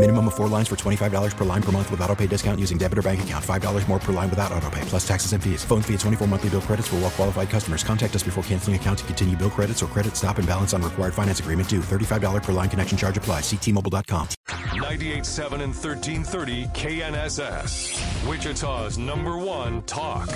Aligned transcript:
Minimum 0.00 0.28
of 0.28 0.34
four 0.34 0.48
lines 0.48 0.66
for 0.66 0.76
$25 0.76 1.36
per 1.36 1.44
line 1.44 1.62
per 1.62 1.72
month 1.72 1.90
with 1.90 2.00
auto 2.00 2.16
pay 2.16 2.26
discount 2.26 2.58
using 2.58 2.78
debit 2.78 2.96
or 2.96 3.02
bank 3.02 3.22
account. 3.22 3.44
$5 3.44 3.86
more 3.86 3.98
per 3.98 4.14
line 4.14 4.30
without 4.30 4.50
auto 4.50 4.70
pay, 4.70 4.80
plus 4.86 5.06
taxes 5.06 5.34
and 5.34 5.44
fees. 5.44 5.62
Phone 5.62 5.82
fee 5.82 5.92
at 5.92 6.00
24 6.00 6.26
monthly 6.26 6.48
bill 6.48 6.62
credits 6.62 6.88
for 6.88 6.96
well 6.96 7.10
qualified 7.10 7.50
customers. 7.50 7.84
Contact 7.84 8.16
us 8.16 8.22
before 8.22 8.42
canceling 8.44 8.76
account 8.76 9.00
to 9.00 9.04
continue 9.04 9.36
bill 9.36 9.50
credits 9.50 9.82
or 9.82 9.88
credit 9.88 10.16
stop 10.16 10.38
and 10.38 10.48
balance 10.48 10.72
on 10.72 10.80
required 10.80 11.12
finance 11.12 11.40
agreement 11.40 11.68
due. 11.68 11.80
$35 11.80 12.42
per 12.42 12.52
line 12.52 12.70
connection 12.70 12.96
charge 12.96 13.18
applies. 13.18 13.42
Ctmobile.com. 13.42 14.28
98.7 14.48 15.52
and 15.60 15.74
1330 15.74 16.64
KNSS. 16.68 18.26
Wichita's 18.26 18.96
number 18.96 19.36
one 19.36 19.82
talk. 19.82 20.30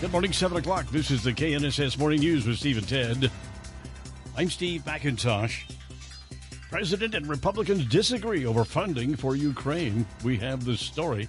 Good 0.00 0.12
morning, 0.12 0.32
7 0.32 0.56
o'clock. 0.56 0.86
This 0.86 1.10
is 1.10 1.22
the 1.22 1.34
KNSS 1.34 1.98
Morning 1.98 2.20
News 2.20 2.46
with 2.46 2.56
Steve 2.56 2.78
and 2.78 2.88
Ted. 2.88 3.30
I'm 4.34 4.48
Steve 4.48 4.82
McIntosh. 4.86 5.64
President 6.70 7.14
and 7.14 7.28
Republicans 7.28 7.86
disagree 7.86 8.44
over 8.44 8.64
funding 8.64 9.14
for 9.14 9.36
Ukraine. 9.36 10.04
We 10.24 10.36
have 10.38 10.64
the 10.64 10.76
story. 10.76 11.28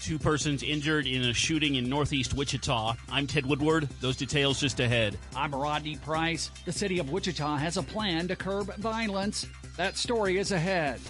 Two 0.00 0.18
persons 0.18 0.64
injured 0.64 1.06
in 1.06 1.22
a 1.22 1.32
shooting 1.32 1.76
in 1.76 1.88
northeast 1.88 2.34
Wichita. 2.34 2.96
I'm 3.08 3.28
Ted 3.28 3.46
Woodward. 3.46 3.88
Those 4.00 4.16
details 4.16 4.58
just 4.58 4.80
ahead. 4.80 5.16
I'm 5.36 5.54
Rodney 5.54 5.96
Price. 5.98 6.50
The 6.64 6.72
city 6.72 6.98
of 6.98 7.10
Wichita 7.10 7.56
has 7.58 7.76
a 7.76 7.82
plan 7.82 8.26
to 8.26 8.34
curb 8.34 8.74
violence. 8.76 9.46
That 9.76 9.96
story 9.96 10.38
is 10.38 10.50
ahead. 10.50 11.00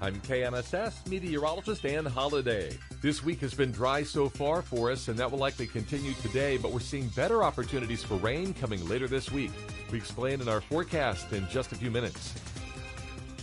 I'm 0.00 0.14
KNSS 0.20 1.08
meteorologist 1.08 1.82
Dan 1.82 2.06
Holiday. 2.06 2.78
This 3.02 3.24
week 3.24 3.40
has 3.40 3.52
been 3.52 3.72
dry 3.72 4.04
so 4.04 4.28
far 4.28 4.62
for 4.62 4.92
us, 4.92 5.08
and 5.08 5.18
that 5.18 5.28
will 5.28 5.40
likely 5.40 5.66
continue 5.66 6.12
today, 6.22 6.56
but 6.56 6.72
we're 6.72 6.78
seeing 6.78 7.08
better 7.08 7.42
opportunities 7.42 8.04
for 8.04 8.14
rain 8.18 8.54
coming 8.54 8.88
later 8.88 9.08
this 9.08 9.32
week. 9.32 9.50
We 9.90 9.98
explain 9.98 10.40
in 10.40 10.48
our 10.48 10.60
forecast 10.60 11.32
in 11.32 11.48
just 11.48 11.72
a 11.72 11.74
few 11.74 11.90
minutes. 11.90 12.34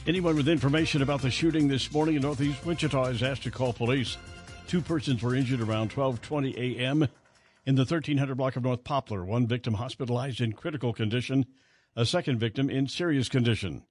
Anyone 0.07 0.35
with 0.35 0.47
information 0.47 1.01
about 1.01 1.23
the 1.23 1.31
shooting 1.31 1.67
this 1.67 1.91
morning 1.91 2.13
in 2.13 2.21
northeast 2.21 2.63
Wichita 2.63 3.05
is 3.05 3.23
asked 3.23 3.41
to 3.41 3.49
call 3.49 3.73
police. 3.73 4.17
Two 4.67 4.79
persons 4.79 5.23
were 5.23 5.33
injured 5.33 5.61
around 5.61 5.89
12:20 5.89 6.55
a.m. 6.55 7.07
in 7.65 7.73
the 7.73 7.81
1300 7.81 8.35
block 8.35 8.55
of 8.55 8.61
North 8.61 8.83
Poplar. 8.83 9.25
One 9.25 9.47
victim 9.47 9.73
hospitalized 9.73 10.41
in 10.41 10.53
critical 10.53 10.93
condition, 10.93 11.47
a 11.95 12.05
second 12.05 12.37
victim 12.37 12.69
in 12.69 12.87
serious 12.87 13.29
condition. 13.29 13.81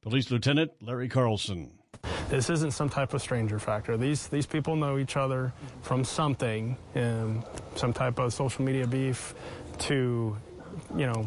Police 0.00 0.32
Lieutenant 0.32 0.72
Larry 0.80 1.08
Carlson. 1.08 1.78
This 2.28 2.50
isn't 2.50 2.72
some 2.72 2.88
type 2.88 3.14
of 3.14 3.22
stranger 3.22 3.60
factor. 3.60 3.96
These 3.96 4.26
these 4.26 4.46
people 4.46 4.74
know 4.74 4.98
each 4.98 5.16
other 5.16 5.52
from 5.82 6.02
something, 6.02 6.76
um, 6.96 7.44
some 7.76 7.92
type 7.92 8.18
of 8.18 8.32
social 8.32 8.64
media 8.64 8.88
beef, 8.88 9.32
to, 9.78 10.36
you 10.96 11.06
know, 11.06 11.22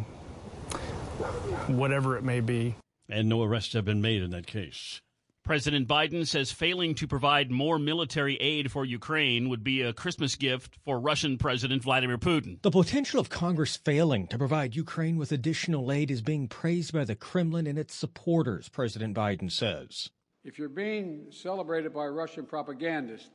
whatever 1.67 2.17
it 2.17 2.25
may 2.25 2.41
be. 2.41 2.75
And 3.07 3.29
no 3.29 3.43
arrests 3.43 3.73
have 3.73 3.85
been 3.85 4.01
made 4.01 4.21
in 4.21 4.31
that 4.31 4.47
case. 4.47 5.01
President 5.45 5.87
Biden 5.87 6.25
says 6.25 6.51
failing 6.51 6.95
to 6.95 7.07
provide 7.07 7.51
more 7.51 7.77
military 7.77 8.35
aid 8.37 8.71
for 8.71 8.83
Ukraine 8.83 9.47
would 9.47 9.63
be 9.63 9.83
a 9.83 9.93
Christmas 9.93 10.35
gift 10.35 10.79
for 10.83 10.99
Russian 10.99 11.37
President 11.37 11.83
Vladimir 11.83 12.17
Putin. 12.17 12.59
The 12.63 12.71
potential 12.71 13.19
of 13.19 13.29
Congress 13.29 13.77
failing 13.77 14.25
to 14.29 14.39
provide 14.39 14.75
Ukraine 14.75 15.17
with 15.17 15.31
additional 15.31 15.91
aid 15.91 16.09
is 16.09 16.23
being 16.23 16.47
praised 16.47 16.93
by 16.93 17.03
the 17.03 17.15
Kremlin 17.15 17.67
and 17.67 17.77
its 17.77 17.93
supporters, 17.93 18.69
President 18.69 19.15
Biden 19.15 19.51
says. 19.51 20.09
If 20.43 20.57
you're 20.57 20.67
being 20.67 21.27
celebrated 21.29 21.93
by 21.93 22.05
Russian 22.05 22.47
propagandists, 22.47 23.29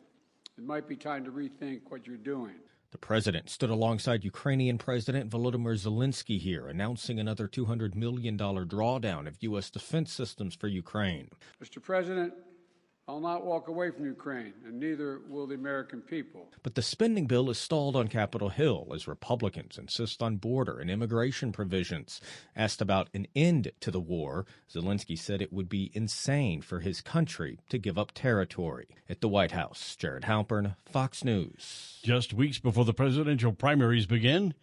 it 0.58 0.64
might 0.64 0.88
be 0.88 0.96
time 0.96 1.24
to 1.26 1.30
rethink 1.30 1.82
what 1.90 2.08
you're 2.08 2.16
doing. 2.16 2.56
The 2.92 2.98
president 2.98 3.48
stood 3.48 3.70
alongside 3.70 4.24
Ukrainian 4.24 4.76
President 4.76 5.30
Volodymyr 5.30 5.76
Zelensky 5.78 6.40
here, 6.40 6.66
announcing 6.66 7.20
another 7.20 7.46
$200 7.46 7.94
million 7.94 8.36
drawdown 8.36 9.28
of 9.28 9.40
U.S. 9.42 9.70
defense 9.70 10.12
systems 10.12 10.56
for 10.56 10.66
Ukraine. 10.66 11.30
Mr. 11.62 11.80
President, 11.80 12.34
I'll 13.10 13.18
not 13.18 13.44
walk 13.44 13.66
away 13.66 13.90
from 13.90 14.04
Ukraine, 14.04 14.54
and 14.64 14.78
neither 14.78 15.20
will 15.28 15.48
the 15.48 15.56
American 15.56 16.00
people. 16.00 16.46
But 16.62 16.76
the 16.76 16.80
spending 16.80 17.26
bill 17.26 17.50
is 17.50 17.58
stalled 17.58 17.96
on 17.96 18.06
Capitol 18.06 18.50
Hill 18.50 18.92
as 18.94 19.08
Republicans 19.08 19.76
insist 19.76 20.22
on 20.22 20.36
border 20.36 20.78
and 20.78 20.88
immigration 20.88 21.50
provisions. 21.50 22.20
Asked 22.54 22.80
about 22.80 23.08
an 23.12 23.26
end 23.34 23.72
to 23.80 23.90
the 23.90 23.98
war, 23.98 24.46
Zelensky 24.72 25.18
said 25.18 25.42
it 25.42 25.52
would 25.52 25.68
be 25.68 25.90
insane 25.92 26.62
for 26.62 26.78
his 26.78 27.00
country 27.00 27.58
to 27.68 27.78
give 27.78 27.98
up 27.98 28.12
territory. 28.14 28.86
At 29.08 29.22
the 29.22 29.28
White 29.28 29.50
House, 29.50 29.96
Jared 29.96 30.22
Halpern, 30.22 30.76
Fox 30.86 31.24
News. 31.24 31.98
Just 32.04 32.32
weeks 32.32 32.60
before 32.60 32.84
the 32.84 32.94
presidential 32.94 33.50
primaries 33.50 34.06
begin, 34.06 34.54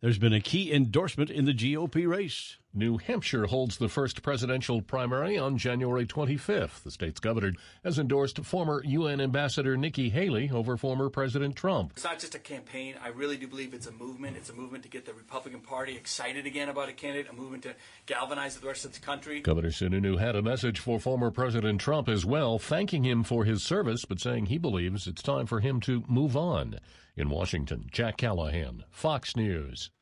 there's 0.00 0.18
been 0.18 0.34
a 0.34 0.40
key 0.40 0.70
endorsement 0.70 1.30
in 1.30 1.46
the 1.46 1.54
GOP 1.54 2.06
race. 2.06 2.58
New 2.74 2.98
Hampshire 2.98 3.46
holds 3.46 3.78
the 3.78 3.88
first 3.88 4.20
presidential 4.20 4.82
primary 4.82 5.38
on 5.38 5.56
January 5.56 6.04
25th. 6.04 6.82
The 6.82 6.90
state's 6.90 7.20
governor 7.20 7.52
has 7.84 7.98
endorsed 7.98 8.44
former 8.44 8.82
UN 8.84 9.20
Ambassador 9.20 9.78
Nikki 9.78 10.10
Haley 10.10 10.50
over 10.52 10.76
former 10.76 11.08
President 11.08 11.56
Trump. 11.56 11.92
It's 11.94 12.04
not 12.04 12.18
just 12.18 12.34
a 12.34 12.38
campaign. 12.38 12.96
I 13.02 13.08
really 13.08 13.36
do 13.38 13.46
believe 13.46 13.72
it's 13.72 13.86
a 13.86 13.92
movement. 13.92 14.36
It's 14.36 14.50
a 14.50 14.54
movement 14.54 14.82
to 14.82 14.90
get 14.90 15.06
the 15.06 15.14
Republican 15.14 15.60
Party 15.60 15.96
excited 15.96 16.44
again 16.44 16.68
about 16.68 16.90
a 16.90 16.92
candidate, 16.92 17.30
a 17.30 17.34
movement 17.34 17.62
to 17.62 17.74
galvanize 18.04 18.58
the 18.58 18.66
rest 18.66 18.84
of 18.84 18.92
the 18.92 19.00
country. 19.00 19.40
Governor 19.40 19.70
Sununu 19.70 20.18
had 20.18 20.36
a 20.36 20.42
message 20.42 20.80
for 20.80 21.00
former 21.00 21.30
President 21.30 21.80
Trump 21.80 22.10
as 22.10 22.26
well, 22.26 22.58
thanking 22.58 23.04
him 23.04 23.22
for 23.22 23.44
his 23.44 23.62
service, 23.62 24.04
but 24.04 24.20
saying 24.20 24.46
he 24.46 24.58
believes 24.58 25.06
it's 25.06 25.22
time 25.22 25.46
for 25.46 25.60
him 25.60 25.80
to 25.80 26.04
move 26.08 26.36
on. 26.36 26.78
In 27.16 27.30
Washington, 27.30 27.86
Jack 27.92 28.16
Callahan, 28.16 28.82
Fox 28.90 29.36
News. 29.36 29.92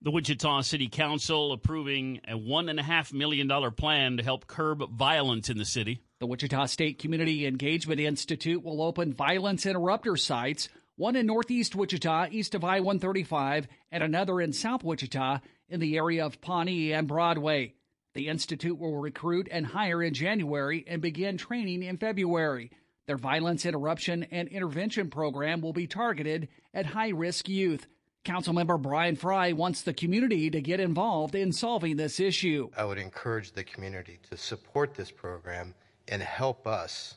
The 0.00 0.12
Wichita 0.12 0.60
City 0.60 0.86
Council 0.86 1.50
approving 1.50 2.20
a 2.28 2.34
$1.5 2.34 3.12
million 3.12 3.72
plan 3.72 4.16
to 4.18 4.22
help 4.22 4.46
curb 4.46 4.88
violence 4.92 5.50
in 5.50 5.58
the 5.58 5.64
city. 5.64 6.00
The 6.20 6.26
Wichita 6.26 6.66
State 6.66 7.00
Community 7.00 7.44
Engagement 7.44 7.98
Institute 7.98 8.62
will 8.62 8.82
open 8.82 9.14
violence 9.14 9.66
interrupter 9.66 10.16
sites, 10.16 10.68
one 10.94 11.16
in 11.16 11.26
northeast 11.26 11.74
Wichita, 11.74 12.28
east 12.30 12.54
of 12.54 12.62
I 12.62 12.78
135, 12.78 13.66
and 13.90 14.04
another 14.04 14.40
in 14.40 14.52
south 14.52 14.84
Wichita 14.84 15.40
in 15.68 15.80
the 15.80 15.96
area 15.96 16.24
of 16.24 16.40
Pawnee 16.40 16.92
and 16.92 17.08
Broadway. 17.08 17.74
The 18.14 18.28
Institute 18.28 18.78
will 18.78 18.98
recruit 18.98 19.48
and 19.50 19.66
hire 19.66 20.00
in 20.04 20.14
January 20.14 20.84
and 20.86 21.02
begin 21.02 21.36
training 21.36 21.82
in 21.82 21.96
February. 21.96 22.70
Their 23.06 23.18
violence 23.18 23.66
interruption 23.66 24.24
and 24.30 24.48
intervention 24.48 25.10
program 25.10 25.60
will 25.60 25.72
be 25.72 25.86
targeted 25.86 26.48
at 26.72 26.86
high 26.86 27.10
risk 27.10 27.48
youth. 27.48 27.86
Councilmember 28.24 28.80
Bryan 28.80 29.16
Frye 29.16 29.52
wants 29.52 29.82
the 29.82 29.92
community 29.92 30.48
to 30.50 30.62
get 30.62 30.80
involved 30.80 31.34
in 31.34 31.52
solving 31.52 31.96
this 31.96 32.18
issue. 32.18 32.70
I 32.76 32.84
would 32.84 32.96
encourage 32.98 33.52
the 33.52 33.64
community 33.64 34.18
to 34.30 34.36
support 34.38 34.94
this 34.94 35.10
program 35.10 35.74
and 36.08 36.22
help 36.22 36.66
us 36.66 37.16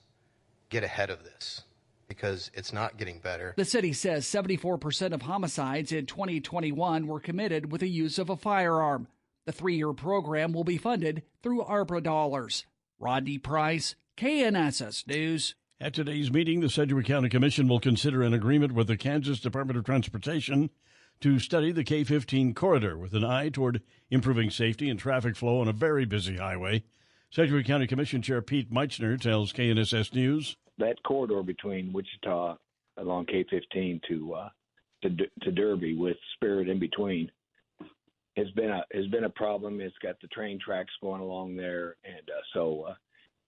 get 0.70 0.84
ahead 0.84 1.10
of 1.10 1.24
this 1.24 1.62
because 2.10 2.52
it's 2.54 2.74
not 2.74 2.98
getting 2.98 3.20
better. 3.20 3.54
The 3.58 3.66
city 3.66 3.94
says 3.94 4.26
74% 4.26 5.14
of 5.14 5.22
homicides 5.22 5.94
in 5.94 6.06
2021 6.06 7.08
were 7.08 7.20
committed 7.20 7.72
with 7.72 7.82
the 7.82 7.90
use 7.90 8.18
of 8.18 8.30
a 8.30 8.38
firearm. 8.38 9.08
The 9.46 9.52
three 9.54 9.78
year 9.78 9.94
program 9.94 10.52
will 10.52 10.66
be 10.66 10.78
funded 10.78 11.24
through 11.42 11.64
ARPA 11.64 12.04
dollars. 12.04 12.66
Rodney 13.00 13.38
Price, 13.38 13.96
KNSS 14.18 15.08
News. 15.08 15.56
At 15.80 15.94
today's 15.94 16.32
meeting, 16.32 16.62
the 16.62 16.72
Sedgwick 16.72 17.06
County 17.06 17.30
Commission 17.30 17.68
will 17.68 17.80
consider 17.80 18.24
an 18.24 18.34
agreement 18.34 18.72
with 18.72 18.88
the 18.88 18.98
Kansas 18.98 19.40
Department 19.40 19.78
of 19.78 19.86
Transportation 19.86 20.72
to 21.22 21.38
study 21.38 21.72
the 21.72 21.84
K 21.84 22.04
15 22.04 22.56
corridor 22.56 22.98
with 22.98 23.14
an 23.14 23.24
eye 23.24 23.50
toward 23.50 23.84
improving 24.10 24.50
safety 24.50 24.90
and 24.90 25.00
traffic 25.00 25.36
flow 25.36 25.62
on 25.62 25.68
a 25.68 25.74
very 25.74 26.04
busy 26.04 26.38
highway. 26.38 26.84
Sedgwick 27.30 27.68
County 27.68 27.86
Commission 27.86 28.24
Chair 28.24 28.42
Pete 28.42 28.74
Meitzner 28.74 29.22
tells 29.22 29.54
KNSS 29.54 30.16
News. 30.16 30.58
That 30.80 30.96
corridor 31.04 31.44
between 31.44 31.94
Wichita 31.94 32.58
along 32.98 33.28
K 33.28 33.46
15 33.48 34.02
to, 34.10 34.34
uh, 34.34 34.50
to, 35.04 35.10
to 35.44 35.52
Derby 35.52 35.96
with 35.96 36.18
Spirit 36.34 36.70
in 36.70 36.80
between 36.80 37.30
has 38.36 38.50
been 38.56 38.72
a 38.72 38.84
has 38.94 39.06
been 39.12 39.26
a 39.26 39.30
problem. 39.30 39.80
It's 39.80 39.96
got 40.02 40.20
the 40.22 40.28
train 40.30 40.60
tracks 40.60 40.94
going 41.02 41.22
along 41.22 41.56
there, 41.56 41.98
and 42.04 42.28
uh, 42.30 42.42
so 42.56 42.86
uh, 42.90 42.96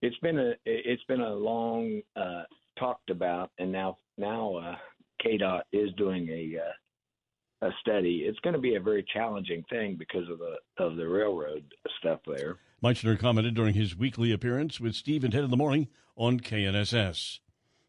it's 0.02 0.16
been 0.18 0.38
a 0.38 0.52
it's 0.64 1.04
been 1.04 1.20
a 1.20 1.34
long 1.34 2.00
uh, 2.16 2.42
talked 2.78 3.10
about, 3.10 3.50
and 3.58 3.70
now 3.70 3.98
now 4.16 4.56
uh, 4.56 4.76
KDOT 5.24 5.62
is 5.72 5.90
doing 5.96 6.28
a 6.28 6.58
uh, 6.58 7.68
a 7.68 7.70
study. 7.80 8.24
It's 8.26 8.38
going 8.40 8.54
to 8.54 8.60
be 8.60 8.76
a 8.76 8.80
very 8.80 9.04
challenging 9.12 9.64
thing 9.68 9.96
because 9.98 10.28
of 10.30 10.38
the 10.38 10.56
of 10.82 10.96
the 10.96 11.08
railroad 11.08 11.64
stuff 11.98 12.20
there. 12.26 12.56
Meitzner 12.82 13.18
commented 13.18 13.54
during 13.54 13.74
his 13.74 13.96
weekly 13.96 14.32
appearance 14.32 14.80
with 14.80 14.94
Steve 14.94 15.22
and 15.22 15.32
Ted 15.32 15.44
in 15.44 15.50
the 15.50 15.56
morning 15.56 15.88
on 16.16 16.40
KNSS. 16.40 17.40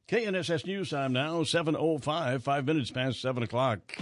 KNSS 0.09 0.65
News 0.65 0.89
Time 0.89 1.13
now, 1.13 1.43
7.05, 1.43 2.41
five 2.41 2.65
minutes 2.65 2.91
past 2.91 3.21
7 3.21 3.43
o'clock. 3.43 3.97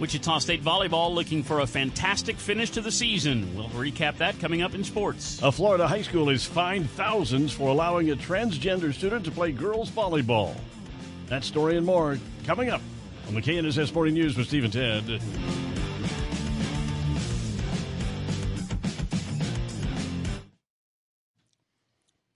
Wichita 0.00 0.38
State 0.40 0.62
Volleyball 0.62 1.14
looking 1.14 1.44
for 1.44 1.60
a 1.60 1.66
fantastic 1.66 2.36
finish 2.36 2.70
to 2.70 2.80
the 2.80 2.90
season. 2.90 3.54
We'll 3.56 3.68
recap 3.68 4.16
that 4.16 4.38
coming 4.40 4.60
up 4.60 4.74
in 4.74 4.82
sports. 4.82 5.40
A 5.42 5.52
Florida 5.52 5.86
high 5.86 6.02
school 6.02 6.30
is 6.30 6.44
fined 6.44 6.90
thousands 6.90 7.52
for 7.52 7.68
allowing 7.68 8.10
a 8.10 8.16
transgender 8.16 8.92
student 8.92 9.24
to 9.26 9.30
play 9.30 9.52
girls 9.52 9.90
volleyball. 9.90 10.56
That 11.26 11.44
story 11.44 11.76
and 11.76 11.86
more 11.86 12.18
coming 12.44 12.70
up 12.70 12.82
on 13.28 13.34
the 13.34 13.40
KNSS 13.40 13.94
Morning 13.94 14.14
News 14.14 14.36
with 14.36 14.48
Steve 14.48 14.64
and 14.64 14.72
Ted. 14.72 15.20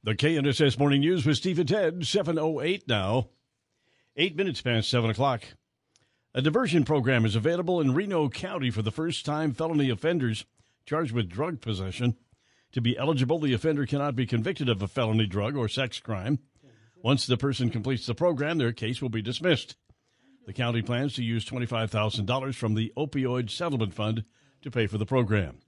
The 0.04 0.14
KNSS 0.14 0.78
Morning 0.78 1.00
News 1.00 1.26
with 1.26 1.36
Steve 1.36 1.58
and 1.58 1.68
Ted, 1.68 2.00
7.08 2.00 2.88
now. 2.88 3.28
Eight 4.16 4.36
minutes 4.36 4.62
past 4.62 4.88
7 4.88 5.10
o'clock. 5.10 5.42
A 6.34 6.42
diversion 6.42 6.84
program 6.84 7.24
is 7.24 7.34
available 7.34 7.80
in 7.80 7.94
Reno 7.94 8.28
County 8.28 8.70
for 8.70 8.82
the 8.82 8.90
first 8.90 9.24
time 9.24 9.52
felony 9.52 9.88
offenders 9.88 10.44
charged 10.84 11.12
with 11.12 11.28
drug 11.28 11.60
possession. 11.60 12.16
To 12.72 12.82
be 12.82 12.98
eligible, 12.98 13.38
the 13.38 13.54
offender 13.54 13.86
cannot 13.86 14.14
be 14.14 14.26
convicted 14.26 14.68
of 14.68 14.82
a 14.82 14.88
felony 14.88 15.26
drug 15.26 15.56
or 15.56 15.68
sex 15.68 15.98
crime. 16.00 16.38
Once 17.02 17.26
the 17.26 17.38
person 17.38 17.70
completes 17.70 18.04
the 18.06 18.14
program, 18.14 18.58
their 18.58 18.72
case 18.72 19.00
will 19.00 19.08
be 19.08 19.22
dismissed. 19.22 19.76
The 20.46 20.52
county 20.52 20.82
plans 20.82 21.14
to 21.14 21.24
use 21.24 21.46
$25,000 21.46 22.54
from 22.54 22.74
the 22.74 22.92
Opioid 22.96 23.50
Settlement 23.50 23.94
Fund 23.94 24.24
to 24.62 24.70
pay 24.70 24.86
for 24.86 24.98
the 24.98 25.06
program. 25.06 25.58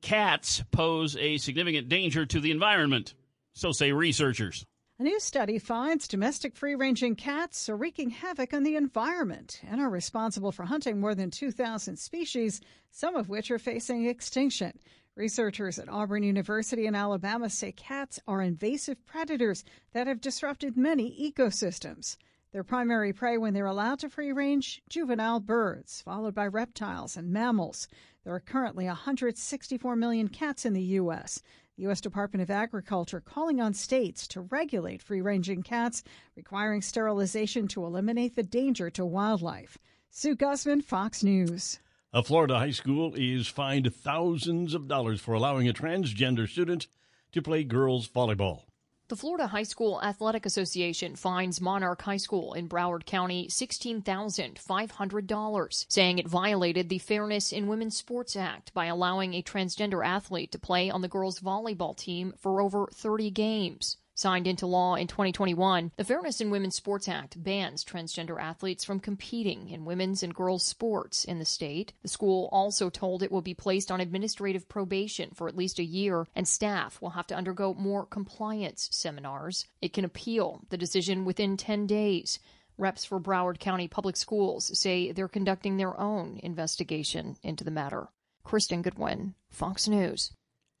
Cats 0.00 0.62
pose 0.70 1.16
a 1.16 1.36
significant 1.36 1.88
danger 1.90 2.24
to 2.24 2.40
the 2.40 2.50
environment, 2.50 3.14
so 3.52 3.72
say 3.72 3.92
researchers. 3.92 4.64
A 5.00 5.02
new 5.02 5.18
study 5.18 5.58
finds 5.58 6.06
domestic 6.06 6.54
free 6.54 6.74
ranging 6.74 7.16
cats 7.16 7.70
are 7.70 7.76
wreaking 7.78 8.10
havoc 8.10 8.52
on 8.52 8.64
the 8.64 8.76
environment 8.76 9.58
and 9.66 9.80
are 9.80 9.88
responsible 9.88 10.52
for 10.52 10.66
hunting 10.66 11.00
more 11.00 11.14
than 11.14 11.30
2,000 11.30 11.96
species, 11.96 12.60
some 12.90 13.16
of 13.16 13.30
which 13.30 13.50
are 13.50 13.58
facing 13.58 14.04
extinction. 14.04 14.78
Researchers 15.16 15.78
at 15.78 15.88
Auburn 15.88 16.22
University 16.22 16.84
in 16.84 16.94
Alabama 16.94 17.48
say 17.48 17.72
cats 17.72 18.20
are 18.28 18.42
invasive 18.42 19.06
predators 19.06 19.64
that 19.94 20.06
have 20.06 20.20
disrupted 20.20 20.76
many 20.76 21.32
ecosystems. 21.32 22.18
Their 22.52 22.62
primary 22.62 23.14
prey 23.14 23.38
when 23.38 23.54
they're 23.54 23.64
allowed 23.64 24.00
to 24.00 24.10
free 24.10 24.32
range 24.32 24.82
juvenile 24.90 25.40
birds, 25.40 26.02
followed 26.02 26.34
by 26.34 26.46
reptiles 26.46 27.16
and 27.16 27.30
mammals. 27.30 27.88
There 28.24 28.34
are 28.34 28.40
currently 28.40 28.84
164 28.84 29.96
million 29.96 30.28
cats 30.28 30.66
in 30.66 30.74
the 30.74 30.82
U.S. 30.82 31.40
U.S. 31.80 32.00
Department 32.00 32.42
of 32.42 32.50
Agriculture 32.50 33.20
calling 33.20 33.60
on 33.60 33.74
states 33.74 34.28
to 34.28 34.42
regulate 34.42 35.02
free 35.02 35.20
ranging 35.20 35.62
cats, 35.62 36.02
requiring 36.36 36.82
sterilization 36.82 37.68
to 37.68 37.84
eliminate 37.84 38.36
the 38.36 38.42
danger 38.42 38.90
to 38.90 39.04
wildlife. 39.04 39.78
Sue 40.10 40.34
Guzman, 40.34 40.82
Fox 40.82 41.22
News. 41.22 41.78
A 42.12 42.22
Florida 42.22 42.58
high 42.58 42.72
school 42.72 43.14
is 43.16 43.46
fined 43.46 43.94
thousands 43.94 44.74
of 44.74 44.88
dollars 44.88 45.20
for 45.20 45.34
allowing 45.34 45.68
a 45.68 45.72
transgender 45.72 46.48
student 46.48 46.86
to 47.32 47.40
play 47.40 47.64
girls 47.64 48.08
volleyball. 48.08 48.64
The 49.10 49.16
Florida 49.16 49.48
High 49.48 49.64
School 49.64 50.00
Athletic 50.04 50.46
Association 50.46 51.16
fines 51.16 51.60
Monarch 51.60 52.02
High 52.02 52.16
School 52.16 52.52
in 52.52 52.68
Broward 52.68 53.06
County 53.06 53.48
$16,500, 53.48 55.86
saying 55.88 56.20
it 56.20 56.28
violated 56.28 56.88
the 56.88 56.98
Fairness 56.98 57.50
in 57.50 57.66
Women's 57.66 57.96
Sports 57.96 58.36
Act 58.36 58.72
by 58.72 58.86
allowing 58.86 59.34
a 59.34 59.42
transgender 59.42 60.06
athlete 60.06 60.52
to 60.52 60.60
play 60.60 60.90
on 60.90 61.02
the 61.02 61.08
girls' 61.08 61.40
volleyball 61.40 61.96
team 61.96 62.34
for 62.38 62.60
over 62.60 62.86
30 62.92 63.32
games. 63.32 63.96
Signed 64.20 64.46
into 64.46 64.66
law 64.66 64.96
in 64.96 65.06
2021, 65.06 65.92
the 65.96 66.04
Fairness 66.04 66.42
in 66.42 66.50
Women's 66.50 66.76
Sports 66.76 67.08
Act 67.08 67.42
bans 67.42 67.82
transgender 67.82 68.38
athletes 68.38 68.84
from 68.84 69.00
competing 69.00 69.70
in 69.70 69.86
women's 69.86 70.22
and 70.22 70.34
girls' 70.34 70.62
sports 70.62 71.24
in 71.24 71.38
the 71.38 71.46
state. 71.46 71.94
The 72.02 72.08
school 72.08 72.50
also 72.52 72.90
told 72.90 73.22
it 73.22 73.32
will 73.32 73.40
be 73.40 73.54
placed 73.54 73.90
on 73.90 73.98
administrative 73.98 74.68
probation 74.68 75.30
for 75.30 75.48
at 75.48 75.56
least 75.56 75.78
a 75.78 75.84
year, 75.84 76.26
and 76.36 76.46
staff 76.46 77.00
will 77.00 77.08
have 77.08 77.28
to 77.28 77.34
undergo 77.34 77.72
more 77.72 78.04
compliance 78.04 78.90
seminars. 78.92 79.64
It 79.80 79.94
can 79.94 80.04
appeal 80.04 80.66
the 80.68 80.76
decision 80.76 81.24
within 81.24 81.56
10 81.56 81.86
days. 81.86 82.40
Reps 82.76 83.06
for 83.06 83.18
Broward 83.18 83.58
County 83.58 83.88
Public 83.88 84.18
Schools 84.18 84.78
say 84.78 85.12
they're 85.12 85.28
conducting 85.28 85.78
their 85.78 85.98
own 85.98 86.38
investigation 86.42 87.38
into 87.42 87.64
the 87.64 87.70
matter. 87.70 88.08
Kristen 88.44 88.82
Goodwin, 88.82 89.34
Fox 89.48 89.88
News. 89.88 90.32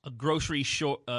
A 0.02 0.10
grocery, 0.10 0.64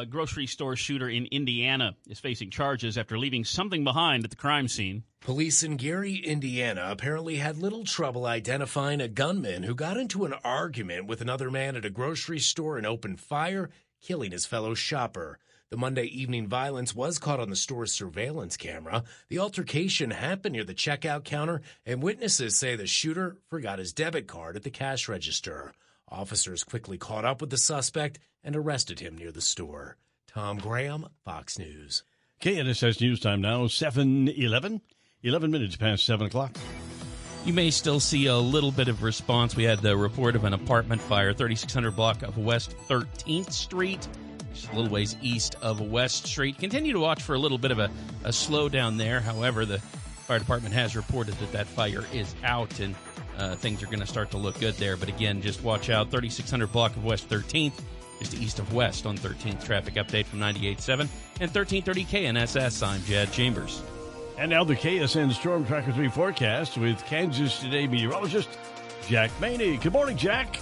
grocery 0.09 0.47
store 0.47 0.75
shooter 0.75 1.07
in 1.07 1.27
Indiana 1.27 1.95
is 2.07 2.19
facing 2.19 2.49
charges 2.49 2.97
after 2.97 3.15
leaving 3.15 3.45
something 3.45 3.83
behind 3.83 4.23
at 4.23 4.31
the 4.31 4.35
crime 4.35 4.67
scene. 4.67 5.03
Police 5.19 5.61
in 5.61 5.77
Gary, 5.77 6.15
Indiana 6.15 6.87
apparently 6.89 7.35
had 7.35 7.59
little 7.59 7.83
trouble 7.83 8.25
identifying 8.25 8.99
a 8.99 9.07
gunman 9.07 9.61
who 9.61 9.75
got 9.75 9.97
into 9.97 10.25
an 10.25 10.33
argument 10.43 11.05
with 11.05 11.21
another 11.21 11.51
man 11.51 11.75
at 11.75 11.85
a 11.85 11.91
grocery 11.91 12.39
store 12.39 12.75
and 12.75 12.87
opened 12.87 13.19
fire, 13.19 13.69
killing 14.01 14.31
his 14.31 14.47
fellow 14.47 14.73
shopper. 14.73 15.37
The 15.69 15.77
Monday 15.77 16.05
evening 16.05 16.47
violence 16.47 16.95
was 16.95 17.19
caught 17.19 17.39
on 17.39 17.51
the 17.51 17.55
store's 17.55 17.93
surveillance 17.93 18.57
camera. 18.57 19.03
The 19.29 19.37
altercation 19.37 20.09
happened 20.09 20.53
near 20.53 20.63
the 20.63 20.73
checkout 20.73 21.23
counter, 21.23 21.61
and 21.85 22.01
witnesses 22.01 22.57
say 22.57 22.75
the 22.75 22.87
shooter 22.87 23.37
forgot 23.47 23.77
his 23.77 23.93
debit 23.93 24.27
card 24.27 24.55
at 24.55 24.63
the 24.63 24.71
cash 24.71 25.07
register. 25.07 25.71
Officers 26.11 26.65
quickly 26.65 26.97
caught 26.97 27.23
up 27.23 27.39
with 27.39 27.49
the 27.49 27.57
suspect 27.57 28.19
and 28.43 28.55
arrested 28.55 28.99
him 28.99 29.17
near 29.17 29.31
the 29.31 29.41
store. 29.41 29.95
Tom 30.27 30.57
Graham, 30.57 31.07
Fox 31.23 31.57
News. 31.57 32.03
KNSS 32.41 32.99
News 32.99 33.19
Time 33.19 33.39
now, 33.39 33.67
7 33.67 34.27
11. 34.27 34.81
11 35.23 35.51
minutes 35.51 35.75
past 35.77 36.05
7 36.05 36.27
o'clock. 36.27 36.57
You 37.45 37.53
may 37.53 37.71
still 37.71 37.99
see 37.99 38.25
a 38.25 38.35
little 38.35 38.71
bit 38.71 38.87
of 38.87 39.03
response. 39.03 39.55
We 39.55 39.63
had 39.63 39.79
the 39.79 39.95
report 39.95 40.35
of 40.35 40.43
an 40.43 40.53
apartment 40.53 41.01
fire, 41.01 41.33
3600 41.33 41.95
block 41.95 42.23
of 42.23 42.37
West 42.37 42.75
13th 42.87 43.51
Street, 43.51 44.07
just 44.53 44.71
a 44.71 44.75
little 44.75 44.91
ways 44.91 45.15
east 45.21 45.55
of 45.61 45.79
West 45.79 46.27
Street. 46.27 46.57
Continue 46.57 46.93
to 46.93 46.99
watch 46.99 47.21
for 47.21 47.35
a 47.35 47.39
little 47.39 47.57
bit 47.57 47.71
of 47.71 47.79
a, 47.79 47.89
a 48.25 48.29
slowdown 48.29 48.97
there. 48.97 49.21
However, 49.21 49.65
the 49.65 49.79
fire 49.79 50.39
department 50.39 50.73
has 50.73 50.95
reported 50.95 51.35
that 51.35 51.51
that 51.51 51.67
fire 51.67 52.03
is 52.13 52.35
out 52.43 52.79
and 52.79 52.95
uh, 53.41 53.55
things 53.55 53.81
are 53.81 53.87
going 53.87 53.99
to 53.99 54.05
start 54.05 54.31
to 54.31 54.37
look 54.37 54.59
good 54.59 54.75
there. 54.75 54.95
But 54.95 55.09
again, 55.09 55.41
just 55.41 55.63
watch 55.63 55.89
out. 55.89 56.11
3600 56.11 56.71
block 56.71 56.95
of 56.95 57.03
West 57.03 57.27
13th, 57.27 57.73
is 58.21 58.29
just 58.29 58.41
east 58.41 58.59
of 58.59 58.73
West 58.73 59.05
on 59.05 59.17
13th. 59.17 59.63
Traffic 59.65 59.95
update 59.95 60.25
from 60.25 60.39
98.7 60.39 60.99
and 61.39 61.53
1330 61.53 62.05
KNSS. 62.05 62.87
I'm 62.87 63.01
Jad 63.03 63.31
Chambers. 63.31 63.81
And 64.37 64.49
now 64.49 64.63
the 64.63 64.75
KSN 64.75 65.33
Storm 65.33 65.65
Tracker 65.65 65.91
3 65.91 66.09
forecast 66.09 66.77
with 66.77 67.03
Kansas 67.05 67.59
Today 67.59 67.87
meteorologist 67.87 68.49
Jack 69.07 69.31
Maney. 69.39 69.77
Good 69.77 69.93
morning, 69.93 70.17
Jack. 70.17 70.59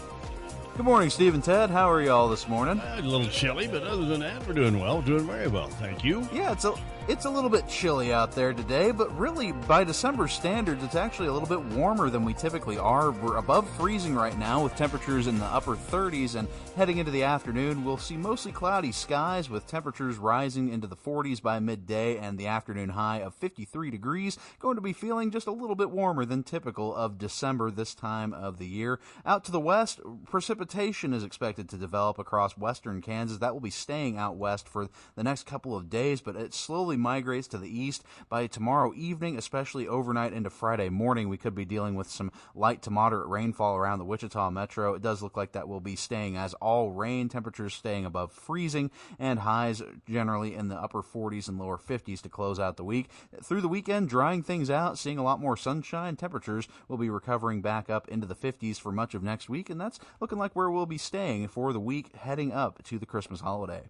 Good 0.80 0.86
morning, 0.86 1.10
Steve 1.10 1.34
and 1.34 1.44
Ted. 1.44 1.70
How 1.70 1.92
are 1.92 2.02
y'all 2.02 2.30
this 2.30 2.48
morning? 2.48 2.80
Uh, 2.80 3.00
a 3.00 3.02
little 3.02 3.28
chilly, 3.28 3.68
but 3.68 3.84
other 3.84 4.06
than 4.06 4.22
that, 4.22 4.48
we're 4.48 4.54
doing 4.54 4.80
well. 4.80 5.02
Doing 5.02 5.28
very 5.28 5.50
well. 5.50 5.68
Thank 5.68 6.06
you. 6.06 6.26
Yeah, 6.32 6.54
it's 6.54 6.64
a 6.64 6.74
it's 7.10 7.26
a 7.26 7.30
little 7.30 7.50
bit 7.50 7.68
chilly 7.68 8.14
out 8.14 8.34
there 8.34 8.54
today, 8.54 8.92
but 8.92 9.12
really 9.18 9.52
by 9.52 9.84
December 9.84 10.28
standards, 10.28 10.84
it's 10.84 10.94
actually 10.94 11.28
a 11.28 11.34
little 11.34 11.48
bit 11.50 11.60
warmer 11.76 12.10
than 12.10 12.24
we 12.24 12.36
typically 12.36 12.78
are. 12.78 13.12
We're 13.12 13.38
above 13.38 13.68
freezing 13.72 14.14
right 14.14 14.38
now 14.38 14.64
with 14.64 14.76
temperatures 14.76 15.26
in 15.26 15.40
the 15.40 15.46
upper 15.46 15.76
30s, 15.76 16.36
and 16.36 16.48
heading 16.78 17.00
into 17.00 17.12
the 17.12 17.24
afternoon, 17.24 17.84
we'll 17.84 17.98
see 17.98 18.16
mostly 18.16 18.52
cloudy 18.52 18.92
skies 18.92 19.50
with 19.50 19.66
temperatures 19.66 20.18
rising 20.18 20.70
into 20.70 20.86
the 20.86 20.96
40s 20.96 21.42
by 21.42 21.60
midday 21.60 22.18
and 22.20 22.38
the 22.38 22.46
afternoon 22.46 22.90
high 22.90 23.22
of 23.22 23.34
53 23.34 23.90
degrees. 23.90 24.38
Going 24.60 24.76
to 24.76 24.82
be 24.82 24.94
feeling 24.94 25.32
just 25.32 25.48
a 25.48 25.52
little 25.52 25.76
bit 25.76 25.90
warmer 25.90 26.26
than 26.26 26.44
typical 26.44 26.96
of 26.96 27.18
December 27.18 27.72
this 27.72 27.96
time 27.96 28.34
of 28.34 28.60
the 28.60 28.68
year. 28.68 29.00
Out 29.26 29.44
to 29.46 29.52
the 29.52 29.60
west, 29.60 30.00
precipitation 30.28 30.69
is 30.70 31.24
expected 31.24 31.68
to 31.70 31.78
develop 31.78 32.20
across 32.20 32.58
western 32.58 33.02
Kansas. 33.02 33.40
That 33.40 33.54
will 33.54 33.62
be 33.62 33.70
staying 33.70 34.18
out 34.18 34.36
west 34.36 34.70
for 34.70 34.88
the 35.16 35.24
next 35.24 35.46
couple 35.46 35.76
of 35.76 35.90
days, 35.90 36.22
but 36.22 36.36
it 36.36 36.54
slowly 36.54 36.96
migrates 36.96 37.48
to 37.50 37.58
the 37.58 37.70
east 37.70 38.04
by 38.30 38.48
tomorrow 38.48 38.94
evening, 38.96 39.38
especially 39.38 39.88
overnight 39.88 40.32
into 40.32 40.50
Friday 40.50 40.90
morning. 40.90 41.28
We 41.28 41.38
could 41.38 41.56
be 41.56 41.66
dealing 41.66 41.96
with 41.96 42.10
some 42.10 42.32
light 42.54 42.82
to 42.84 42.92
moderate 42.92 43.28
rainfall 43.28 43.78
around 43.78 44.00
the 44.00 44.06
Wichita 44.06 44.52
metro. 44.52 44.94
It 44.94 45.02
does 45.02 45.22
look 45.22 45.36
like 45.36 45.54
that 45.54 45.68
will 45.68 45.80
be 45.80 45.96
staying 45.96 46.38
as 46.38 46.54
all 46.56 46.92
rain, 46.92 47.30
temperatures 47.30 47.74
staying 47.74 48.06
above 48.06 48.32
freezing, 48.32 48.92
and 49.18 49.40
highs 49.40 49.82
generally 50.08 50.54
in 50.54 50.68
the 50.68 50.76
upper 50.76 51.02
40s 51.02 51.48
and 51.48 51.58
lower 51.58 51.78
50s 51.78 52.22
to 52.22 52.30
close 52.30 52.60
out 52.60 52.78
the 52.78 52.84
week. 52.84 53.10
Through 53.44 53.62
the 53.62 53.68
weekend, 53.68 54.10
drying 54.10 54.44
things 54.44 54.70
out, 54.70 54.98
seeing 54.98 55.18
a 55.18 55.24
lot 55.24 55.42
more 55.42 55.58
sunshine. 55.58 56.16
Temperatures 56.16 56.68
will 56.88 56.98
be 56.98 57.10
recovering 57.10 57.62
back 57.62 57.90
up 57.90 58.08
into 58.08 58.28
the 58.28 58.36
50s 58.36 58.80
for 58.80 58.92
much 58.92 59.14
of 59.16 59.24
next 59.24 59.50
week, 59.50 59.70
and 59.70 59.80
that's 59.80 60.00
looking 60.20 60.38
like 60.38 60.56
we're 60.56 60.59
where 60.60 60.70
we'll 60.70 60.86
be 60.86 60.98
staying 60.98 61.48
for 61.48 61.72
the 61.72 61.80
week 61.80 62.14
heading 62.18 62.52
up 62.52 62.84
to 62.84 63.00
the 63.00 63.06
Christmas 63.06 63.40
holiday. 63.40 63.82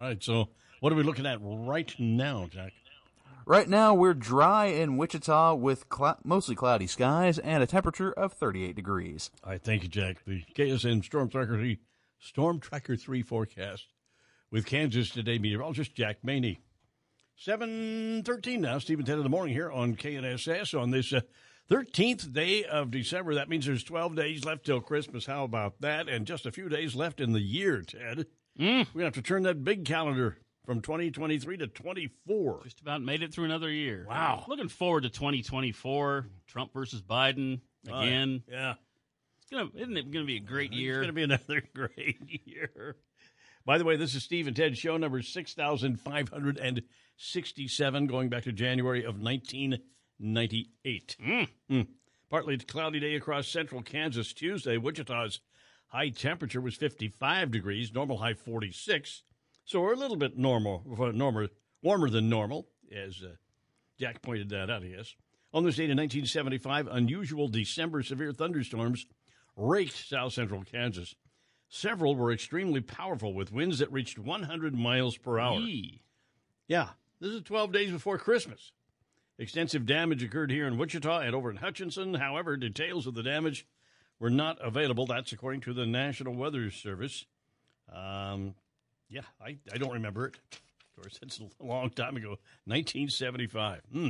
All 0.00 0.06
right, 0.06 0.22
so 0.22 0.48
what 0.78 0.92
are 0.92 0.96
we 0.96 1.02
looking 1.02 1.26
at 1.26 1.38
right 1.42 1.92
now, 1.98 2.46
Jack? 2.48 2.72
Right 3.46 3.68
now, 3.68 3.94
we're 3.94 4.14
dry 4.14 4.66
in 4.66 4.96
Wichita 4.96 5.54
with 5.54 5.86
cl- 5.92 6.20
mostly 6.22 6.54
cloudy 6.54 6.86
skies 6.86 7.40
and 7.40 7.64
a 7.64 7.66
temperature 7.66 8.12
of 8.12 8.32
38 8.32 8.76
degrees. 8.76 9.32
All 9.42 9.50
right, 9.50 9.60
thank 9.60 9.82
you, 9.82 9.88
Jack. 9.88 10.18
The 10.24 10.44
KSN 10.54 11.04
Storm 11.04 11.28
Tracker 11.28 11.56
3, 11.56 11.80
Storm 12.20 12.60
Tracker 12.60 12.94
3 12.94 13.22
forecast 13.22 13.88
with 14.52 14.66
Kansas 14.66 15.10
Today 15.10 15.38
meteorologist 15.38 15.96
Jack 15.96 16.18
Maney. 16.22 16.60
713 17.38 18.60
now, 18.60 18.78
Steve 18.78 19.00
and 19.00 19.06
Ted 19.06 19.16
in 19.16 19.24
the 19.24 19.28
morning 19.28 19.52
here 19.52 19.68
on 19.68 19.96
KNSS 19.96 20.80
on 20.80 20.92
this 20.92 21.12
uh, 21.12 21.22
13th 21.70 22.32
day 22.32 22.64
of 22.64 22.90
December. 22.90 23.34
That 23.34 23.48
means 23.48 23.66
there's 23.66 23.84
12 23.84 24.16
days 24.16 24.44
left 24.44 24.66
till 24.66 24.80
Christmas. 24.80 25.26
How 25.26 25.44
about 25.44 25.80
that? 25.80 26.08
And 26.08 26.26
just 26.26 26.46
a 26.46 26.52
few 26.52 26.68
days 26.68 26.94
left 26.94 27.20
in 27.20 27.32
the 27.32 27.40
year, 27.40 27.82
Ted. 27.82 28.26
Mm. 28.58 28.86
We're 28.94 28.94
going 28.94 28.94
to 28.94 29.04
have 29.04 29.14
to 29.14 29.22
turn 29.22 29.42
that 29.44 29.64
big 29.64 29.84
calendar 29.84 30.38
from 30.66 30.80
2023 30.80 31.56
to 31.58 31.66
24. 31.66 32.60
Just 32.64 32.80
about 32.80 33.02
made 33.02 33.22
it 33.22 33.32
through 33.34 33.44
another 33.46 33.70
year. 33.70 34.06
Wow. 34.08 34.44
Looking 34.48 34.68
forward 34.68 35.02
to 35.04 35.10
2024. 35.10 36.26
Trump 36.46 36.72
versus 36.72 37.02
Biden 37.02 37.60
Oh, 37.90 38.00
again. 38.00 38.42
yeah. 38.50 38.74
It's 39.40 39.50
gonna 39.50 39.68
isn't 39.74 39.96
it 39.96 40.10
gonna 40.10 40.24
be 40.24 40.36
a 40.36 40.40
great 40.40 40.72
year? 40.72 41.02
It's 41.02 41.06
going 41.06 41.08
to 41.08 41.12
be 41.12 41.22
another 41.22 41.62
great 41.74 42.18
year. 42.46 42.96
By 43.66 43.76
the 43.78 43.84
way, 43.84 43.96
this 43.96 44.14
is 44.14 44.22
Steve 44.22 44.46
and 44.46 44.54
Ted 44.56 44.76
show 44.78 44.96
number 44.96 45.20
6,567, 45.22 48.06
going 48.06 48.28
back 48.28 48.44
to 48.44 48.52
January 48.52 49.04
of 49.04 49.16
1998. 50.18 51.16
Mm. 51.70 51.86
Partly 52.30 52.58
cloudy 52.58 53.00
day 53.00 53.14
across 53.14 53.48
central 53.48 53.82
Kansas 53.82 54.32
Tuesday. 54.32 54.76
Wichita's 54.76 55.40
high 55.88 56.08
temperature 56.08 56.60
was 56.60 56.74
55 56.74 57.50
degrees, 57.50 57.92
normal 57.92 58.18
high 58.18 58.34
46. 58.34 59.22
So 59.64 59.80
we're 59.80 59.94
a 59.94 59.98
little 59.98 60.16
bit 60.16 60.36
normal, 60.36 60.82
normal 61.14 61.48
warmer 61.82 62.10
than 62.10 62.28
normal, 62.28 62.68
as 62.94 63.22
uh, 63.22 63.34
Jack 63.98 64.22
pointed 64.22 64.48
that 64.50 64.70
out, 64.70 64.82
yes. 64.84 65.14
On 65.52 65.64
this 65.64 65.76
date 65.76 65.90
in 65.90 65.96
1975, 65.96 66.88
unusual 66.88 67.46
December 67.48 68.02
severe 68.02 68.32
thunderstorms 68.32 69.06
raked 69.56 70.08
south 70.08 70.32
central 70.32 70.64
Kansas. 70.64 71.14
Several 71.68 72.16
were 72.16 72.32
extremely 72.32 72.80
powerful 72.80 73.34
with 73.34 73.52
winds 73.52 73.78
that 73.78 73.92
reached 73.92 74.18
100 74.18 74.74
miles 74.74 75.16
per 75.16 75.38
hour. 75.38 75.60
Yee. 75.60 76.02
Yeah, 76.66 76.88
this 77.20 77.30
is 77.30 77.42
12 77.42 77.72
days 77.72 77.90
before 77.90 78.18
Christmas. 78.18 78.72
Extensive 79.38 79.84
damage 79.86 80.22
occurred 80.22 80.50
here 80.50 80.66
in 80.66 80.78
Wichita 80.78 81.18
and 81.20 81.34
over 81.34 81.50
in 81.50 81.56
Hutchinson. 81.56 82.14
However, 82.14 82.56
details 82.56 83.06
of 83.06 83.14
the 83.14 83.22
damage 83.22 83.66
were 84.20 84.30
not 84.30 84.58
available. 84.64 85.06
That's 85.06 85.32
according 85.32 85.62
to 85.62 85.72
the 85.74 85.86
National 85.86 86.34
Weather 86.34 86.70
Service. 86.70 87.26
Um, 87.92 88.54
yeah, 89.08 89.22
I, 89.44 89.58
I 89.72 89.78
don't 89.78 89.92
remember 89.92 90.26
it. 90.26 90.36
Of 90.52 91.02
course, 91.02 91.18
that's 91.20 91.40
a 91.40 91.64
long 91.64 91.90
time 91.90 92.16
ago, 92.16 92.36
1975. 92.66 93.82
Hmm. 93.92 94.08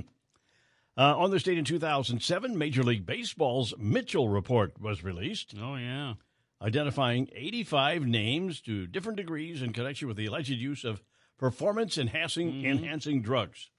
Uh, 0.96 1.16
on 1.18 1.30
this 1.30 1.42
date 1.42 1.58
in 1.58 1.64
2007, 1.64 2.56
Major 2.56 2.82
League 2.84 3.04
Baseball's 3.06 3.74
Mitchell 3.78 4.28
Report 4.28 4.78
was 4.80 5.02
released. 5.02 5.54
Oh 5.60 5.74
yeah, 5.76 6.14
identifying 6.62 7.28
85 7.34 8.06
names 8.06 8.60
to 8.60 8.86
different 8.86 9.16
degrees 9.16 9.60
in 9.62 9.72
connection 9.72 10.06
with 10.06 10.16
the 10.18 10.26
alleged 10.26 10.50
use 10.50 10.84
of 10.84 11.02
performance 11.38 11.98
enhancing 11.98 12.52
Mm-hmm. 12.52 12.66
enhancing 12.66 13.22
drugs. 13.22 13.70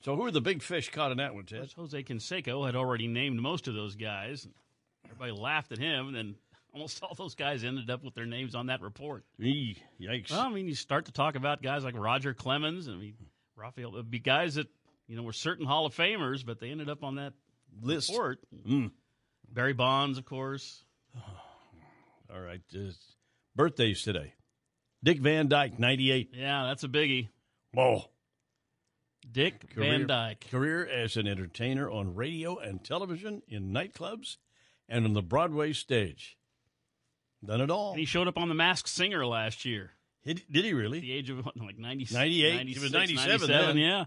So, 0.00 0.14
who 0.14 0.24
are 0.24 0.30
the 0.30 0.40
big 0.40 0.62
fish 0.62 0.90
caught 0.90 1.10
in 1.10 1.18
that 1.18 1.34
one, 1.34 1.44
Ted? 1.44 1.72
Jose 1.76 2.02
Canseco 2.04 2.64
had 2.66 2.76
already 2.76 3.08
named 3.08 3.40
most 3.40 3.66
of 3.66 3.74
those 3.74 3.96
guys. 3.96 4.46
Everybody 5.04 5.32
laughed 5.32 5.72
at 5.72 5.78
him, 5.78 6.08
and 6.08 6.16
then 6.16 6.34
almost 6.72 7.02
all 7.02 7.14
those 7.14 7.34
guys 7.34 7.64
ended 7.64 7.90
up 7.90 8.04
with 8.04 8.14
their 8.14 8.26
names 8.26 8.54
on 8.54 8.66
that 8.66 8.80
report. 8.80 9.24
Eee, 9.40 9.76
yikes! 10.00 10.30
Well, 10.30 10.40
I 10.40 10.50
mean, 10.50 10.68
you 10.68 10.74
start 10.74 11.06
to 11.06 11.12
talk 11.12 11.34
about 11.34 11.62
guys 11.62 11.82
like 11.84 11.96
Roger 11.96 12.34
Clemens. 12.34 12.88
I 12.88 12.92
mean, 12.92 13.14
Raphael. 13.56 13.94
It'd 13.94 14.10
be 14.10 14.20
guys 14.20 14.54
that 14.54 14.68
you 15.08 15.16
know 15.16 15.22
were 15.22 15.32
certain 15.32 15.66
Hall 15.66 15.86
of 15.86 15.94
Famers, 15.94 16.46
but 16.46 16.60
they 16.60 16.70
ended 16.70 16.88
up 16.88 17.02
on 17.02 17.16
that 17.16 17.32
List. 17.82 18.10
report. 18.10 18.38
Mm. 18.66 18.92
Barry 19.50 19.72
Bonds, 19.72 20.18
of 20.18 20.24
course. 20.24 20.84
All 22.32 22.40
right, 22.40 22.60
uh, 22.74 22.90
birthdays 23.56 24.02
today. 24.02 24.34
Dick 25.02 25.20
Van 25.20 25.48
Dyke, 25.48 25.78
98. 25.78 26.30
Yeah, 26.34 26.64
that's 26.66 26.84
a 26.84 26.88
biggie. 26.88 27.28
Whoa. 27.72 28.04
Dick 29.30 29.72
Van 29.74 30.06
Dyke. 30.06 30.46
Career 30.50 30.86
as 30.86 31.16
an 31.16 31.26
entertainer 31.26 31.90
on 31.90 32.14
radio 32.14 32.58
and 32.58 32.82
television, 32.84 33.42
in 33.48 33.72
nightclubs, 33.72 34.36
and 34.88 35.04
on 35.04 35.12
the 35.12 35.22
Broadway 35.22 35.72
stage. 35.72 36.36
Done 37.44 37.60
it 37.60 37.70
all. 37.70 37.90
And 37.90 38.00
he 38.00 38.06
showed 38.06 38.28
up 38.28 38.36
on 38.36 38.48
The 38.48 38.54
Masked 38.54 38.88
Singer 38.88 39.24
last 39.24 39.64
year. 39.64 39.92
Did, 40.24 40.42
did 40.50 40.64
he 40.64 40.72
really? 40.72 40.98
At 40.98 41.02
the 41.02 41.12
age 41.12 41.30
of 41.30 41.44
what, 41.44 41.56
like 41.56 41.78
90, 41.78 42.12
98? 42.12 42.56
96, 42.56 42.78
He 42.78 42.84
was 42.84 42.92
97 42.92 43.48
97, 43.48 43.48
then. 43.48 43.76
Yeah. 43.76 44.04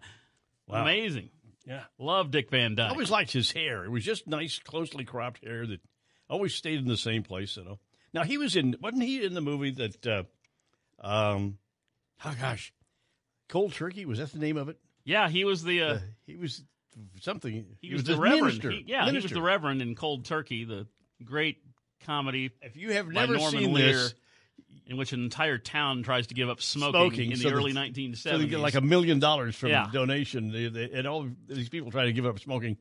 Wow. 0.68 0.82
Amazing. 0.82 1.30
Yeah. 1.66 1.84
Love 1.98 2.32
Dick 2.32 2.50
Van 2.50 2.76
Dyke. 2.76 2.88
I 2.88 2.92
always 2.92 3.10
liked 3.12 3.32
his 3.32 3.52
hair. 3.52 3.86
It 3.86 3.90
was 3.90 4.04
just 4.04 4.28
nice, 4.28 4.60
closely 4.60 5.06
cropped 5.06 5.44
hair 5.46 5.66
that 5.66 5.80
always 6.30 6.54
stayed 6.54 6.80
in 6.80 6.88
the 6.88 6.98
same 6.98 7.24
place. 7.24 7.56
You 7.56 7.64
know. 7.64 7.80
Now 8.14 8.24
he 8.24 8.38
was 8.38 8.56
in, 8.56 8.76
wasn't 8.82 9.04
he 9.04 9.24
in 9.24 9.34
the 9.34 9.42
movie 9.42 9.72
that, 9.72 10.08
uh, 10.08 10.24
um, 11.00 11.58
oh 12.26 12.36
gosh, 12.40 12.74
Cold 13.48 13.74
Turkey 13.74 14.06
was 14.06 14.20
that 14.20 14.32
the 14.32 14.40
name 14.40 14.58
of 14.58 14.70
it? 14.70 14.78
Yeah, 15.04 15.30
he 15.30 15.46
was 15.46 15.64
the. 15.64 15.82
Uh, 15.82 16.00
he 16.26 16.36
was 16.38 16.64
something. 17.22 17.66
he, 17.82 17.94
was, 17.94 18.04
the 18.04 18.18
Reverend. 18.18 18.42
Minister. 18.44 18.72
He- 18.72 18.84
yeah, 18.88 19.10
he 19.10 19.16
was 19.16 19.26
the 19.26 19.42
Reverend 19.42 19.82
in 19.82 19.96
Cold 19.96 20.26
Turkey, 20.26 20.66
the 20.66 20.88
great 21.24 21.58
comedy. 22.06 22.52
If 22.62 22.76
you 22.76 22.94
have 22.94 23.08
never 23.08 23.38
Norman 23.38 23.52
seen 23.62 23.74
Lear, 23.74 23.94
this- 23.94 24.14
in 24.88 24.98
which 24.98 25.14
an 25.14 25.24
entire 25.24 25.58
town 25.58 26.04
tries 26.04 26.28
to 26.28 26.34
give 26.34 26.50
up 26.50 26.62
smoking, 26.62 26.92
Smoking, 27.12 27.32
in 27.32 27.38
so 27.38 27.44
the 27.44 27.50
that- 27.50 27.56
early 27.56 27.74
So 27.74 27.80
1970s. 27.80 28.40
they 28.40 28.48
get 28.48 28.60
like 28.60 28.76
a 28.76 28.82
million 28.82 29.20
dollars 29.20 29.56
from 29.56 29.70
Yeah. 29.70 29.90
donation, 29.92 30.52
they, 30.52 30.68
they, 30.68 30.92
and 30.92 31.08
all 31.08 31.28
these 31.48 31.70
people 31.70 31.92
try 31.92 32.06
to 32.06 32.14
give 32.14 32.26
up 32.26 32.40
smoking. 32.40 32.78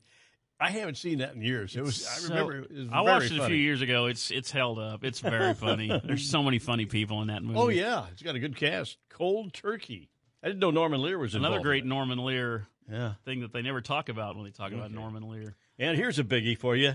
I 0.62 0.70
haven't 0.70 0.96
seen 0.98 1.18
that 1.18 1.34
in 1.34 1.40
years. 1.40 1.74
It 1.74 1.82
was. 1.82 2.06
I 2.06 2.10
So- 2.18 2.28
remember. 2.34 2.58
It 2.58 2.70
was 2.70 2.88
I 2.92 3.00
watched 3.00 3.32
it 3.32 3.38
a 3.40 3.46
few 3.46 3.56
years 3.56 3.80
ago. 3.80 4.06
It's 4.06 4.30
it's 4.30 4.50
held 4.50 4.78
up. 4.78 5.04
It's 5.04 5.20
very 5.20 5.54
funny. 5.54 5.88
There's 6.04 6.28
so 6.28 6.42
many 6.42 6.58
funny 6.58 6.84
people 6.84 7.22
in 7.22 7.28
that 7.28 7.42
movie. 7.42 7.58
Oh 7.58 7.68
yeah, 7.68 8.04
it's 8.12 8.22
got 8.22 8.34
a 8.34 8.38
good 8.38 8.56
cast. 8.56 8.98
Cold 9.08 9.54
Turkey. 9.54 10.09
I 10.42 10.48
didn't 10.48 10.60
know 10.60 10.70
Norman 10.70 11.02
Lear 11.02 11.18
was 11.18 11.34
Another 11.34 11.60
great 11.60 11.82
in 11.82 11.88
Norman 11.88 12.18
Lear 12.18 12.66
Yeah. 12.90 13.14
thing 13.24 13.40
that 13.40 13.52
they 13.52 13.62
never 13.62 13.80
talk 13.80 14.08
about 14.08 14.36
when 14.36 14.44
they 14.44 14.50
talk 14.50 14.72
about 14.72 14.90
Norman 14.90 15.28
Lear. 15.28 15.54
And 15.78 15.96
here's 15.96 16.18
a 16.18 16.24
biggie 16.24 16.56
for 16.58 16.74
you: 16.76 16.94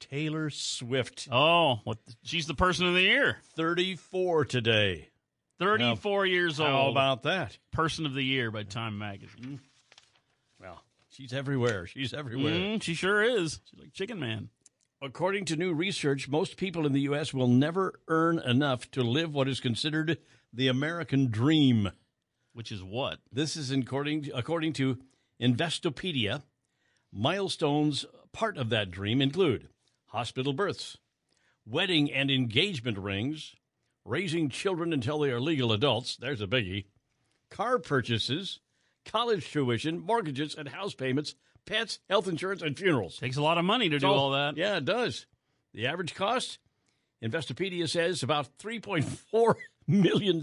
Taylor 0.00 0.48
Swift, 0.50 1.28
Oh, 1.30 1.80
what? 1.84 1.98
She's 2.22 2.46
the 2.46 2.54
person 2.54 2.86
of 2.86 2.94
the 2.94 3.02
year. 3.02 3.38
34 3.56 4.44
today. 4.44 5.08
34 5.58 6.24
years 6.26 6.60
old. 6.60 6.68
How 6.70 6.88
about 6.88 7.24
that? 7.24 7.58
Person 7.72 8.06
of 8.06 8.14
the 8.14 8.22
year 8.22 8.50
by 8.52 8.62
Time 8.62 8.96
Magazine. 8.96 9.60
Well, 10.60 10.82
she's 11.10 11.32
everywhere. 11.32 11.86
She's 11.88 12.14
everywhere. 12.14 12.52
Mm, 12.54 12.82
she 12.82 12.94
sure 12.94 13.22
is. 13.22 13.60
She's 13.68 13.80
like 13.80 13.92
Chicken 13.92 14.20
Man. 14.20 14.50
According 15.02 15.44
to 15.46 15.56
new 15.56 15.72
research, 15.72 16.28
most 16.28 16.56
people 16.56 16.84
in 16.86 16.92
the 16.92 17.02
U.S. 17.02 17.32
will 17.34 17.46
never 17.48 18.00
earn 18.08 18.38
enough 18.40 18.88
to 18.92 19.02
live 19.02 19.32
what 19.34 19.48
is 19.48 19.60
considered 19.60 20.18
the 20.52 20.66
American 20.68 21.28
dream. 21.30 21.90
Which 22.58 22.72
is 22.72 22.82
what? 22.82 23.20
This 23.30 23.56
is 23.56 23.70
according 23.70 24.30
according 24.34 24.72
to 24.72 24.98
Investopedia. 25.40 26.42
Milestones 27.12 28.04
part 28.32 28.56
of 28.56 28.68
that 28.70 28.90
dream 28.90 29.22
include 29.22 29.68
hospital 30.06 30.52
births, 30.52 30.98
wedding 31.64 32.12
and 32.12 32.32
engagement 32.32 32.98
rings, 32.98 33.54
raising 34.04 34.48
children 34.48 34.92
until 34.92 35.20
they 35.20 35.30
are 35.30 35.38
legal 35.38 35.70
adults. 35.70 36.16
There's 36.16 36.40
a 36.40 36.48
biggie. 36.48 36.86
Car 37.48 37.78
purchases, 37.78 38.58
college 39.04 39.52
tuition, 39.52 40.00
mortgages 40.00 40.56
and 40.56 40.68
house 40.70 40.94
payments, 40.94 41.36
pets, 41.64 42.00
health 42.10 42.26
insurance, 42.26 42.62
and 42.62 42.76
funerals. 42.76 43.18
Takes 43.18 43.36
a 43.36 43.42
lot 43.42 43.58
of 43.58 43.64
money 43.64 43.88
to 43.88 43.94
It's 43.94 44.04
do 44.04 44.10
all 44.10 44.32
that. 44.32 44.56
Yeah, 44.56 44.78
it 44.78 44.84
does. 44.84 45.26
The 45.74 45.86
average 45.86 46.16
cost, 46.16 46.58
Investopedia 47.22 47.88
says, 47.88 48.24
about 48.24 48.48
$3.4 48.58 49.54
million. 49.86 50.40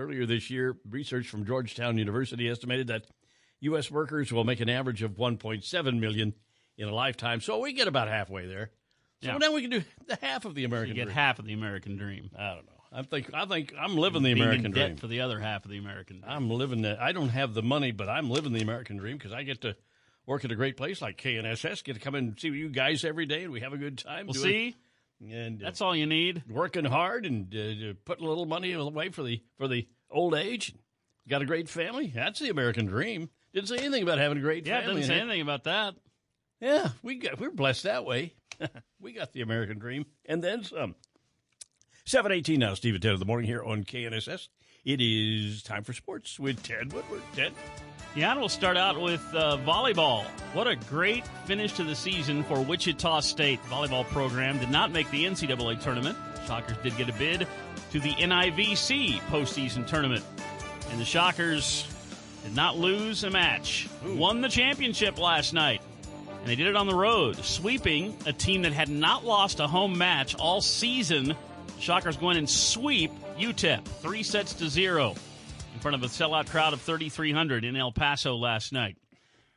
Earlier 0.00 0.24
this 0.24 0.48
year, 0.48 0.76
research 0.88 1.28
from 1.28 1.44
Georgetown 1.44 1.98
University 1.98 2.48
estimated 2.48 2.86
that 2.86 3.04
U.S. 3.60 3.90
workers 3.90 4.32
will 4.32 4.44
make 4.44 4.60
an 4.60 4.70
average 4.70 5.02
of 5.02 5.12
1.7 5.12 6.00
million 6.00 6.32
in 6.78 6.88
a 6.88 6.94
lifetime. 6.94 7.42
So 7.42 7.58
we 7.58 7.74
get 7.74 7.86
about 7.86 8.08
halfway 8.08 8.46
there. 8.46 8.70
So 9.22 9.28
Yeah. 9.32 9.36
now 9.36 9.52
we 9.52 9.60
can 9.60 9.70
do 9.70 9.82
the 10.06 10.16
half 10.22 10.46
of 10.46 10.54
the 10.54 10.62
You 10.62 10.68
American 10.68 10.94
get 10.96 11.04
dream. 11.04 11.14
half 11.14 11.38
of 11.38 11.44
the 11.44 11.52
American 11.52 11.96
dream. 11.98 12.30
I 12.34 12.54
don't 12.54 12.64
know. 12.64 12.72
I 12.92 13.02
think 13.02 13.30
I 13.34 13.44
think 13.44 13.74
I'm 13.78 13.94
living 13.96 14.22
the 14.22 14.32
Being 14.32 14.42
American 14.42 14.66
in 14.66 14.72
debt 14.72 14.86
dream. 14.88 14.96
for 14.96 15.06
the 15.06 15.20
other 15.20 15.38
half 15.38 15.64
of 15.66 15.70
the 15.70 15.76
American 15.78 16.20
dream. 16.22 16.32
I'm 16.32 16.48
living 16.50 16.80
the. 16.82 16.96
I 17.00 17.12
don't 17.12 17.28
have 17.28 17.52
the 17.54 17.62
money, 17.62 17.92
but 17.92 18.08
I'm 18.08 18.30
living 18.30 18.52
the 18.54 18.62
American 18.62 18.96
dream 18.96 19.18
because 19.18 19.32
I 19.32 19.42
get 19.42 19.60
to 19.60 19.76
work 20.26 20.44
at 20.46 20.50
a 20.50 20.56
great 20.56 20.76
place 20.78 21.02
like 21.02 21.18
KNSS. 21.18 21.84
Get 21.84 21.92
to 21.94 22.00
come 22.00 22.14
and 22.14 22.40
see 22.40 22.48
you 22.48 22.68
guys 22.70 23.04
every 23.04 23.26
day, 23.26 23.44
and 23.44 23.52
we 23.52 23.60
have 23.60 23.72
a 23.74 23.78
good 23.78 23.98
time. 23.98 24.26
Well, 24.26 24.32
doing- 24.32 24.44
see, 24.44 24.76
and 25.20 25.62
uh, 25.62 25.64
that's 25.66 25.80
all 25.80 25.94
you 25.94 26.06
need. 26.06 26.42
working 26.48 26.84
hard 26.84 27.26
and 27.26 27.54
uh, 27.54 27.94
putting 28.04 28.24
a 28.24 28.28
little 28.28 28.46
money 28.46 28.72
away 28.72 29.10
for 29.10 29.22
the 29.22 29.42
for 29.58 29.68
the 29.68 29.88
old 30.10 30.34
age. 30.34 30.74
Got 31.28 31.42
a 31.42 31.46
great 31.46 31.68
family. 31.68 32.10
That's 32.14 32.40
the 32.40 32.48
American 32.48 32.86
dream. 32.86 33.30
Didn't 33.52 33.68
say 33.68 33.78
anything 33.78 34.02
about 34.02 34.18
having 34.18 34.38
a 34.38 34.40
great 34.40 34.64
family. 34.64 34.78
Yeah, 34.78 34.86
family. 34.86 35.00
doesn't 35.02 35.14
say 35.14 35.20
anything 35.20 35.40
about 35.42 35.64
that. 35.64 35.94
Yeah, 36.60 36.88
we 37.02 37.16
got, 37.16 37.40
we're 37.40 37.50
blessed 37.50 37.84
that 37.84 38.04
way. 38.04 38.34
we 39.00 39.12
got 39.12 39.32
the 39.32 39.42
American 39.42 39.78
dream 39.78 40.06
and 40.26 40.42
then 40.42 40.64
some. 40.64 40.94
718 42.06 42.58
now, 42.58 42.74
Steve 42.74 42.94
and 42.94 43.02
Ted 43.02 43.12
in 43.14 43.20
the 43.20 43.26
morning 43.26 43.46
here 43.46 43.62
on 43.62 43.84
KNSS. 43.84 44.48
It 44.84 45.00
is 45.00 45.62
time 45.62 45.84
for 45.84 45.92
sports 45.92 46.40
with 46.40 46.62
Ted 46.62 46.92
Woodward. 46.92 47.22
Ted? 47.34 47.52
Yeah, 48.16 48.32
and 48.32 48.40
we'll 48.40 48.48
start 48.48 48.76
out 48.76 49.00
with 49.00 49.22
uh, 49.34 49.56
volleyball. 49.58 50.24
What 50.52 50.66
a 50.66 50.74
great 50.74 51.24
finish 51.44 51.74
to 51.74 51.84
the 51.84 51.94
season 51.94 52.42
for 52.42 52.60
Wichita 52.60 53.20
State. 53.20 53.62
Volleyball 53.64 54.04
program 54.06 54.58
did 54.58 54.68
not 54.68 54.90
make 54.90 55.08
the 55.12 55.24
NCAA 55.26 55.80
tournament. 55.80 56.18
Shockers 56.44 56.76
did 56.82 56.96
get 56.96 57.08
a 57.08 57.12
bid 57.12 57.46
to 57.92 58.00
the 58.00 58.10
NIVC 58.14 59.20
postseason 59.30 59.86
tournament. 59.86 60.24
And 60.90 61.00
the 61.00 61.04
Shockers 61.04 61.86
did 62.42 62.56
not 62.56 62.76
lose 62.76 63.22
a 63.22 63.30
match. 63.30 63.88
Won 64.04 64.40
the 64.40 64.48
championship 64.48 65.16
last 65.16 65.54
night. 65.54 65.80
And 66.40 66.48
they 66.48 66.56
did 66.56 66.66
it 66.66 66.74
on 66.74 66.88
the 66.88 66.96
road, 66.96 67.36
sweeping 67.36 68.16
a 68.26 68.32
team 68.32 68.62
that 68.62 68.72
had 68.72 68.88
not 68.88 69.24
lost 69.24 69.60
a 69.60 69.68
home 69.68 69.96
match 69.96 70.34
all 70.34 70.60
season. 70.60 71.36
Shockers 71.78 72.16
go 72.16 72.30
in 72.30 72.38
and 72.38 72.50
sweep 72.50 73.12
UTEP, 73.38 73.84
three 73.84 74.24
sets 74.24 74.54
to 74.54 74.68
zero, 74.68 75.14
in 75.80 75.82
front 75.82 75.94
of 75.94 76.02
a 76.02 76.12
sellout 76.12 76.46
crowd 76.50 76.74
of 76.74 76.82
3,300 76.82 77.64
in 77.64 77.74
El 77.74 77.90
Paso 77.90 78.36
last 78.36 78.70
night. 78.70 78.98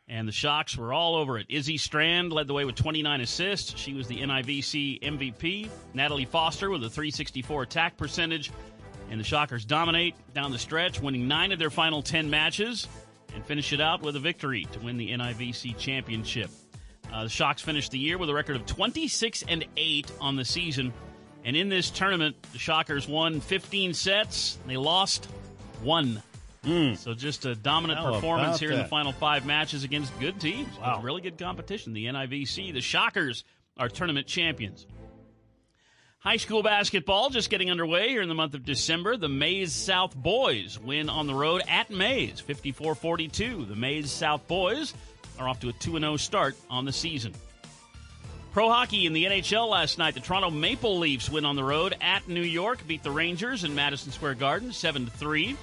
And 0.07 0.25
the 0.25 0.31
Shocks 0.31 0.77
were 0.77 0.93
all 0.93 1.17
over 1.17 1.37
it. 1.37 1.47
Izzy 1.49 1.75
Strand 1.77 2.31
led 2.31 2.47
the 2.47 2.53
way 2.53 2.63
with 2.63 2.75
29 2.75 3.19
assists. 3.19 3.77
She 3.77 3.93
was 3.93 4.07
the 4.07 4.21
NIVC 4.21 5.01
MVP. 5.01 5.69
Natalie 5.93 6.23
Foster 6.23 6.69
with 6.69 6.81
a 6.85 6.89
364 6.89 7.63
attack 7.63 7.97
percentage. 7.97 8.51
And 9.11 9.19
the 9.19 9.25
Shockers 9.25 9.65
dominate 9.65 10.15
down 10.33 10.53
the 10.53 10.57
stretch, 10.57 11.01
winning 11.01 11.27
nine 11.27 11.51
of 11.51 11.59
their 11.59 11.69
final 11.69 12.01
10 12.01 12.29
matches 12.29 12.87
and 13.35 13.45
finish 13.45 13.73
it 13.73 13.81
out 13.81 14.01
with 14.01 14.15
a 14.15 14.21
victory 14.21 14.63
to 14.71 14.79
win 14.79 14.95
the 14.95 15.09
NIVC 15.11 15.77
championship. 15.77 16.49
Uh, 17.11 17.23
the 17.23 17.29
Shocks 17.29 17.61
finished 17.61 17.91
the 17.91 17.99
year 17.99 18.17
with 18.17 18.29
a 18.29 18.33
record 18.33 18.55
of 18.55 18.65
26 18.65 19.43
and 19.49 19.65
8 19.75 20.09
on 20.21 20.37
the 20.37 20.45
season. 20.45 20.93
And 21.43 21.57
in 21.57 21.67
this 21.67 21.89
tournament, 21.89 22.41
the 22.53 22.59
Shockers 22.59 23.09
won 23.09 23.41
15 23.41 23.93
sets. 23.93 24.57
They 24.65 24.77
lost 24.77 25.27
one. 25.83 26.21
Hmm. 26.63 26.93
So 26.93 27.13
just 27.13 27.45
a 27.45 27.55
dominant 27.55 27.99
How 27.99 28.13
performance 28.13 28.59
here 28.59 28.71
in 28.71 28.77
the 28.77 28.85
final 28.85 29.11
five 29.11 29.45
matches 29.45 29.83
against 29.83 30.17
good 30.19 30.39
teams. 30.39 30.77
Wow. 30.79 31.01
Really 31.01 31.21
good 31.21 31.37
competition. 31.37 31.93
The 31.93 32.05
NIVC, 32.05 32.73
the 32.73 32.81
Shockers 32.81 33.43
are 33.77 33.89
tournament 33.89 34.27
champions. 34.27 34.87
High 36.19 36.37
school 36.37 36.63
basketball 36.63 37.31
just 37.31 37.49
getting 37.49 37.69
underway 37.69 38.07
here 38.07 38.21
in 38.21 38.29
the 38.29 38.35
month 38.35 38.53
of 38.53 38.63
December. 38.63 39.17
The 39.17 39.27
Maize 39.27 39.73
South 39.73 40.15
Boys 40.15 40.79
win 40.79 41.09
on 41.09 41.27
the 41.27 41.33
road 41.33 41.63
at 41.67 41.89
Maize, 41.89 42.39
54 42.39 42.95
42. 42.95 43.65
The 43.65 43.75
Maize 43.75 44.09
South 44.09 44.47
Boys 44.47 44.93
are 45.37 45.49
off 45.49 45.59
to 45.59 45.69
a 45.69 45.73
2 45.73 45.99
0 45.99 46.15
start 46.15 46.55
on 46.69 46.85
the 46.85 46.93
season. 46.93 47.33
Pro 48.53 48.69
hockey 48.69 49.05
in 49.05 49.11
the 49.11 49.25
NHL 49.25 49.67
last 49.67 49.97
night. 49.97 50.13
The 50.13 50.21
Toronto 50.21 50.49
Maple 50.49 50.97
Leafs 50.97 51.29
win 51.29 51.43
on 51.43 51.57
the 51.57 51.63
road 51.63 51.97
at 51.99 52.29
New 52.29 52.41
York, 52.41 52.87
beat 52.87 53.03
the 53.03 53.11
Rangers 53.11 53.65
in 53.65 53.75
Madison 53.75 54.13
Square 54.13 54.35
Garden 54.35 54.71
7 54.71 55.07
3. 55.07 55.57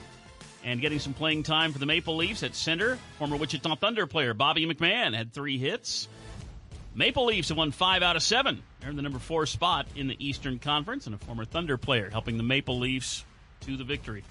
And 0.64 0.80
getting 0.80 0.98
some 0.98 1.14
playing 1.14 1.42
time 1.42 1.72
for 1.72 1.78
the 1.78 1.86
Maple 1.86 2.16
Leafs 2.16 2.42
at 2.42 2.54
center, 2.54 2.98
former 3.18 3.36
Wichita 3.36 3.76
Thunder 3.76 4.06
player 4.06 4.34
Bobby 4.34 4.66
McMann 4.66 5.16
had 5.16 5.32
three 5.32 5.58
hits. 5.58 6.06
Maple 6.94 7.26
Leafs 7.26 7.48
have 7.48 7.56
won 7.56 7.70
five 7.70 8.02
out 8.02 8.16
of 8.16 8.22
seven. 8.22 8.62
They're 8.80 8.90
in 8.90 8.96
the 8.96 9.02
number 9.02 9.18
four 9.18 9.46
spot 9.46 9.86
in 9.96 10.08
the 10.08 10.16
Eastern 10.18 10.58
Conference, 10.58 11.06
and 11.06 11.14
a 11.14 11.18
former 11.18 11.44
Thunder 11.44 11.76
player 11.76 12.10
helping 12.10 12.36
the 12.36 12.42
Maple 12.42 12.78
Leafs 12.78 13.24
to 13.60 13.76
the 13.76 13.84
victory. 13.84 14.24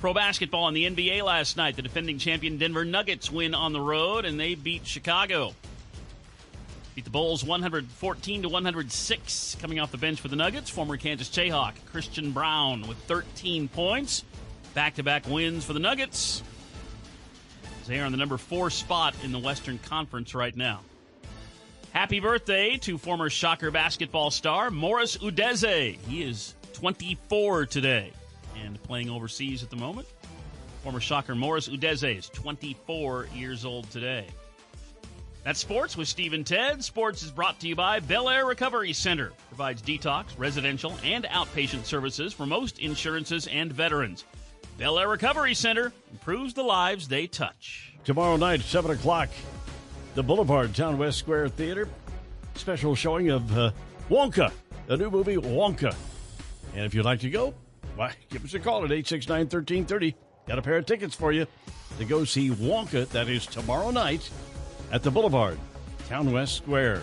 Pro 0.00 0.12
basketball 0.12 0.68
in 0.68 0.74
the 0.74 0.84
NBA 0.84 1.22
last 1.22 1.56
night. 1.56 1.76
The 1.76 1.82
defending 1.82 2.18
champion 2.18 2.58
Denver 2.58 2.84
Nuggets 2.84 3.30
win 3.30 3.54
on 3.54 3.72
the 3.72 3.80
road, 3.80 4.24
and 4.24 4.38
they 4.38 4.54
beat 4.54 4.86
Chicago. 4.86 5.54
Beat 6.94 7.04
the 7.04 7.10
Bulls 7.10 7.42
114 7.42 8.42
to 8.42 8.48
106. 8.48 9.56
Coming 9.60 9.80
off 9.80 9.92
the 9.92 9.98
bench 9.98 10.20
for 10.20 10.28
the 10.28 10.36
Nuggets, 10.36 10.68
former 10.68 10.96
Kansas 10.96 11.30
Jayhawk 11.30 11.74
Christian 11.90 12.32
Braun 12.32 12.86
with 12.86 12.98
13 12.98 13.68
points. 13.68 14.24
Back 14.74 14.94
to 14.94 15.02
back 15.02 15.28
wins 15.28 15.64
for 15.64 15.74
the 15.74 15.80
Nuggets. 15.80 16.42
They 17.86 18.00
are 18.00 18.06
on 18.06 18.12
the 18.12 18.18
number 18.18 18.38
four 18.38 18.70
spot 18.70 19.14
in 19.22 19.32
the 19.32 19.38
Western 19.38 19.78
Conference 19.78 20.34
right 20.34 20.56
now. 20.56 20.80
Happy 21.92 22.20
birthday 22.20 22.78
to 22.78 22.96
former 22.96 23.28
Shocker 23.28 23.70
basketball 23.70 24.30
star 24.30 24.70
Morris 24.70 25.18
Udeze. 25.18 25.98
He 26.08 26.22
is 26.22 26.54
24 26.72 27.66
today 27.66 28.12
and 28.64 28.82
playing 28.82 29.10
overseas 29.10 29.62
at 29.62 29.68
the 29.68 29.76
moment. 29.76 30.06
Former 30.84 31.00
Shocker 31.00 31.34
Morris 31.34 31.68
Udeze 31.68 32.16
is 32.16 32.28
24 32.30 33.28
years 33.34 33.66
old 33.66 33.90
today. 33.90 34.26
That's 35.44 35.60
sports 35.60 35.96
with 35.96 36.08
Steve 36.08 36.32
and 36.32 36.46
Ted. 36.46 36.82
Sports 36.82 37.22
is 37.22 37.30
brought 37.30 37.60
to 37.60 37.68
you 37.68 37.74
by 37.76 38.00
Bel 38.00 38.30
Air 38.30 38.46
Recovery 38.46 38.94
Center. 38.94 39.32
Provides 39.48 39.82
detox, 39.82 40.26
residential, 40.38 40.94
and 41.04 41.24
outpatient 41.24 41.84
services 41.84 42.32
for 42.32 42.46
most 42.46 42.78
insurances 42.78 43.48
and 43.48 43.70
veterans. 43.70 44.24
Bel 44.82 44.98
Air 44.98 45.10
Recovery 45.10 45.54
Center 45.54 45.92
improves 46.10 46.54
the 46.54 46.64
lives 46.64 47.06
they 47.06 47.28
touch. 47.28 47.94
Tomorrow 48.04 48.36
night, 48.36 48.62
7 48.62 48.90
o'clock, 48.90 49.28
the 50.16 50.24
Boulevard 50.24 50.74
Town 50.74 50.98
West 50.98 51.20
Square 51.20 51.50
Theater. 51.50 51.88
Special 52.56 52.96
showing 52.96 53.30
of 53.30 53.56
uh, 53.56 53.70
Wonka, 54.10 54.50
the 54.88 54.96
new 54.96 55.08
movie 55.08 55.36
Wonka. 55.36 55.94
And 56.74 56.84
if 56.84 56.94
you'd 56.94 57.04
like 57.04 57.20
to 57.20 57.30
go, 57.30 57.54
why, 57.94 58.14
give 58.30 58.44
us 58.44 58.54
a 58.54 58.58
call 58.58 58.78
at 58.78 58.90
869 58.90 59.42
1330. 59.42 60.16
Got 60.48 60.58
a 60.58 60.62
pair 60.62 60.78
of 60.78 60.86
tickets 60.86 61.14
for 61.14 61.30
you 61.30 61.46
to 61.98 62.04
go 62.04 62.24
see 62.24 62.50
Wonka. 62.50 63.08
That 63.10 63.28
is 63.28 63.46
tomorrow 63.46 63.92
night 63.92 64.28
at 64.90 65.04
the 65.04 65.12
Boulevard, 65.12 65.60
Town 66.08 66.32
West 66.32 66.56
Square. 66.56 67.02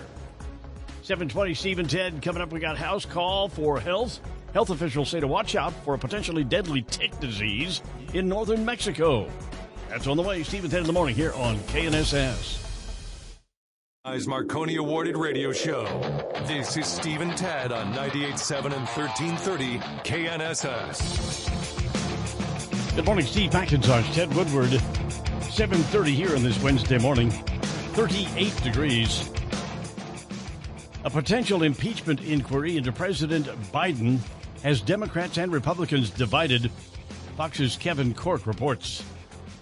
720 1.03 1.53
Steve 1.53 1.79
and 1.79 1.89
Ted 1.89 2.21
coming 2.21 2.41
up. 2.41 2.51
We 2.51 2.59
got 2.59 2.77
house 2.77 3.05
call 3.05 3.47
for 3.47 3.79
health. 3.79 4.19
Health 4.53 4.71
officials 4.71 5.09
say 5.09 5.19
to 5.19 5.27
watch 5.27 5.55
out 5.55 5.73
for 5.85 5.93
a 5.93 5.97
potentially 5.97 6.43
deadly 6.43 6.81
tick 6.81 7.17
disease 7.19 7.81
in 8.13 8.27
northern 8.27 8.65
Mexico. 8.65 9.29
That's 9.89 10.07
on 10.07 10.17
the 10.17 10.23
way. 10.23 10.37
And 10.37 10.45
Ted 10.45 10.73
in 10.81 10.87
the 10.87 10.93
morning 10.93 11.15
here 11.15 11.33
on 11.33 11.57
KNSS. 11.59 12.65
Eyes 14.05 14.27
Marconi 14.27 14.77
awarded 14.77 15.17
radio 15.17 15.51
show. 15.51 15.83
This 16.47 16.77
is 16.77 16.87
Steve 16.87 17.21
and 17.21 17.37
Ted 17.37 17.71
on 17.71 17.93
98.7 17.93 18.65
and 18.65 18.87
1330 18.87 19.77
KNSS. 20.03 21.49
Good 22.95 23.05
morning, 23.05 23.25
Steve 23.25 23.51
McIntosh, 23.51 24.13
Ted 24.13 24.33
Woodward. 24.33 24.69
7.30 24.69 26.07
here 26.07 26.35
on 26.35 26.41
this 26.41 26.59
Wednesday 26.63 26.97
morning. 26.97 27.29
38 27.29 28.63
degrees. 28.63 29.29
A 31.03 31.09
potential 31.09 31.63
impeachment 31.63 32.21
inquiry 32.21 32.77
into 32.77 32.91
President 32.91 33.47
Biden 33.71 34.19
has 34.63 34.81
Democrats 34.81 35.37
and 35.37 35.51
Republicans 35.51 36.09
divided. 36.09 36.71
Fox's 37.37 37.77
Kevin 37.77 38.13
Corke 38.13 38.45
reports. 38.45 39.03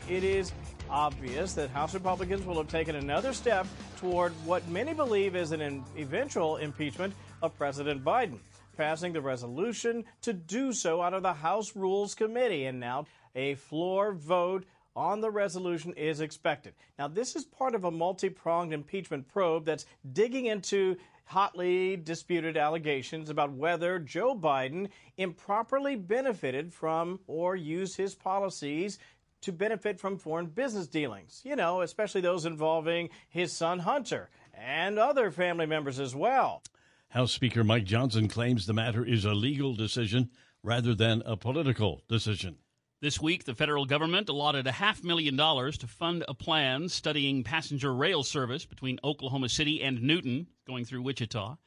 it 0.10 0.23
is 0.23 0.51
obvious 0.89 1.53
that 1.53 1.69
House 1.69 1.93
Republicans 1.93 2.45
will 2.45 2.57
have 2.57 2.69
taken 2.69 2.95
another 2.95 3.33
step 3.33 3.67
toward 3.97 4.31
what 4.45 4.67
many 4.69 4.93
believe 4.93 5.36
is 5.36 5.51
an 5.51 5.83
eventual 5.97 6.57
impeachment 6.57 7.13
of 7.41 7.55
President 7.57 8.03
Biden, 8.03 8.39
passing 8.77 9.13
the 9.13 9.21
resolution 9.21 10.05
to 10.21 10.33
do 10.33 10.71
so 10.71 11.01
out 11.01 11.13
of 11.13 11.23
the 11.23 11.33
House 11.33 11.75
Rules 11.75 12.15
Committee. 12.15 12.65
And 12.65 12.79
now 12.79 13.05
a 13.36 13.55
floor 13.55 14.13
vote 14.13 14.65
on 14.95 15.21
the 15.21 15.29
resolution 15.29 15.93
is 15.93 16.21
expected. 16.21 16.73
Now, 16.97 17.07
this 17.07 17.36
is 17.36 17.45
part 17.45 17.75
of 17.75 17.83
a 17.83 17.91
multi 17.91 18.29
pronged 18.29 18.73
impeachment 18.73 19.27
probe 19.27 19.65
that's 19.65 19.86
digging 20.13 20.47
into 20.47 20.97
hotly 21.27 21.97
disputed 21.97 22.55
allegations 22.55 23.29
about 23.29 23.51
whether 23.51 23.99
Joe 23.99 24.33
Biden 24.33 24.89
improperly 25.17 25.95
benefited 25.95 26.73
from 26.73 27.19
or 27.27 27.55
used 27.55 27.97
his 27.97 28.15
policies 28.15 28.97
to 29.41 29.51
benefit 29.51 29.99
from 29.99 30.17
foreign 30.17 30.47
business 30.47 30.87
dealings. 30.87 31.41
You 31.43 31.55
know, 31.55 31.81
especially 31.81 32.21
those 32.21 32.45
involving 32.45 33.09
his 33.29 33.51
son 33.51 33.79
Hunter 33.79 34.29
and 34.53 34.97
other 34.97 35.29
family 35.29 35.65
members 35.65 35.99
as 35.99 36.15
well. 36.15 36.63
House 37.09 37.33
Speaker 37.33 37.63
Mike 37.63 37.85
Johnson 37.85 38.27
claims 38.27 38.65
the 38.65 38.73
matter 38.73 39.05
is 39.05 39.25
a 39.25 39.33
legal 39.33 39.75
decision 39.75 40.29
rather 40.63 40.95
than 40.95 41.21
a 41.25 41.37
political 41.37 42.01
decision. 42.07 42.57
This 42.99 43.21
week, 43.21 43.43
the 43.43 43.53
federal 43.53 43.86
government 43.86 44.27
allotted 44.27 44.65
a 44.65 44.71
half 44.71 45.03
million 45.03 45.36
dollars 45.36 45.77
to 45.79 45.88
fund 45.88 46.25
a 46.27 46.33
plan 46.33 46.89
studying 46.89 47.43
passenger 47.43 47.93
rail 47.93 48.23
service 48.23 48.65
between 48.65 48.99
Oklahoma 49.03 49.49
City 49.49 49.83
and 49.83 50.01
Newton, 50.01 50.47
going 50.65 50.83
through 50.83 51.03
Wichita. 51.03 51.57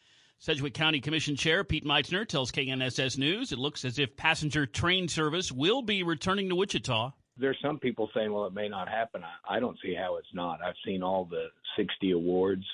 Sedgwick 0.41 0.75
County 0.75 1.01
Commission 1.01 1.37
Chair 1.37 1.63
Pete 1.63 1.85
Meitzner 1.85 2.27
tells 2.27 2.51
KNSS 2.51 3.17
News 3.17 3.53
it 3.53 3.61
looks 3.61 3.85
as 3.85 4.01
if 4.01 4.17
passenger 4.17 4.67
train 4.67 5.07
service 5.07 5.53
will 5.53 5.83
be 5.83 6.03
returning 6.03 6.49
to 6.49 6.57
Wichita. 6.57 7.13
There's 7.37 7.59
some 7.63 7.79
people 7.79 8.11
saying, 8.13 8.33
well, 8.33 8.47
it 8.47 8.53
may 8.53 8.69
not 8.69 8.89
happen. 8.89 9.23
I, 9.23 9.59
I 9.59 9.61
don't 9.61 9.79
see 9.81 9.95
how 9.95 10.17
it's 10.17 10.35
not. 10.35 10.61
I've 10.61 10.75
seen 10.85 11.01
all 11.01 11.27
the 11.27 11.47
60 11.77 12.11
awards 12.11 12.65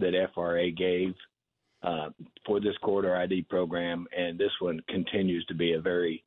that 0.00 0.12
FRA 0.34 0.70
gave 0.70 1.14
uh, 1.82 2.10
for 2.44 2.60
this 2.60 2.76
corridor 2.82 3.16
ID 3.16 3.46
program, 3.48 4.06
and 4.14 4.38
this 4.38 4.52
one 4.60 4.80
continues 4.90 5.46
to 5.46 5.54
be 5.54 5.72
a 5.72 5.80
very, 5.80 6.22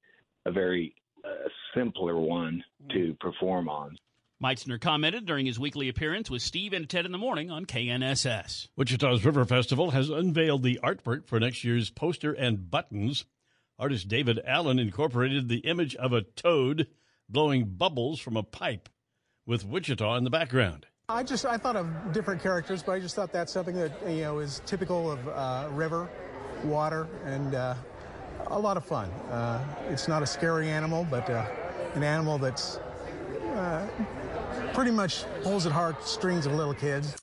a 0.47 0.51
very 0.51 0.95
uh, 1.25 1.49
simpler 1.73 2.19
one 2.19 2.63
to 2.91 3.15
perform 3.19 3.69
on. 3.69 3.97
Meitzner 4.43 4.79
commented 4.79 5.25
during 5.25 5.45
his 5.45 5.57
weekly 5.57 5.87
appearance 5.87 6.29
with 6.29 6.41
Steve 6.41 6.73
and 6.73 6.89
Ted 6.89 7.05
in 7.05 7.11
the 7.11 7.17
morning 7.17 7.49
on 7.49 7.65
KNSS. 7.65 8.67
Wichita's 8.75 9.23
River 9.23 9.45
Festival 9.45 9.91
has 9.91 10.09
unveiled 10.09 10.61
the 10.61 10.79
artwork 10.83 11.25
for 11.25 11.39
next 11.39 11.63
year's 11.63 11.89
poster 11.89 12.33
and 12.33 12.69
buttons. 12.69 13.25
Artist 13.79 14.07
David 14.07 14.41
Allen 14.45 14.77
incorporated 14.77 15.47
the 15.47 15.59
image 15.59 15.95
of 15.95 16.11
a 16.11 16.21
toad 16.21 16.87
blowing 17.29 17.65
bubbles 17.65 18.19
from 18.19 18.35
a 18.35 18.43
pipe 18.43 18.89
with 19.45 19.65
Wichita 19.65 20.15
in 20.17 20.25
the 20.25 20.29
background. 20.29 20.85
I 21.07 21.23
just 21.23 21.45
I 21.45 21.57
thought 21.57 21.75
of 21.75 21.87
different 22.13 22.41
characters, 22.41 22.81
but 22.81 22.93
I 22.93 22.99
just 22.99 23.15
thought 23.15 23.31
that's 23.31 23.53
something 23.53 23.75
that 23.75 23.91
you 24.07 24.21
know 24.21 24.39
is 24.39 24.61
typical 24.65 25.11
of 25.11 25.27
uh, 25.27 25.67
river, 25.71 26.09
water, 26.63 27.07
and 27.25 27.53
uh, 27.53 27.75
a 28.47 28.59
lot 28.59 28.77
of 28.77 28.85
fun. 28.85 29.09
Uh, 29.31 29.63
it's 29.89 30.07
not 30.07 30.23
a 30.23 30.25
scary 30.25 30.69
animal, 30.69 31.05
but 31.09 31.29
uh, 31.29 31.45
an 31.93 32.03
animal 32.03 32.37
that's 32.37 32.77
uh, 33.55 33.87
pretty 34.73 34.91
much 34.91 35.23
pulls 35.43 35.65
at 35.65 35.71
heartstrings 35.71 36.45
of 36.45 36.53
little 36.53 36.73
kids. 36.73 37.15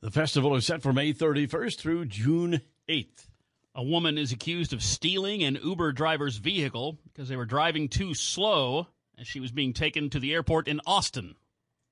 The 0.00 0.10
festival 0.10 0.54
is 0.56 0.66
set 0.66 0.82
for 0.82 0.92
May 0.92 1.12
31st 1.12 1.78
through 1.78 2.06
June 2.06 2.60
8th. 2.88 3.26
A 3.74 3.82
woman 3.82 4.18
is 4.18 4.32
accused 4.32 4.72
of 4.72 4.82
stealing 4.82 5.42
an 5.42 5.58
Uber 5.62 5.92
driver's 5.92 6.36
vehicle 6.36 6.98
because 7.04 7.28
they 7.28 7.36
were 7.36 7.44
driving 7.44 7.88
too 7.88 8.14
slow 8.14 8.86
as 9.18 9.26
she 9.26 9.40
was 9.40 9.52
being 9.52 9.72
taken 9.72 10.10
to 10.10 10.18
the 10.18 10.32
airport 10.32 10.68
in 10.68 10.80
Austin. 10.86 11.34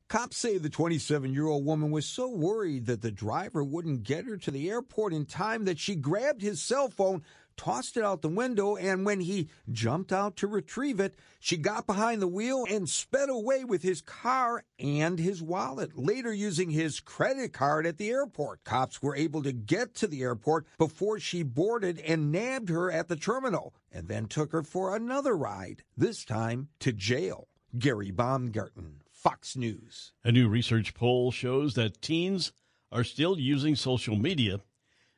Cops 0.08 0.36
say 0.36 0.58
the 0.58 0.68
27 0.68 1.32
year 1.32 1.46
old 1.46 1.64
woman 1.64 1.90
was 1.90 2.06
so 2.06 2.28
worried 2.28 2.86
that 2.86 3.02
the 3.02 3.10
driver 3.10 3.64
wouldn't 3.64 4.02
get 4.02 4.26
her 4.26 4.36
to 4.36 4.50
the 4.50 4.70
airport 4.70 5.12
in 5.12 5.24
time 5.24 5.64
that 5.64 5.78
she 5.78 5.94
grabbed 5.94 6.42
his 6.42 6.60
cell 6.60 6.88
phone, 6.88 7.22
tossed 7.56 7.96
it 7.96 8.04
out 8.04 8.22
the 8.22 8.28
window, 8.28 8.76
and 8.76 9.04
when 9.04 9.20
he 9.20 9.48
jumped 9.70 10.12
out 10.12 10.36
to 10.36 10.46
retrieve 10.46 11.00
it, 11.00 11.14
she 11.40 11.56
got 11.56 11.86
behind 11.86 12.20
the 12.20 12.28
wheel 12.28 12.64
and 12.70 12.88
sped 12.88 13.28
away 13.28 13.64
with 13.64 13.82
his 13.82 14.00
car 14.00 14.64
and 14.78 15.18
his 15.18 15.42
wallet, 15.42 15.96
later 15.98 16.32
using 16.32 16.70
his 16.70 17.00
credit 17.00 17.52
card 17.52 17.86
at 17.86 17.98
the 17.98 18.10
airport. 18.10 18.64
Cops 18.64 19.02
were 19.02 19.16
able 19.16 19.42
to 19.42 19.52
get 19.52 19.94
to 19.94 20.06
the 20.06 20.22
airport 20.22 20.66
before 20.78 21.18
she 21.18 21.42
boarded 21.42 21.98
and 22.00 22.32
nabbed 22.32 22.68
her 22.68 22.90
at 22.90 23.08
the 23.08 23.16
terminal, 23.16 23.74
and 23.92 24.08
then 24.08 24.26
took 24.26 24.52
her 24.52 24.62
for 24.62 24.94
another 24.94 25.36
ride, 25.36 25.82
this 25.96 26.24
time 26.24 26.68
to 26.80 26.92
jail. 26.92 27.48
Gary 27.78 28.10
Baumgarten, 28.10 29.02
Fox 29.10 29.56
News. 29.56 30.12
A 30.22 30.30
new 30.30 30.48
research 30.48 30.94
poll 30.94 31.32
shows 31.32 31.74
that 31.74 32.00
teens 32.00 32.52
are 32.92 33.04
still 33.04 33.38
using 33.38 33.74
social 33.74 34.14
media 34.14 34.60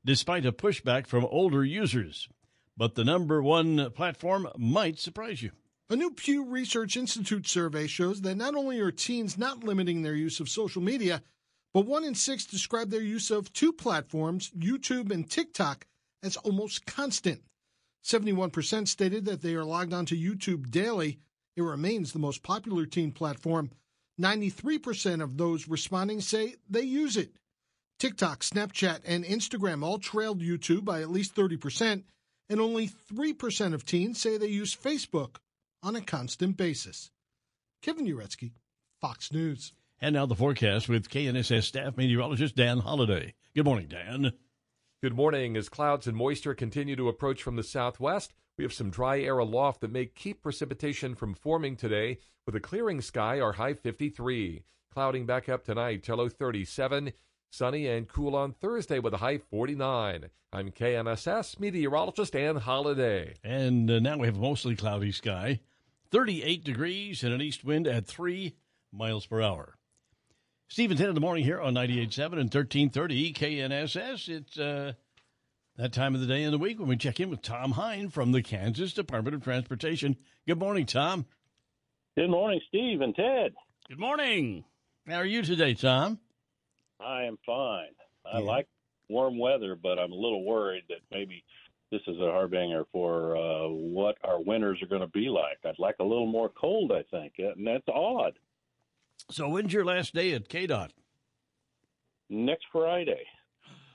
despite 0.06 0.46
a 0.46 0.52
pushback 0.52 1.06
from 1.06 1.26
older 1.26 1.64
users. 1.64 2.28
But 2.76 2.94
the 2.94 3.04
number 3.04 3.42
one 3.42 3.90
platform 3.90 4.48
might 4.56 4.98
surprise 4.98 5.42
you. 5.42 5.50
A 5.90 5.96
new 5.96 6.10
Pew 6.10 6.44
Research 6.44 6.96
Institute 6.96 7.46
survey 7.46 7.86
shows 7.86 8.22
that 8.22 8.36
not 8.36 8.54
only 8.54 8.80
are 8.80 8.90
teens 8.90 9.36
not 9.36 9.64
limiting 9.64 10.02
their 10.02 10.14
use 10.14 10.40
of 10.40 10.48
social 10.48 10.82
media, 10.82 11.22
but 11.74 11.86
one 11.86 12.04
in 12.04 12.14
six 12.14 12.46
describe 12.46 12.90
their 12.90 13.02
use 13.02 13.30
of 13.30 13.52
two 13.52 13.72
platforms, 13.72 14.50
YouTube 14.56 15.10
and 15.10 15.28
TikTok, 15.28 15.86
as 16.22 16.36
almost 16.38 16.86
constant. 16.86 17.42
71% 18.04 18.88
stated 18.88 19.24
that 19.24 19.42
they 19.42 19.54
are 19.54 19.64
logged 19.64 19.92
onto 19.92 20.16
YouTube 20.16 20.70
daily. 20.70 21.18
It 21.56 21.62
remains 21.62 22.12
the 22.12 22.18
most 22.18 22.42
popular 22.42 22.86
teen 22.86 23.10
platform. 23.10 23.70
93% 24.20 25.22
of 25.22 25.36
those 25.36 25.68
responding 25.68 26.20
say 26.20 26.54
they 26.68 26.82
use 26.82 27.16
it. 27.16 27.32
TikTok, 27.98 28.40
Snapchat, 28.40 29.00
and 29.06 29.24
Instagram 29.24 29.82
all 29.82 29.98
trailed 29.98 30.40
YouTube 30.40 30.84
by 30.84 31.00
at 31.00 31.10
least 31.10 31.34
30%, 31.34 32.02
and 32.50 32.60
only 32.60 32.88
3% 32.88 33.74
of 33.74 33.86
teens 33.86 34.20
say 34.20 34.36
they 34.36 34.46
use 34.48 34.76
Facebook 34.76 35.36
on 35.82 35.96
a 35.96 36.02
constant 36.02 36.56
basis. 36.56 37.10
Kevin 37.80 38.06
Uretsky, 38.06 38.52
Fox 39.00 39.32
News. 39.32 39.72
And 40.00 40.14
now 40.14 40.26
the 40.26 40.34
forecast 40.34 40.88
with 40.88 41.08
KNSS 41.08 41.62
staff 41.62 41.96
meteorologist 41.96 42.54
Dan 42.54 42.80
Holiday. 42.80 43.32
Good 43.54 43.64
morning, 43.64 43.88
Dan. 43.88 44.32
Good 45.02 45.14
morning. 45.14 45.56
As 45.56 45.70
clouds 45.70 46.06
and 46.06 46.16
moisture 46.16 46.54
continue 46.54 46.96
to 46.96 47.08
approach 47.08 47.42
from 47.42 47.56
the 47.56 47.62
southwest, 47.62 48.34
we 48.58 48.64
have 48.64 48.74
some 48.74 48.90
dry 48.90 49.20
air 49.20 49.38
aloft 49.38 49.80
that 49.80 49.92
may 49.92 50.04
keep 50.06 50.42
precipitation 50.42 51.14
from 51.14 51.34
forming 51.34 51.76
today. 51.76 52.18
With 52.44 52.56
a 52.56 52.60
clearing 52.60 53.00
sky, 53.00 53.40
our 53.40 53.52
high 53.52 53.74
53. 53.74 54.62
Clouding 54.92 55.24
back 55.26 55.48
up 55.48 55.64
tonight, 55.64 56.06
low 56.08 56.28
37. 56.28 57.12
Sunny 57.50 57.86
and 57.86 58.08
cool 58.08 58.34
on 58.36 58.52
Thursday 58.52 58.98
with 58.98 59.14
a 59.14 59.18
high 59.18 59.38
49. 59.38 60.30
I'm 60.52 60.70
KNSS 60.70 61.58
meteorologist 61.60 62.32
Dan 62.32 62.56
Holiday. 62.56 63.34
And 63.44 63.90
uh, 63.90 63.98
now 63.98 64.18
we 64.18 64.26
have 64.26 64.36
a 64.36 64.40
mostly 64.40 64.76
cloudy 64.76 65.12
sky, 65.12 65.60
38 66.10 66.64
degrees 66.64 67.22
and 67.22 67.32
an 67.32 67.40
east 67.42 67.64
wind 67.64 67.86
at 67.86 68.06
3 68.06 68.54
miles 68.92 69.26
per 69.26 69.42
hour. 69.42 69.76
Steve 70.68 70.90
and 70.90 70.98
Ted 70.98 71.08
in 71.08 71.14
the 71.14 71.20
morning 71.20 71.44
here 71.44 71.60
on 71.60 71.74
98.7 71.74 72.24
and 72.32 72.52
1330 72.52 73.32
KNSS. 73.32 74.28
It's 74.28 74.58
uh, 74.58 74.92
that 75.76 75.92
time 75.92 76.14
of 76.14 76.20
the 76.20 76.26
day 76.26 76.42
and 76.42 76.52
the 76.52 76.58
week 76.58 76.78
when 76.78 76.88
we 76.88 76.96
check 76.96 77.20
in 77.20 77.30
with 77.30 77.42
Tom 77.42 77.72
Hein 77.72 78.08
from 78.08 78.32
the 78.32 78.42
Kansas 78.42 78.92
Department 78.92 79.36
of 79.36 79.44
Transportation. 79.44 80.16
Good 80.46 80.58
morning, 80.58 80.86
Tom. 80.86 81.26
Good 82.16 82.30
morning, 82.30 82.60
Steve 82.68 83.00
and 83.00 83.14
Ted. 83.14 83.52
Good 83.88 84.00
morning. 84.00 84.64
How 85.06 85.16
are 85.16 85.24
you 85.24 85.42
today, 85.42 85.74
Tom? 85.74 86.18
I 87.00 87.24
am 87.24 87.38
fine. 87.44 87.94
I 88.30 88.38
yeah. 88.38 88.44
like 88.44 88.68
warm 89.08 89.38
weather, 89.38 89.76
but 89.80 89.98
I'm 89.98 90.12
a 90.12 90.16
little 90.16 90.44
worried 90.44 90.84
that 90.88 90.98
maybe 91.10 91.44
this 91.90 92.00
is 92.06 92.16
a 92.18 92.30
harbinger 92.30 92.84
for 92.92 93.36
uh, 93.36 93.68
what 93.68 94.16
our 94.24 94.40
winters 94.40 94.82
are 94.82 94.86
going 94.88 95.02
to 95.02 95.06
be 95.08 95.28
like. 95.28 95.58
I'd 95.64 95.78
like 95.78 95.96
a 96.00 96.04
little 96.04 96.26
more 96.26 96.48
cold, 96.48 96.92
I 96.92 97.04
think, 97.10 97.34
and 97.38 97.66
that's 97.66 97.86
odd. 97.88 98.38
So 99.30 99.48
when's 99.48 99.72
your 99.72 99.84
last 99.84 100.14
day 100.14 100.32
at 100.32 100.48
KDOT? 100.48 100.90
Next 102.28 102.66
Friday. 102.72 103.24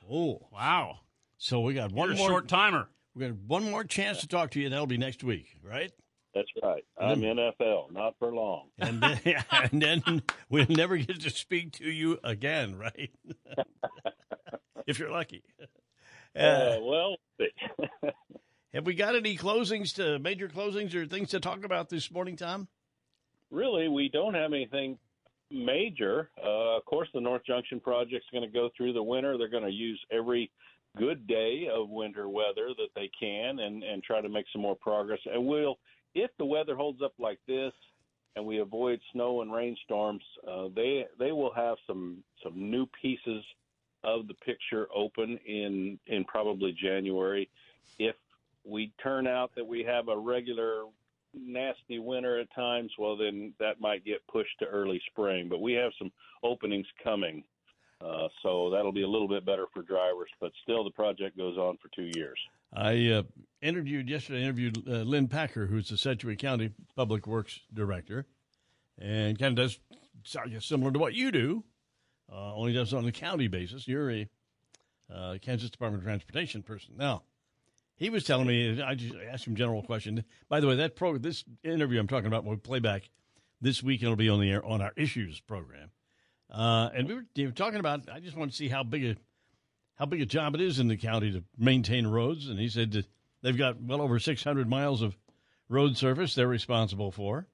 Oh, 0.09 0.47
wow. 0.51 0.99
So 1.37 1.61
we 1.61 1.73
got 1.73 1.91
one 1.91 2.09
You're 2.09 2.17
more 2.17 2.29
short 2.29 2.47
timer. 2.47 2.87
We 3.13 3.27
got 3.27 3.35
one 3.47 3.69
more 3.69 3.83
chance 3.83 4.21
to 4.21 4.27
talk 4.27 4.51
to 4.51 4.59
you, 4.59 4.65
and 4.67 4.73
that'll 4.73 4.87
be 4.87 4.97
next 4.97 5.23
week, 5.23 5.57
right? 5.63 5.91
That's 6.33 6.47
right. 6.63 6.83
I'm 6.97 7.21
then, 7.21 7.35
NFL, 7.35 7.91
not 7.91 8.15
for 8.17 8.33
long. 8.33 8.67
And 8.79 9.01
then, 9.01 9.19
and 9.51 9.81
then 9.81 10.23
we'll 10.49 10.65
never 10.69 10.97
get 10.97 11.21
to 11.21 11.29
speak 11.29 11.73
to 11.73 11.89
you 11.89 12.19
again, 12.23 12.77
right? 12.77 13.11
if 14.87 14.99
you're 14.99 15.11
lucky. 15.11 15.43
Uh, 16.35 16.39
uh, 16.39 16.77
well, 16.81 17.15
have 18.73 18.85
we 18.85 18.93
got 18.93 19.15
any 19.15 19.37
closings 19.37 19.93
to 19.95 20.19
major 20.19 20.47
closings 20.47 20.95
or 20.95 21.05
things 21.05 21.29
to 21.29 21.39
talk 21.39 21.65
about 21.65 21.89
this 21.89 22.09
morning, 22.11 22.37
Tom? 22.37 22.67
Really, 23.49 23.89
we 23.89 24.07
don't 24.07 24.33
have 24.33 24.53
anything 24.53 24.97
major. 25.49 26.29
Uh, 26.41 26.77
of 26.77 26.85
course, 26.85 27.09
the 27.13 27.19
North 27.19 27.45
Junction 27.45 27.81
project's 27.81 28.27
going 28.31 28.43
to 28.43 28.53
go 28.53 28.69
through 28.77 28.93
the 28.93 29.03
winter. 29.03 29.37
They're 29.37 29.49
going 29.49 29.65
to 29.65 29.71
use 29.71 29.99
every 30.09 30.49
good 30.97 31.27
day 31.27 31.67
of 31.73 31.89
winter 31.89 32.27
weather 32.29 32.69
that 32.77 32.89
they 32.95 33.09
can 33.19 33.59
and, 33.59 33.83
and 33.83 34.03
try 34.03 34.21
to 34.21 34.29
make 34.29 34.45
some 34.51 34.61
more 34.61 34.75
progress. 34.75 35.19
And 35.25 35.45
we'll 35.45 35.77
if 36.15 36.31
the 36.37 36.45
weather 36.45 36.75
holds 36.75 37.01
up 37.01 37.13
like 37.19 37.39
this 37.47 37.73
and 38.35 38.45
we 38.45 38.59
avoid 38.59 38.99
snow 39.11 39.41
and 39.41 39.51
rainstorms, 39.51 40.23
uh, 40.47 40.67
they 40.75 41.05
they 41.19 41.31
will 41.31 41.53
have 41.53 41.77
some 41.87 42.23
some 42.43 42.71
new 42.71 42.85
pieces 43.01 43.43
of 44.03 44.27
the 44.27 44.33
picture 44.35 44.87
open 44.95 45.37
in 45.45 45.99
in 46.07 46.23
probably 46.25 46.75
January. 46.81 47.49
If 47.99 48.15
we 48.65 48.91
turn 49.01 49.27
out 49.27 49.51
that 49.55 49.65
we 49.65 49.83
have 49.83 50.07
a 50.07 50.17
regular 50.17 50.83
nasty 51.33 51.99
winter 51.99 52.39
at 52.39 52.53
times, 52.53 52.91
well 52.97 53.15
then 53.15 53.53
that 53.59 53.79
might 53.79 54.05
get 54.05 54.25
pushed 54.27 54.59
to 54.59 54.65
early 54.65 55.01
spring. 55.11 55.47
But 55.49 55.61
we 55.61 55.73
have 55.73 55.91
some 55.97 56.11
openings 56.43 56.87
coming. 57.03 57.43
Uh, 58.01 58.27
so 58.41 58.71
that'll 58.71 58.91
be 58.91 59.03
a 59.03 59.07
little 59.07 59.27
bit 59.27 59.45
better 59.45 59.67
for 59.71 59.83
drivers, 59.83 60.29
but 60.39 60.51
still 60.63 60.83
the 60.83 60.89
project 60.89 61.37
goes 61.37 61.55
on 61.57 61.77
for 61.77 61.87
two 61.95 62.09
years. 62.15 62.39
I 62.73 63.07
uh, 63.07 63.23
interviewed 63.61 64.09
yesterday. 64.09 64.43
Interviewed 64.43 64.83
uh, 64.87 65.01
Lynn 65.01 65.27
Packer, 65.27 65.67
who's 65.67 65.89
the 65.89 65.97
Sedgwick 65.97 66.39
County 66.39 66.71
Public 66.95 67.27
Works 67.27 67.59
Director, 67.73 68.25
and 68.99 69.37
kind 69.37 69.57
of 69.57 69.65
does 69.65 69.79
similar 70.59 70.91
to 70.91 70.99
what 70.99 71.13
you 71.13 71.31
do, 71.31 71.63
uh, 72.31 72.55
only 72.55 72.73
does 72.73 72.93
it 72.93 72.97
on 72.97 73.05
a 73.05 73.11
county 73.11 73.47
basis. 73.47 73.87
You're 73.87 74.11
a 74.11 74.29
uh, 75.13 75.37
Kansas 75.41 75.69
Department 75.69 76.03
of 76.03 76.05
Transportation 76.05 76.63
person. 76.63 76.95
Now, 76.97 77.23
he 77.95 78.09
was 78.09 78.23
telling 78.23 78.47
me. 78.47 78.81
I 78.81 78.95
just 78.95 79.13
asked 79.31 79.45
him 79.45 79.55
general 79.55 79.83
question. 79.83 80.23
By 80.47 80.59
the 80.59 80.67
way, 80.67 80.75
that 80.77 80.95
pro 80.95 81.17
this 81.17 81.43
interview 81.63 81.99
I'm 81.99 82.07
talking 82.07 82.27
about 82.27 82.45
will 82.45 82.57
play 82.57 82.79
back 82.79 83.09
this 83.59 83.83
week. 83.83 84.01
It'll 84.01 84.15
be 84.15 84.29
on 84.29 84.39
the 84.39 84.49
air 84.49 84.65
on 84.65 84.81
our 84.81 84.93
issues 84.95 85.41
program, 85.41 85.91
uh, 86.49 86.89
and 86.95 87.07
we 87.07 87.15
were, 87.15 87.25
we 87.35 87.45
were 87.45 87.51
talking 87.51 87.79
about. 87.79 88.09
I 88.09 88.19
just 88.19 88.37
want 88.37 88.51
to 88.51 88.57
see 88.57 88.69
how 88.69 88.83
big 88.83 89.03
a 89.05 89.15
how 90.01 90.07
big 90.07 90.21
a 90.23 90.25
job 90.25 90.55
it 90.55 90.61
is 90.61 90.79
in 90.79 90.87
the 90.87 90.97
county 90.97 91.31
to 91.31 91.43
maintain 91.59 92.07
roads. 92.07 92.47
And 92.47 92.59
he 92.59 92.69
said 92.69 92.91
that 92.93 93.05
they've 93.43 93.55
got 93.55 93.79
well 93.79 94.01
over 94.01 94.17
600 94.17 94.67
miles 94.67 95.03
of 95.03 95.15
road 95.69 95.95
surface 95.95 96.33
they're 96.33 96.47
responsible 96.47 97.11
for. 97.11 97.45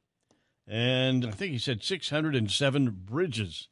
And 0.66 1.26
I 1.26 1.32
think 1.32 1.52
he 1.52 1.58
said 1.58 1.84
607 1.84 3.02
bridges 3.04 3.68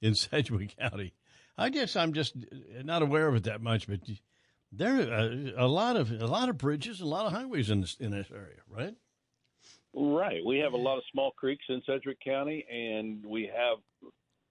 in 0.00 0.14
Sedgwick 0.14 0.76
County. 0.78 1.14
I 1.58 1.70
guess 1.70 1.96
I'm 1.96 2.12
just 2.12 2.36
not 2.84 3.02
aware 3.02 3.26
of 3.26 3.34
it 3.34 3.42
that 3.44 3.60
much, 3.60 3.88
but 3.88 3.98
there 4.70 5.00
are 5.00 5.26
a, 5.26 5.54
a 5.56 5.66
lot 5.66 5.96
of 5.96 6.12
a 6.12 6.26
lot 6.28 6.48
of 6.48 6.56
bridges, 6.58 7.00
a 7.00 7.04
lot 7.04 7.26
of 7.26 7.32
highways 7.32 7.70
in 7.70 7.80
this 7.80 7.96
in 7.98 8.12
this 8.12 8.28
area, 8.32 8.60
right? 8.70 8.94
Right. 9.94 10.46
We 10.46 10.58
have 10.58 10.74
a 10.74 10.78
lot 10.78 10.96
of 10.96 11.02
small 11.10 11.32
creeks 11.32 11.64
in 11.68 11.82
Sedgwick 11.84 12.20
County, 12.24 12.64
and 12.70 13.26
we 13.26 13.50
have, 13.54 13.78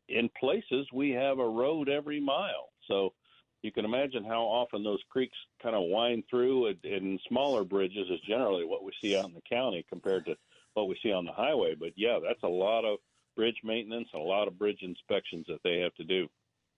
in 0.09 0.29
places, 0.37 0.87
we 0.93 1.11
have 1.11 1.39
a 1.39 1.47
road 1.47 1.87
every 1.87 2.19
mile. 2.19 2.69
So 2.87 3.13
you 3.61 3.71
can 3.71 3.85
imagine 3.85 4.23
how 4.23 4.41
often 4.41 4.83
those 4.83 5.01
creeks 5.09 5.37
kind 5.61 5.75
of 5.75 5.83
wind 5.89 6.23
through, 6.29 6.67
and, 6.67 6.83
and 6.83 7.19
smaller 7.27 7.63
bridges 7.63 8.07
is 8.09 8.19
generally 8.27 8.65
what 8.65 8.83
we 8.83 8.91
see 9.01 9.15
out 9.17 9.25
in 9.25 9.33
the 9.33 9.41
county 9.49 9.85
compared 9.89 10.25
to 10.25 10.35
what 10.73 10.87
we 10.87 10.97
see 11.03 11.11
on 11.11 11.25
the 11.25 11.31
highway. 11.31 11.75
But 11.75 11.91
yeah, 11.95 12.19
that's 12.25 12.43
a 12.43 12.47
lot 12.47 12.85
of 12.85 12.99
bridge 13.35 13.57
maintenance, 13.63 14.09
a 14.13 14.19
lot 14.19 14.47
of 14.47 14.57
bridge 14.57 14.79
inspections 14.81 15.45
that 15.47 15.59
they 15.63 15.79
have 15.79 15.93
to 15.95 16.03
do. 16.03 16.27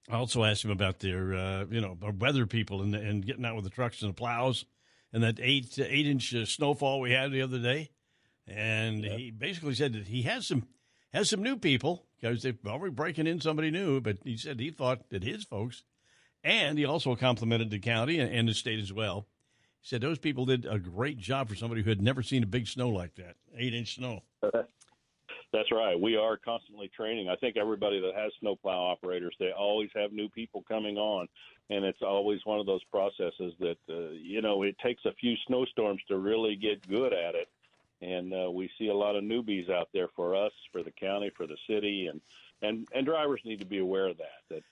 I 0.09 0.15
also 0.15 0.43
asked 0.43 0.65
him 0.65 0.71
about 0.71 0.99
their, 0.99 1.33
uh, 1.33 1.65
you 1.69 1.79
know, 1.79 1.97
weather 2.19 2.45
people 2.45 2.81
and, 2.81 2.93
and 2.93 3.25
getting 3.25 3.45
out 3.45 3.55
with 3.55 3.63
the 3.63 3.69
trucks 3.69 4.01
and 4.01 4.09
the 4.09 4.15
plows, 4.15 4.65
and 5.13 5.23
that 5.23 5.39
eight 5.41 5.79
eight 5.79 6.07
inch 6.07 6.35
uh, 6.35 6.45
snowfall 6.45 6.99
we 6.99 7.11
had 7.11 7.31
the 7.31 7.41
other 7.41 7.59
day. 7.59 7.91
And 8.45 9.05
he 9.05 9.31
basically 9.31 9.75
said 9.75 9.93
that 9.93 10.07
he 10.07 10.23
has 10.23 10.47
some 10.47 10.67
has 11.13 11.29
some 11.29 11.41
new 11.41 11.55
people 11.55 12.05
because 12.19 12.43
they're 12.43 12.55
already 12.67 12.93
breaking 12.93 13.27
in 13.27 13.39
somebody 13.39 13.71
new. 13.71 14.01
But 14.01 14.17
he 14.25 14.35
said 14.35 14.59
he 14.59 14.71
thought 14.71 15.09
that 15.09 15.23
his 15.23 15.45
folks, 15.45 15.83
and 16.43 16.77
he 16.77 16.85
also 16.85 17.15
complimented 17.15 17.69
the 17.69 17.79
county 17.79 18.19
and, 18.19 18.47
the 18.47 18.53
state 18.53 18.79
as 18.79 18.91
well. 18.91 19.27
He 19.81 19.87
said 19.87 20.01
those 20.01 20.19
people 20.19 20.45
did 20.45 20.65
a 20.65 20.79
great 20.79 21.17
job 21.17 21.49
for 21.49 21.55
somebody 21.55 21.81
who 21.81 21.89
had 21.89 22.01
never 22.01 22.23
seen 22.23 22.43
a 22.43 22.47
big 22.47 22.67
snow 22.67 22.89
like 22.89 23.15
that, 23.15 23.35
eight 23.57 23.73
inch 23.73 23.95
snow. 23.95 24.21
That's 25.53 25.71
right. 25.71 25.99
We 25.99 26.15
are 26.15 26.35
constantly 26.35 26.89
training. 26.95 27.29
I 27.29 27.35
think 27.35 27.57
everybody 27.57 28.01
that 28.01 28.15
has 28.15 28.31
snowplow 28.39 28.91
operators, 28.91 29.35
they 29.39 29.51
always 29.51 29.89
have 29.95 30.11
new 30.11 30.27
people 30.29 30.63
coming 30.67 30.97
on, 30.97 31.27
and 31.69 31.85
it's 31.85 32.01
always 32.01 32.39
one 32.43 32.59
of 32.59 32.65
those 32.65 32.83
processes 32.85 33.53
that 33.59 33.77
uh, 33.87 34.09
you 34.13 34.41
know 34.41 34.63
it 34.63 34.75
takes 34.83 35.05
a 35.05 35.13
few 35.13 35.35
snowstorms 35.47 36.01
to 36.07 36.17
really 36.17 36.55
get 36.55 36.87
good 36.87 37.13
at 37.13 37.35
it. 37.35 37.47
And 38.03 38.33
uh, 38.33 38.51
we 38.51 38.69
see 38.77 38.89
a 38.89 38.93
lot 38.93 39.15
of 39.15 39.23
newbies 39.23 39.69
out 39.69 39.87
there 39.93 40.09
for 40.15 40.35
us, 40.35 40.51
for 40.71 40.83
the 40.83 40.91
county, 40.91 41.31
for 41.37 41.47
the 41.47 41.57
city, 41.69 42.07
and 42.07 42.19
and 42.61 42.87
and 42.93 43.05
drivers 43.05 43.41
need 43.45 43.59
to 43.59 43.65
be 43.65 43.79
aware 43.79 44.07
of 44.07 44.17
that. 44.17 44.41
That 44.49 44.63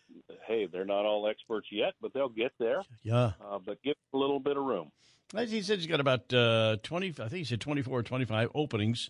hey, 0.48 0.65
they're 0.65 0.86
not 0.86 1.06
all 1.06 1.28
experts 1.28 1.67
yet, 1.72 1.94
but 2.02 2.13
they'll 2.13 2.30
get 2.30 2.52
there. 2.60 2.84
Yeah. 3.04 3.32
Uh, 3.41 3.60
but 3.65 3.82
give 3.84 3.96
a 4.13 4.17
little 4.17 4.39
bit 4.39 4.58
of 4.58 4.63
room. 4.63 4.91
As 5.34 5.50
he 5.50 5.62
said, 5.62 5.78
he's 5.78 5.88
got 5.88 6.02
about 6.02 6.34
uh, 6.34 6.78
twenty. 6.84 7.10
I 7.10 7.30
think 7.30 7.32
he 7.32 7.44
said 7.46 7.62
twenty-four 7.62 8.00
or 8.00 8.04
twenty-five 8.04 8.50
openings 8.54 9.10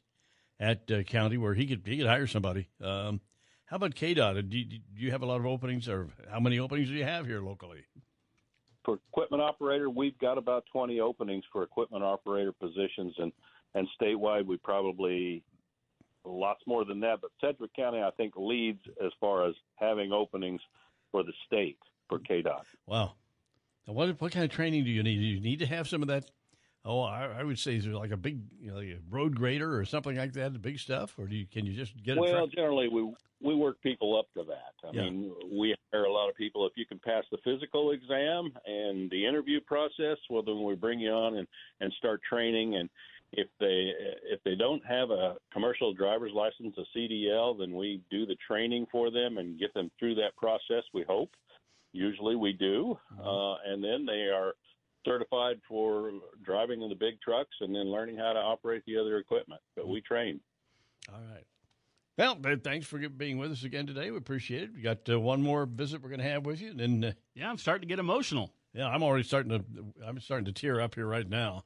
at 0.60 0.92
uh, 0.92 1.02
county 1.04 1.38
where 1.38 1.56
he 1.56 1.66
could 1.66 1.82
he 1.86 1.98
could 1.98 2.08
hire 2.08 2.28
somebody. 2.28 2.68
Um, 2.80 3.22
how 3.66 3.78
about 3.78 3.96
KDOT? 3.96 4.50
Do 4.50 4.58
you, 4.58 4.66
do 4.66 4.80
you 4.96 5.12
have 5.12 5.22
a 5.22 5.26
lot 5.26 5.40
of 5.40 5.46
openings, 5.46 5.88
or 5.88 6.10
how 6.30 6.42
many 6.42 6.60
openings 6.60 6.90
do 6.90 6.94
you 6.94 7.06
have 7.06 7.26
here 7.26 7.40
locally? 7.40 7.86
For 8.84 9.00
equipment 9.10 9.42
operator, 9.42 9.90
we've 9.90 10.18
got 10.20 10.38
about 10.38 10.66
20 10.74 11.00
openings 11.00 11.46
for 11.54 11.64
equipment 11.64 12.04
operator 12.04 12.52
positions, 12.52 13.16
and 13.18 13.32
and 13.76 13.88
statewide 14.00 14.46
we 14.46 14.58
probably 14.58 15.44
lots 16.26 16.62
more 16.68 16.86
than 16.86 17.00
that. 17.02 17.20
But 17.22 17.32
Sedgwick 17.40 17.74
County, 17.76 18.00
I 18.00 18.12
think, 18.12 18.34
leads 18.36 18.82
as 19.04 19.12
far 19.20 19.48
as 19.48 19.56
having 19.76 20.12
openings 20.12 20.62
for 21.12 21.24
the 21.24 21.34
state 21.46 21.78
for 22.10 22.20
KDOT. 22.20 22.64
Wow. 22.86 23.14
Now 23.88 23.94
what 23.94 24.22
what 24.22 24.32
kind 24.32 24.46
of 24.46 24.52
training 24.52 24.84
do 24.84 24.90
you 24.92 25.04
need? 25.04 25.18
Do 25.18 25.26
you 25.26 25.40
need 25.42 25.60
to 25.60 25.66
have 25.66 25.88
some 25.88 26.02
of 26.02 26.08
that? 26.10 26.30
Oh, 26.84 27.02
I, 27.02 27.26
I 27.26 27.44
would 27.44 27.60
say 27.60 27.76
is 27.76 27.86
there 27.86 27.94
like 27.94 28.12
a 28.12 28.18
big 28.18 28.40
you 28.60 28.72
know, 28.72 28.78
like 28.78 28.88
a 28.88 29.00
road 29.10 29.36
grader 29.36 29.78
or 29.78 29.86
something 29.86 30.16
like 30.16 30.34
that, 30.34 30.54
the 30.54 30.60
big 30.60 30.80
stuff, 30.80 31.14
or 31.20 31.28
do 31.28 31.36
you 31.36 31.46
can 31.46 31.66
you 31.66 31.74
just 31.74 32.02
get 32.04 32.18
well, 32.18 32.32
truck? 32.32 32.52
generally 32.52 32.88
we 32.90 33.14
we 33.40 33.56
work 33.56 33.82
people 33.82 34.18
up 34.18 34.28
to 34.36 34.44
that. 34.50 34.74
I 34.88 34.92
Yeah. 34.94 35.04
mean, 35.10 35.34
we 35.52 35.76
hire 35.92 36.04
a 36.06 36.12
lot 36.12 36.30
of 36.30 36.36
people. 36.36 36.66
If 36.68 36.74
you 36.76 36.86
can 36.86 37.00
pass 37.00 37.24
the 37.32 37.38
physical 37.44 37.92
exam 37.92 38.52
and 38.66 39.10
the 39.10 39.26
interview 39.26 39.60
process, 39.62 40.18
well, 40.30 40.44
then 40.44 40.64
we 40.64 40.76
bring 40.76 41.00
you 41.00 41.12
on 41.12 41.38
and 41.38 41.48
and 41.82 41.92
start 41.94 42.22
training. 42.28 42.76
And 42.76 42.90
if 43.34 43.48
they 43.60 43.92
if 44.30 44.42
they 44.44 44.56
don't 44.56 44.86
have 44.86 45.10
a 45.10 45.36
commercial 45.54 45.94
driver's 45.94 46.34
license, 46.34 46.76
a 46.78 46.98
CDL, 46.98 47.58
then 47.58 47.76
we 47.76 48.02
do 48.10 48.26
the 48.26 48.36
training 48.46 48.86
for 48.92 49.10
them 49.10 49.38
and 49.38 49.60
get 49.60 49.74
them 49.74 49.90
through 50.00 50.16
that 50.16 50.36
process. 50.38 50.84
We 50.94 51.04
hope. 51.08 51.32
Usually 51.94 52.38
we 52.38 52.54
do, 52.54 52.98
uh, 53.22 53.56
and 53.66 53.84
then 53.84 54.06
they 54.06 54.30
are 54.34 54.54
certified 55.06 55.60
for 55.68 56.12
driving 56.44 56.82
in 56.82 56.90
the 56.90 56.96
big 56.96 57.20
trucks 57.22 57.56
and 57.60 57.76
then 57.76 57.92
learning 57.92 58.16
how 58.18 58.32
to 58.32 58.40
operate 58.40 58.84
the 58.86 58.98
other 58.98 59.18
equipment. 59.18 59.60
But 59.76 59.90
we 59.90 60.00
train. 60.02 60.40
All 61.10 61.20
right. 61.20 61.44
Well, 62.18 62.36
but 62.36 62.64
thanks 62.64 62.86
for 62.86 62.98
being 63.10 63.38
with 63.38 63.52
us 63.52 63.64
again 63.64 63.88
today. 63.88 64.12
We 64.12 64.18
appreciate 64.18 64.64
it. 64.64 64.70
We 64.76 64.82
got 64.82 65.10
uh, 65.10 65.20
one 65.20 65.42
more 65.42 65.66
visit 65.66 66.02
we're 66.02 66.10
going 66.10 66.22
to 66.22 66.30
have 66.30 66.46
with 66.46 66.62
you, 66.62 66.72
and 66.72 66.80
then 66.80 67.04
uh, 67.04 67.12
yeah, 67.34 67.50
I'm 67.50 67.58
starting 67.58 67.82
to 67.82 67.88
get 67.88 68.00
emotional. 68.00 68.54
Yeah, 68.74 68.88
I'm 68.88 69.04
already 69.04 69.24
starting 69.24 69.52
to. 69.52 69.66
I'm 70.06 70.20
starting 70.20 70.46
to 70.46 70.54
tear 70.54 70.80
up 70.80 70.96
here 70.96 71.08
right 71.08 71.28
now. 71.28 71.64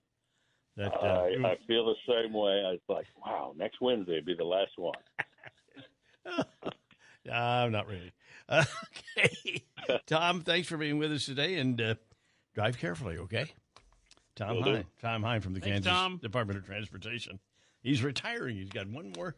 That 0.77 0.93
uh, 0.93 1.05
I, 1.45 1.51
I 1.51 1.57
feel 1.67 1.85
the 1.85 1.95
same 2.07 2.33
way. 2.33 2.63
I 2.65 2.71
was 2.71 2.79
like, 2.89 3.07
wow, 3.25 3.53
next 3.55 3.79
Wednesday 3.79 4.15
would 4.15 4.25
be 4.25 4.35
the 4.35 4.43
last 4.43 4.71
one. 4.77 4.93
I'm 7.31 7.71
not 7.71 7.87
ready. 7.87 8.11
Okay, 9.17 9.63
Tom, 10.05 10.41
thanks 10.41 10.67
for 10.67 10.77
being 10.77 10.99
with 10.99 11.11
us 11.11 11.25
today, 11.25 11.55
and 11.57 11.81
uh, 11.81 11.95
drive 12.53 12.77
carefully. 12.77 13.17
Okay, 13.17 13.47
Tom 14.35 14.57
Will 14.57 14.63
do. 14.63 14.73
Hein, 14.73 14.85
Tom 15.01 15.23
Hein 15.23 15.41
from 15.41 15.53
the 15.53 15.59
Thanks, 15.61 15.73
Kansas 15.77 15.91
Tom. 15.91 16.19
Department 16.21 16.59
of 16.59 16.65
Transportation. 16.65 17.39
He's 17.81 18.03
retiring. 18.03 18.55
He's 18.57 18.69
got 18.69 18.87
one 18.87 19.13
more, 19.15 19.35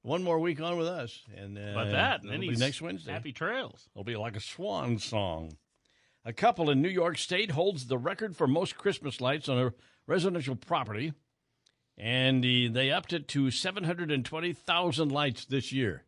one 0.00 0.22
more 0.22 0.38
week 0.38 0.60
on 0.62 0.78
with 0.78 0.86
us, 0.86 1.20
and 1.36 1.58
uh, 1.58 1.72
About 1.72 1.90
that, 1.90 2.20
and 2.20 2.30
then 2.30 2.34
it'll 2.36 2.40
be 2.40 2.48
he's 2.48 2.60
next 2.60 2.80
Wednesday. 2.80 3.12
Happy 3.12 3.32
trails. 3.32 3.88
It'll 3.94 4.04
be 4.04 4.16
like 4.16 4.36
a 4.36 4.40
swan 4.40 4.98
song. 4.98 5.58
A 6.24 6.32
couple 6.32 6.70
in 6.70 6.80
New 6.80 6.88
York 6.88 7.18
State 7.18 7.50
holds 7.50 7.86
the 7.88 7.98
record 7.98 8.36
for 8.36 8.46
most 8.46 8.78
Christmas 8.78 9.20
lights 9.20 9.50
on 9.50 9.58
a 9.58 9.72
residential 10.06 10.56
property, 10.56 11.12
and 11.98 12.42
the, 12.44 12.68
they 12.68 12.90
upped 12.90 13.12
it 13.12 13.28
to 13.28 13.50
720,000 13.50 15.10
lights 15.12 15.44
this 15.46 15.72
year. 15.72 16.04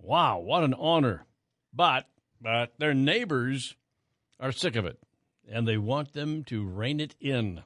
Wow, 0.00 0.38
what 0.40 0.64
an 0.64 0.74
honor. 0.74 1.24
But 1.72 2.06
but 2.40 2.72
their 2.78 2.92
neighbors 2.94 3.76
are 4.40 4.50
sick 4.52 4.74
of 4.76 4.84
it, 4.84 4.98
and 5.48 5.66
they 5.66 5.78
want 5.78 6.12
them 6.12 6.42
to 6.44 6.64
rein 6.66 6.98
it 7.00 7.14
in. 7.20 7.62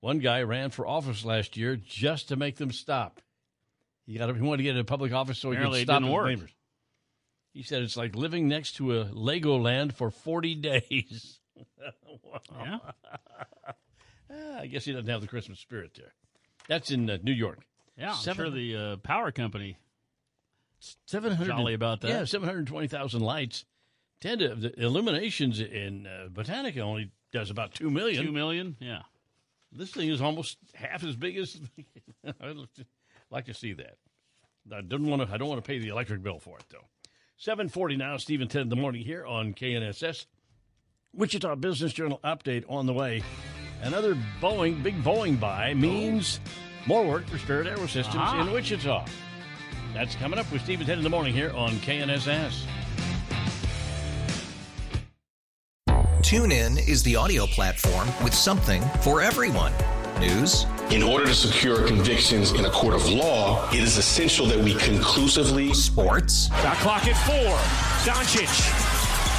One 0.00 0.18
guy 0.20 0.42
ran 0.42 0.70
for 0.70 0.86
office 0.86 1.24
last 1.24 1.56
year 1.56 1.76
just 1.76 2.28
to 2.28 2.36
make 2.36 2.56
them 2.56 2.70
stop. 2.72 3.20
He 4.06 4.18
got 4.18 4.34
he 4.34 4.40
wanted 4.42 4.58
to 4.58 4.62
get 4.62 4.70
into 4.76 4.84
public 4.84 5.12
office 5.12 5.38
so 5.38 5.50
Apparently 5.50 5.80
he 5.80 5.84
could 5.84 5.92
stop 5.92 6.02
his 6.02 6.10
work. 6.12 6.26
neighbors. 6.28 6.50
He 7.52 7.62
said 7.62 7.82
it's 7.82 7.96
like 7.96 8.14
living 8.16 8.48
next 8.48 8.76
to 8.76 9.00
a 9.00 9.04
Legoland 9.06 9.92
for 9.92 10.10
40 10.10 10.54
days. 10.56 11.40
Yeah. 12.52 12.78
Ah, 14.32 14.60
I 14.60 14.66
guess 14.66 14.84
he 14.84 14.92
doesn't 14.92 15.08
have 15.08 15.20
the 15.20 15.28
Christmas 15.28 15.60
spirit 15.60 15.92
there. 15.96 16.12
That's 16.68 16.90
in 16.90 17.10
uh, 17.10 17.18
New 17.22 17.32
York. 17.32 17.60
Yeah, 17.96 18.14
I'm 18.14 18.34
sure 18.34 18.50
the 18.50 18.76
uh, 18.76 18.96
power 18.96 19.30
company 19.30 19.76
Seven 21.06 21.32
hundred 21.32 21.48
jolly 21.48 21.74
about 21.74 22.00
that. 22.00 22.08
Yeah, 22.08 22.24
seven 22.24 22.48
hundred 22.48 22.66
twenty 22.66 22.88
thousand 22.88 23.20
lights. 23.20 23.64
Ten 24.20 24.38
to 24.38 24.54
the 24.54 24.80
illuminations 24.80 25.60
in 25.60 26.06
uh, 26.06 26.28
Botanica 26.28 26.80
only 26.80 27.12
does 27.32 27.50
about 27.50 27.74
two 27.74 27.90
million. 27.90 28.24
Two 28.24 28.32
million, 28.32 28.76
yeah. 28.80 29.02
This 29.70 29.90
thing 29.90 30.08
is 30.08 30.20
almost 30.20 30.58
half 30.74 31.04
as 31.04 31.14
big 31.14 31.36
as. 31.36 31.60
I'd 32.40 32.56
like 33.30 33.46
to 33.46 33.54
see 33.54 33.74
that. 33.74 33.96
I 34.74 34.80
don't 34.80 35.06
want 35.06 35.22
to. 35.22 35.32
I 35.32 35.36
don't 35.36 35.48
want 35.48 35.62
to 35.62 35.66
pay 35.66 35.78
the 35.78 35.88
electric 35.88 36.22
bill 36.22 36.40
for 36.40 36.58
it 36.58 36.64
though. 36.70 36.86
Seven 37.36 37.68
forty 37.68 37.96
now. 37.96 38.16
Steve 38.16 38.40
and 38.40 38.50
Ted 38.50 38.62
in 38.62 38.68
the 38.68 38.76
morning 38.76 39.04
here 39.04 39.24
on 39.24 39.54
KNSS. 39.54 40.26
Wichita 41.14 41.54
Business 41.56 41.92
Journal 41.92 42.18
update 42.24 42.64
on 42.68 42.86
the 42.86 42.92
way. 42.92 43.22
Another 43.82 44.16
Boeing, 44.40 44.80
big 44.80 45.02
Boeing 45.02 45.38
buy 45.38 45.74
means 45.74 46.38
more 46.86 47.04
work 47.04 47.26
for 47.26 47.36
Spirit 47.38 47.66
AeroSystems 47.66 48.14
Aha. 48.14 48.42
in 48.42 48.52
Wichita. 48.52 49.04
That's 49.92 50.14
coming 50.14 50.38
up 50.38 50.50
with 50.52 50.62
Steve 50.62 50.78
and 50.78 50.88
Ted 50.88 50.98
in 50.98 51.04
the 51.04 51.10
morning 51.10 51.34
here 51.34 51.52
on 51.54 51.72
KNSS. 51.72 52.62
TuneIn 55.88 56.88
is 56.88 57.02
the 57.02 57.16
audio 57.16 57.46
platform 57.46 58.08
with 58.22 58.32
something 58.32 58.80
for 59.02 59.20
everyone. 59.20 59.72
News. 60.20 60.66
In 60.90 61.02
order 61.02 61.26
to 61.26 61.34
secure 61.34 61.84
convictions 61.86 62.52
in 62.52 62.64
a 62.64 62.70
court 62.70 62.94
of 62.94 63.08
law, 63.10 63.68
it 63.70 63.80
is 63.80 63.98
essential 63.98 64.46
that 64.46 64.58
we 64.58 64.74
conclusively. 64.74 65.74
Sports. 65.74 66.46
Shot 66.48 66.76
clock 66.76 67.06
at 67.06 67.16
four. 67.26 67.58
Doncic. 68.06 68.91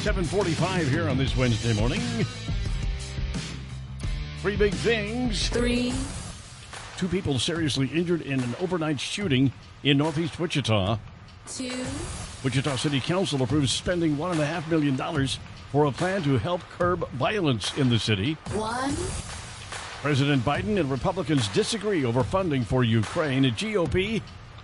745 0.00 0.88
here 0.88 1.10
on 1.10 1.18
this 1.18 1.36
Wednesday 1.36 1.74
morning. 1.74 2.00
Three 4.40 4.56
big 4.56 4.72
things. 4.72 5.50
Three. 5.50 5.92
Two 6.96 7.06
people 7.06 7.38
seriously 7.38 7.86
injured 7.88 8.22
in 8.22 8.40
an 8.40 8.54
overnight 8.60 8.98
shooting 8.98 9.52
in 9.82 9.98
northeast 9.98 10.40
Wichita. 10.40 10.98
Two. 11.46 11.84
Wichita 12.42 12.76
City 12.76 12.98
Council 12.98 13.42
approves 13.42 13.72
spending 13.72 14.16
$1.5 14.16 14.70
million 14.70 15.28
for 15.70 15.84
a 15.84 15.92
plan 15.92 16.22
to 16.22 16.38
help 16.38 16.62
curb 16.78 17.06
violence 17.10 17.76
in 17.76 17.90
the 17.90 17.98
city. 17.98 18.38
One. 18.54 18.96
President 20.00 20.42
Biden 20.42 20.80
and 20.80 20.90
Republicans 20.90 21.46
disagree 21.48 22.06
over 22.06 22.24
funding 22.24 22.64
for 22.64 22.84
Ukraine. 22.84 23.42
The 23.42 23.50
GOP 23.50 24.22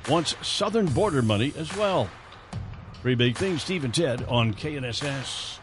wants 0.09 0.35
southern 0.41 0.87
border 0.87 1.21
money 1.21 1.53
as 1.59 1.77
well. 1.77 2.09
Three 3.03 3.15
big 3.15 3.37
things, 3.37 3.63
Steve 3.63 3.85
and 3.85 3.95
Ted 3.95 4.25
on 4.29 4.55
KNSS. 4.55 5.59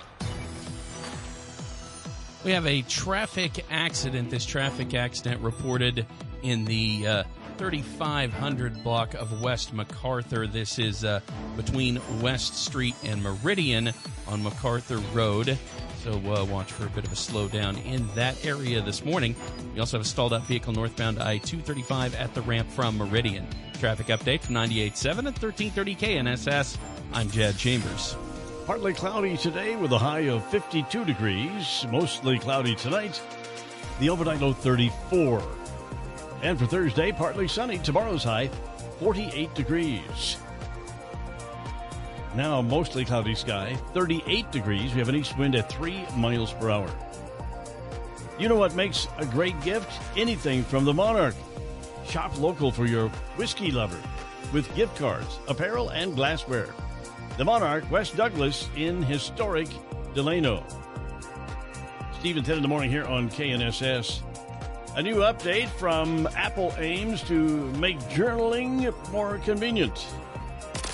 We 2.43 2.51
have 2.51 2.65
a 2.67 2.81
traffic 2.83 3.65
accident. 3.71 4.29
This 4.29 4.45
traffic 4.45 4.93
accident 4.93 5.41
reported 5.41 6.05
in 6.41 6.65
the 6.65 7.07
uh, 7.07 7.23
3500 7.57 8.83
block 8.83 9.13
of 9.13 9.41
West 9.41 9.73
MacArthur. 9.73 10.47
This 10.47 10.79
is 10.79 11.05
uh, 11.05 11.21
between 11.55 12.01
West 12.21 12.55
Street 12.55 12.95
and 13.03 13.23
Meridian 13.23 13.91
on 14.27 14.43
MacArthur 14.43 14.97
Road. 15.13 15.57
So 16.03 16.13
uh, 16.13 16.43
watch 16.45 16.71
for 16.71 16.85
a 16.85 16.89
bit 16.89 17.05
of 17.05 17.13
a 17.13 17.15
slowdown 17.15 17.83
in 17.85 18.05
that 18.15 18.45
area 18.45 18.81
this 18.81 19.05
morning. 19.05 19.35
We 19.73 19.79
also 19.79 19.97
have 19.97 20.05
a 20.05 20.09
stalled 20.09 20.33
out 20.33 20.43
vehicle 20.43 20.73
northbound 20.73 21.19
I 21.19 21.37
235 21.37 22.15
at 22.15 22.33
the 22.33 22.41
ramp 22.41 22.69
from 22.69 22.97
Meridian. 22.97 23.47
Traffic 23.79 24.07
update 24.07 24.41
from 24.41 24.55
98.7 24.55 25.05
at 25.05 25.41
1330 25.41 25.95
KNSS. 25.95 26.77
I'm 27.13 27.29
Jed 27.29 27.57
Chambers. 27.59 28.17
Partly 28.65 28.91
cloudy 28.91 29.37
today 29.37 29.75
with 29.75 29.91
a 29.91 29.97
high 29.99 30.29
of 30.29 30.43
52 30.47 31.05
degrees. 31.05 31.85
Mostly 31.91 32.39
cloudy 32.39 32.73
tonight. 32.73 33.21
The 33.99 34.09
overnight 34.09 34.41
low 34.41 34.51
34. 34.51 35.43
And 36.41 36.57
for 36.57 36.65
Thursday, 36.65 37.11
partly 37.11 37.47
sunny. 37.47 37.77
Tomorrow's 37.77 38.23
high 38.23 38.47
48 38.99 39.53
degrees. 39.53 40.37
Now, 42.35 42.63
mostly 42.63 43.05
cloudy 43.05 43.35
sky, 43.35 43.75
38 43.93 44.51
degrees. 44.51 44.91
We 44.93 44.99
have 44.99 45.09
an 45.09 45.15
east 45.15 45.37
wind 45.37 45.53
at 45.53 45.71
3 45.71 46.07
miles 46.17 46.53
per 46.53 46.71
hour. 46.71 46.89
You 48.39 48.49
know 48.49 48.55
what 48.55 48.73
makes 48.73 49.07
a 49.19 49.25
great 49.27 49.59
gift? 49.61 50.01
Anything 50.17 50.63
from 50.63 50.83
the 50.83 50.93
Monarch. 50.95 51.35
Shop 52.07 52.35
local 52.39 52.71
for 52.71 52.87
your 52.87 53.09
whiskey 53.37 53.69
lover 53.69 54.01
with 54.51 54.73
gift 54.75 54.95
cards, 54.97 55.37
apparel, 55.47 55.89
and 55.89 56.15
glassware. 56.15 56.73
The 57.35 57.43
Monarch, 57.43 57.89
West 57.89 58.15
Douglas 58.15 58.69
in 58.75 59.01
historic 59.01 59.67
Delano. 60.13 60.63
Steve 62.19 62.37
and 62.37 62.45
Ted 62.45 62.57
in 62.57 62.61
the 62.61 62.67
morning 62.67 62.91
here 62.91 63.05
on 63.05 63.27
KNSS. 63.27 64.21
A 64.95 65.01
new 65.01 65.15
update 65.15 65.69
from 65.69 66.27
Apple 66.35 66.75
aims 66.77 67.23
to 67.23 67.71
make 67.73 67.97
journaling 68.01 68.93
more 69.11 69.39
convenient. 69.39 69.97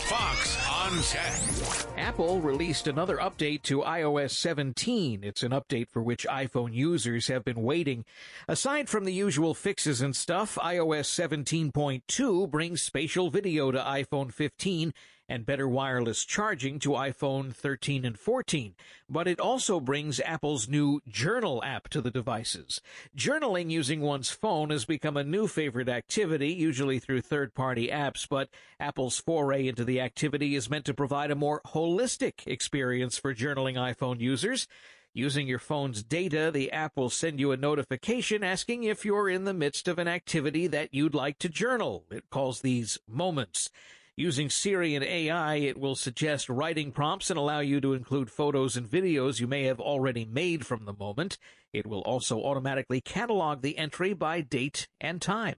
Fox 0.07 0.57
on 0.65 0.97
Tech. 1.03 1.89
Apple 1.97 2.39
released 2.39 2.87
another 2.87 3.17
update 3.17 3.61
to 3.63 3.81
iOS 3.81 4.31
17. 4.31 5.25
It's 5.25 5.43
an 5.43 5.51
update 5.51 5.89
for 5.89 6.01
which 6.01 6.25
iPhone 6.29 6.73
users 6.73 7.27
have 7.27 7.43
been 7.43 7.61
waiting. 7.61 8.05
Aside 8.47 8.87
from 8.87 9.03
the 9.03 9.13
usual 9.13 9.53
fixes 9.53 9.99
and 9.99 10.15
stuff, 10.15 10.55
iOS 10.55 11.05
17.2 11.05 12.49
brings 12.49 12.81
spatial 12.81 13.29
video 13.29 13.71
to 13.71 13.79
iPhone 13.79 14.33
15 14.33 14.93
and 15.29 15.45
better 15.45 15.67
wireless 15.67 16.25
charging 16.25 16.79
to 16.79 16.89
iPhone 16.89 17.53
13 17.53 18.03
and 18.03 18.17
14. 18.17 18.73
But 19.07 19.27
it 19.27 19.39
also 19.39 19.79
brings 19.79 20.19
Apple's 20.19 20.67
new 20.67 21.01
Journal 21.07 21.63
app 21.63 21.87
to 21.89 22.01
the 22.01 22.09
devices. 22.09 22.81
Journaling 23.15 23.69
using 23.69 24.01
one's 24.01 24.31
phone 24.31 24.71
has 24.71 24.85
become 24.85 25.15
a 25.15 25.23
new 25.23 25.47
favorite 25.47 25.87
activity, 25.87 26.51
usually 26.51 26.97
through 26.97 27.21
third 27.21 27.53
party 27.53 27.89
apps, 27.89 28.27
but 28.27 28.49
Apple's 28.79 29.19
foray 29.19 29.67
into 29.67 29.85
the 29.85 30.01
activity 30.01 30.55
is 30.55 30.69
meant 30.69 30.85
to 30.85 30.93
provide 30.93 31.29
a 31.29 31.35
more 31.35 31.61
holistic 31.67 32.47
experience 32.47 33.17
for 33.17 33.35
journaling 33.35 33.75
iPhone 33.75 34.19
users. 34.19 34.67
Using 35.13 35.47
your 35.47 35.59
phone's 35.59 36.03
data, 36.03 36.51
the 36.51 36.71
app 36.71 36.95
will 36.95 37.09
send 37.09 37.39
you 37.39 37.51
a 37.51 37.57
notification 37.57 38.43
asking 38.43 38.83
if 38.83 39.03
you're 39.03 39.29
in 39.29 39.43
the 39.43 39.53
midst 39.53 39.87
of 39.87 39.99
an 39.99 40.07
activity 40.07 40.67
that 40.67 40.93
you'd 40.93 41.15
like 41.15 41.39
to 41.39 41.49
journal. 41.49 42.05
It 42.11 42.29
calls 42.29 42.61
these 42.61 42.99
moments. 43.07 43.69
Using 44.19 44.49
Siri 44.49 44.95
and 44.95 45.05
AI, 45.05 45.55
it 45.55 45.77
will 45.77 45.95
suggest 45.95 46.49
writing 46.49 46.91
prompts 46.91 47.29
and 47.29 47.39
allow 47.39 47.61
you 47.61 47.79
to 47.79 47.93
include 47.93 48.29
photos 48.29 48.75
and 48.75 48.85
videos 48.85 49.39
you 49.39 49.47
may 49.47 49.63
have 49.63 49.79
already 49.79 50.25
made 50.25 50.65
from 50.65 50.83
the 50.83 50.91
moment. 50.91 51.37
It 51.71 51.87
will 51.87 52.01
also 52.01 52.43
automatically 52.43 52.99
catalog 52.99 53.61
the 53.61 53.77
entry 53.77 54.11
by 54.11 54.41
date 54.41 54.89
and 54.99 55.21
time. 55.21 55.55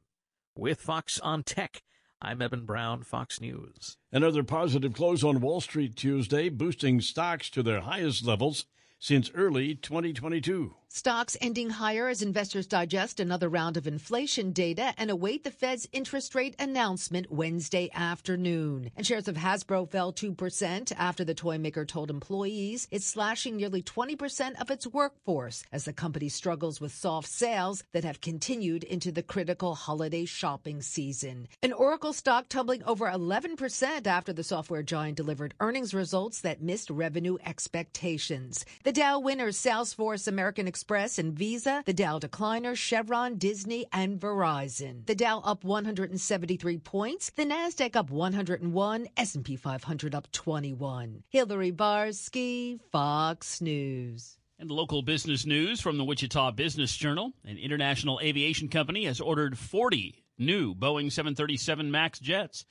With 0.55 0.79
Fox 0.79 1.19
on 1.21 1.41
Tech, 1.41 1.81
I'm 2.21 2.39
Eben 2.39 2.67
Brown, 2.67 3.01
Fox 3.01 3.41
News. 3.41 3.97
Another 4.11 4.43
positive 4.43 4.93
close 4.93 5.23
on 5.23 5.41
Wall 5.41 5.61
Street 5.61 5.95
Tuesday, 5.95 6.47
boosting 6.47 7.01
stocks 7.01 7.49
to 7.49 7.63
their 7.63 7.81
highest 7.81 8.23
levels 8.23 8.67
since 8.99 9.31
early 9.33 9.73
2022. 9.73 10.75
Stocks 10.93 11.37
ending 11.39 11.69
higher 11.69 12.09
as 12.09 12.21
investors 12.21 12.67
digest 12.67 13.21
another 13.21 13.47
round 13.47 13.77
of 13.77 13.87
inflation 13.87 14.51
data 14.51 14.93
and 14.97 15.09
await 15.09 15.45
the 15.45 15.49
Fed's 15.49 15.87
interest 15.93 16.35
rate 16.35 16.53
announcement 16.59 17.31
Wednesday 17.31 17.89
afternoon. 17.95 18.91
And 18.97 19.07
shares 19.07 19.29
of 19.29 19.37
Hasbro 19.37 19.89
fell 19.89 20.11
2% 20.11 20.91
after 20.97 21.23
the 21.23 21.33
toy 21.33 21.57
maker 21.57 21.85
told 21.85 22.09
employees 22.09 22.89
it's 22.91 23.05
slashing 23.05 23.55
nearly 23.55 23.81
20% 23.81 24.59
of 24.59 24.69
its 24.69 24.85
workforce 24.85 25.63
as 25.71 25.85
the 25.85 25.93
company 25.93 26.27
struggles 26.27 26.81
with 26.81 26.93
soft 26.93 27.29
sales 27.29 27.85
that 27.93 28.03
have 28.03 28.19
continued 28.19 28.83
into 28.83 29.13
the 29.13 29.23
critical 29.23 29.75
holiday 29.75 30.25
shopping 30.25 30.81
season. 30.81 31.47
An 31.63 31.71
Oracle 31.71 32.11
stock 32.11 32.49
tumbling 32.49 32.83
over 32.83 33.05
11% 33.05 34.07
after 34.07 34.33
the 34.33 34.43
software 34.43 34.83
giant 34.83 35.15
delivered 35.15 35.53
earnings 35.61 35.93
results 35.93 36.41
that 36.41 36.61
missed 36.61 36.89
revenue 36.89 37.37
expectations. 37.45 38.65
The 38.83 38.91
Dow 38.91 39.19
winners 39.19 39.57
Salesforce, 39.57 40.27
American 40.27 40.67
Express, 40.67 40.80
and 40.89 41.33
Visa. 41.33 41.83
The 41.85 41.93
Dow 41.93 42.19
decliner, 42.19 42.75
Chevron, 42.75 43.37
Disney, 43.37 43.85
and 43.93 44.19
Verizon. 44.19 45.05
The 45.05 45.15
Dow 45.15 45.39
up 45.39 45.63
173 45.63 46.77
points. 46.79 47.29
The 47.29 47.45
Nasdaq 47.45 47.95
up 47.95 48.09
101. 48.09 49.07
S&P 49.17 49.55
500 49.55 50.15
up 50.15 50.31
21. 50.31 51.23
Hillary 51.29 51.71
Barsky, 51.71 52.79
Fox 52.91 53.61
News. 53.61 54.37
And 54.59 54.69
local 54.69 55.01
business 55.01 55.45
news 55.45 55.81
from 55.81 55.97
the 55.97 56.03
Wichita 56.03 56.51
Business 56.51 56.95
Journal. 56.95 57.31
An 57.45 57.57
international 57.57 58.19
aviation 58.21 58.67
company 58.67 59.05
has 59.05 59.19
ordered 59.19 59.57
40 59.57 60.23
new 60.37 60.75
Boeing 60.75 61.11
737 61.11 61.89
MAX 61.89 62.19
jets, 62.19 62.65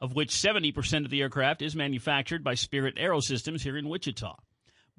of 0.00 0.14
which 0.14 0.30
70% 0.30 1.04
of 1.04 1.10
the 1.10 1.20
aircraft 1.20 1.62
is 1.62 1.76
manufactured 1.76 2.42
by 2.42 2.54
Spirit 2.54 2.96
AeroSystems 2.96 3.60
here 3.62 3.76
in 3.76 3.88
Wichita. 3.88 4.36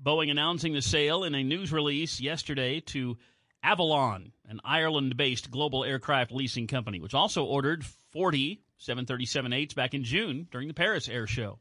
Boeing 0.04 0.30
announcing 0.30 0.74
the 0.74 0.82
sale 0.82 1.24
in 1.24 1.34
a 1.34 1.44
news 1.44 1.72
release 1.72 2.20
yesterday 2.20 2.82
to 2.82 3.18
Avolon, 3.64 4.34
an 4.50 4.60
Ireland 4.66 5.16
based 5.16 5.50
global 5.50 5.86
aircraft 5.86 6.32
leasing 6.32 6.68
company, 6.68 7.00
which 7.00 7.14
also 7.14 7.46
ordered 7.46 7.86
40 8.12 8.62
737 8.78 9.52
8s 9.52 9.76
back 9.76 9.94
in 9.94 10.04
June 10.04 10.48
during 10.52 10.68
the 10.68 10.74
Paris 10.74 11.08
Air 11.08 11.26
Show. 11.26 11.60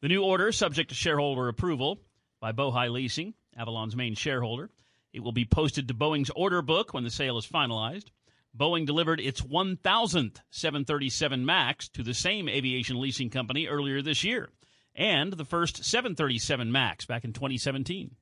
The 0.00 0.08
new 0.08 0.22
order, 0.22 0.50
subject 0.50 0.88
to 0.88 0.94
shareholder 0.94 1.48
approval 1.48 2.00
by 2.40 2.52
Bohai 2.52 2.90
Leasing, 2.90 3.34
Avolon's 3.54 3.94
main 3.94 4.14
shareholder, 4.14 4.70
it 5.12 5.22
will 5.22 5.32
be 5.32 5.44
posted 5.44 5.88
to 5.88 5.94
Boeing's 5.94 6.30
order 6.34 6.62
book 6.62 6.94
when 6.94 7.04
the 7.04 7.10
sale 7.10 7.36
is 7.36 7.46
finalized. 7.46 8.06
Boeing 8.56 8.86
delivered 8.86 9.20
its 9.20 9.42
1,000th 9.42 10.38
737 10.50 11.44
MAX 11.44 11.88
to 11.88 12.02
the 12.02 12.14
same 12.14 12.48
aviation 12.48 12.98
leasing 12.98 13.28
company 13.28 13.66
earlier 13.66 14.00
this 14.00 14.24
year. 14.24 14.48
And 14.94 15.32
the 15.32 15.44
first 15.44 15.84
737 15.84 16.70
MAX 16.70 17.04
back 17.06 17.24
in 17.24 17.32
2017. 17.32 18.16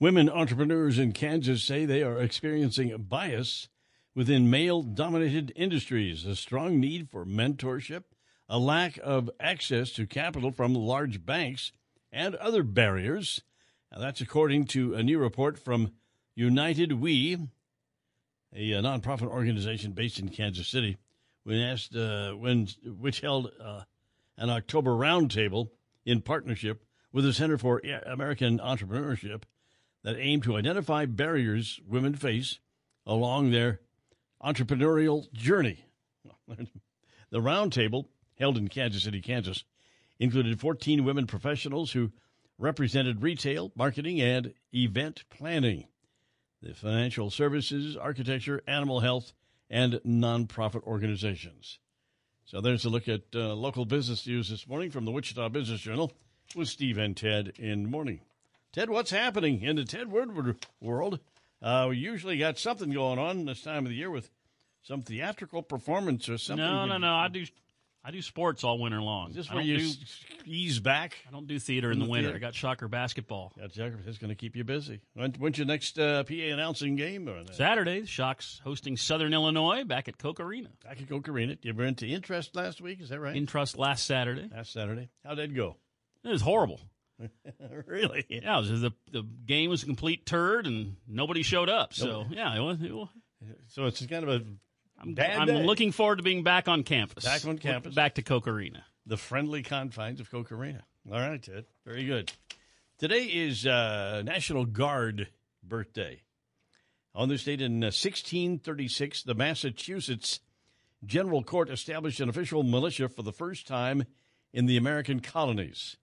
Women 0.00 0.28
entrepreneurs 0.28 0.98
in 0.98 1.12
Kansas 1.12 1.62
say 1.62 1.84
they 1.84 2.02
are 2.02 2.18
experiencing 2.18 2.94
bias 3.08 3.68
within 4.14 4.50
male 4.50 4.82
dominated 4.82 5.52
industries, 5.54 6.24
a 6.24 6.34
strong 6.34 6.80
need 6.80 7.08
for 7.08 7.24
mentorship, 7.24 8.04
a 8.48 8.58
lack 8.58 8.98
of 9.02 9.30
access 9.40 9.92
to 9.92 10.06
capital 10.06 10.50
from 10.50 10.74
large 10.74 11.24
banks, 11.24 11.72
and 12.10 12.34
other 12.36 12.62
barriers. 12.62 13.42
Now, 13.90 14.00
that's 14.00 14.20
according 14.20 14.66
to 14.66 14.94
a 14.94 15.02
new 15.02 15.18
report 15.18 15.58
from 15.58 15.92
United 16.34 16.92
We, 16.92 17.34
a, 18.54 18.72
a 18.72 18.82
nonprofit 18.82 19.28
organization 19.28 19.92
based 19.92 20.18
in 20.18 20.28
Kansas 20.28 20.68
City, 20.68 20.98
when 21.44 21.58
asked 21.58 21.94
uh, 21.94 22.32
when 22.32 22.68
which 22.84 23.20
held 23.20 23.50
uh, 23.62 23.82
an 24.36 24.50
October 24.50 24.90
roundtable 24.90 25.70
in 26.04 26.20
partnership 26.20 26.84
with 27.12 27.24
the 27.24 27.32
Center 27.32 27.58
for 27.58 27.80
American 28.06 28.58
Entrepreneurship 28.58 29.42
that 30.02 30.18
aimed 30.18 30.42
to 30.44 30.56
identify 30.56 31.04
barriers 31.06 31.80
women 31.86 32.14
face 32.14 32.58
along 33.06 33.50
their 33.50 33.80
entrepreneurial 34.42 35.32
journey. 35.32 35.84
the 37.30 37.38
roundtable, 37.38 38.06
held 38.38 38.58
in 38.58 38.68
Kansas 38.68 39.04
City, 39.04 39.20
Kansas, 39.20 39.64
included 40.18 40.60
14 40.60 41.04
women 41.04 41.26
professionals 41.26 41.92
who 41.92 42.12
represented 42.58 43.22
retail, 43.22 43.72
marketing, 43.74 44.20
and 44.20 44.54
event 44.74 45.24
planning, 45.30 45.86
the 46.60 46.74
financial 46.74 47.30
services, 47.30 47.96
architecture, 47.96 48.62
animal 48.66 49.00
health, 49.00 49.32
and 49.68 49.94
nonprofit 50.06 50.82
organizations. 50.84 51.78
So 52.44 52.60
there's 52.60 52.84
a 52.84 52.90
look 52.90 53.08
at 53.08 53.22
uh, 53.34 53.54
local 53.54 53.84
business 53.84 54.26
news 54.26 54.50
this 54.50 54.68
morning 54.68 54.90
from 54.90 55.04
the 55.04 55.10
Wichita 55.10 55.48
Business 55.48 55.80
Journal 55.80 56.12
with 56.54 56.68
Steve 56.68 56.98
and 56.98 57.16
Ted 57.16 57.54
in 57.58 57.84
the 57.84 57.88
morning. 57.88 58.20
Ted, 58.72 58.90
what's 58.90 59.10
happening 59.10 59.62
in 59.62 59.76
the 59.76 59.84
Ted 59.84 60.10
Woodward 60.10 60.66
world? 60.80 61.20
Uh, 61.62 61.86
we 61.90 61.96
usually 61.96 62.38
got 62.38 62.58
something 62.58 62.90
going 62.90 63.18
on 63.18 63.44
this 63.44 63.62
time 63.62 63.86
of 63.86 63.90
the 63.90 63.96
year 63.96 64.10
with 64.10 64.30
some 64.82 65.02
theatrical 65.02 65.62
performance 65.62 66.28
or 66.28 66.36
something. 66.36 66.64
No, 66.64 66.86
no, 66.86 66.98
no. 66.98 67.14
I 67.14 67.28
do, 67.28 67.44
I 68.04 68.10
do 68.10 68.20
sports 68.20 68.64
all 68.64 68.78
winter 68.80 69.00
long. 69.00 69.30
Is 69.30 69.36
this 69.36 69.50
I 69.50 69.54
where 69.54 69.62
you 69.64 69.78
do, 69.78 69.90
ease 70.44 70.80
back? 70.80 71.16
I 71.28 71.30
don't 71.30 71.46
do 71.46 71.58
theater 71.60 71.88
in 71.88 71.94
In 71.94 71.98
the, 72.00 72.04
the 72.06 72.10
winter. 72.10 72.28
theater? 72.30 72.36
I 72.36 72.40
got 72.40 72.54
soccer 72.56 72.88
basketball. 72.88 73.52
Geography. 73.70 74.02
That's 74.04 74.18
going 74.18 74.30
to 74.30 74.34
keep 74.34 74.56
you 74.56 74.64
busy. 74.64 75.00
When, 75.14 75.32
when's 75.34 75.56
your 75.56 75.68
next 75.68 75.98
uh, 76.00 76.24
PA 76.24 76.34
announcing 76.34 76.96
game? 76.96 77.28
Or 77.28 77.44
Saturday, 77.52 78.00
the 78.00 78.06
Shocks 78.08 78.60
hosting 78.64 78.96
Southern 78.96 79.32
Illinois 79.32 79.84
back 79.84 80.08
at 80.08 80.18
Koch 80.18 80.40
Arena. 80.40 80.70
Back 80.84 81.00
at 81.00 81.08
Koch 81.08 81.28
Arena. 81.28 81.56
You 81.62 81.74
were 81.74 81.84
into 81.84 82.04
Intrust 82.06 82.56
last 82.56 82.80
week, 82.80 83.00
is 83.00 83.10
that 83.10 83.20
right? 83.20 83.36
Intrust 83.36 83.78
last 83.78 84.04
Saturday. 84.04 84.48
Last 84.52 84.72
Saturday. 84.72 85.08
How'd 85.24 85.38
that 85.38 85.54
go? 85.54 85.76
It 86.24 86.28
was 86.30 86.42
horrible. 86.42 86.80
really? 87.86 88.24
Yeah, 88.28 88.58
it 88.58 88.70
was, 88.70 88.80
the 88.80 88.92
the 89.12 89.22
game 89.46 89.70
was 89.70 89.82
a 89.84 89.86
complete 89.86 90.26
turd, 90.26 90.66
and 90.66 90.96
nobody 91.06 91.42
showed 91.42 91.68
up. 91.68 91.94
So 91.94 92.22
Nope. 92.22 92.26
yeah, 92.30 92.56
it 92.56 92.60
was. 92.60 92.82
It 92.82 92.92
was 92.92 93.08
So 93.68 93.86
it's 93.86 94.04
kind 94.06 94.24
of 94.24 94.28
a 94.30 94.44
I'm, 95.02 95.14
I'm 95.18 95.46
day. 95.46 95.64
looking 95.64 95.92
forward 95.92 96.16
to 96.16 96.22
being 96.22 96.42
back 96.42 96.68
on 96.68 96.82
campus. 96.84 97.24
Back 97.24 97.44
on 97.46 97.58
campus. 97.58 97.94
Back 97.94 98.14
to 98.16 98.22
Koch 98.22 98.46
Arena. 98.46 98.84
the 99.06 99.16
friendly 99.16 99.62
confines 99.62 100.20
of 100.20 100.30
Koch 100.30 100.52
Arena. 100.52 100.84
All 101.10 101.18
right, 101.18 101.42
Ted. 101.42 101.64
Very 101.84 102.04
good. 102.04 102.30
Today 102.98 103.24
is 103.24 103.66
uh, 103.66 104.22
National 104.24 104.64
Guard 104.64 105.28
birthday. 105.62 106.22
On 107.14 107.28
this 107.28 107.44
date 107.44 107.60
in 107.60 107.82
uh, 107.82 107.86
1636, 107.86 109.24
the 109.24 109.34
Massachusetts 109.34 110.40
General 111.04 111.42
Court 111.42 111.68
established 111.68 112.20
an 112.20 112.28
official 112.28 112.62
militia 112.62 113.08
for 113.08 113.22
the 113.22 113.32
first 113.32 113.66
time 113.66 114.04
in 114.52 114.66
the 114.66 114.76
American 114.76 115.18
colonies. 115.20 115.96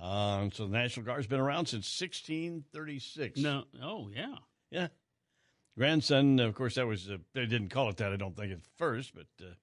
Uh, 0.00 0.48
so 0.52 0.66
the 0.66 0.72
National 0.72 1.06
Guard's 1.06 1.26
been 1.26 1.40
around 1.40 1.66
since 1.66 2.00
1636. 2.00 3.40
No, 3.40 3.64
oh 3.82 4.10
yeah, 4.14 4.34
Yeah. 4.70 4.88
Grandson, 5.80 6.38
of 6.40 6.54
course, 6.54 6.74
that 6.74 6.86
was, 6.86 7.08
uh, 7.08 7.16
they 7.32 7.46
didn't 7.46 7.70
call 7.70 7.88
it 7.88 7.96
that, 7.96 8.12
I 8.12 8.16
don't 8.16 8.36
think, 8.36 8.52
at 8.52 8.58
first, 8.76 9.14
but, 9.14 9.24
uh, 9.40 9.54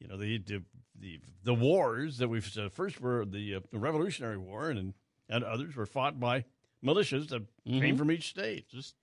you 0.00 0.08
know, 0.08 0.16
the, 0.16 0.38
the, 0.38 0.60
the, 0.98 1.20
the 1.44 1.54
wars 1.54 2.18
that 2.18 2.26
we've, 2.26 2.58
uh, 2.58 2.68
first 2.68 3.00
were 3.00 3.24
the, 3.24 3.54
uh, 3.54 3.60
the 3.70 3.78
Revolutionary 3.78 4.38
War 4.38 4.70
and, 4.70 4.92
and 5.28 5.44
others 5.44 5.76
were 5.76 5.86
fought 5.86 6.18
by 6.18 6.46
militias 6.84 7.28
that 7.28 7.46
came 7.64 7.94
Mhm. 7.94 7.98
from 7.98 8.10
each 8.10 8.28
state. 8.30 8.68
Just 8.70 8.96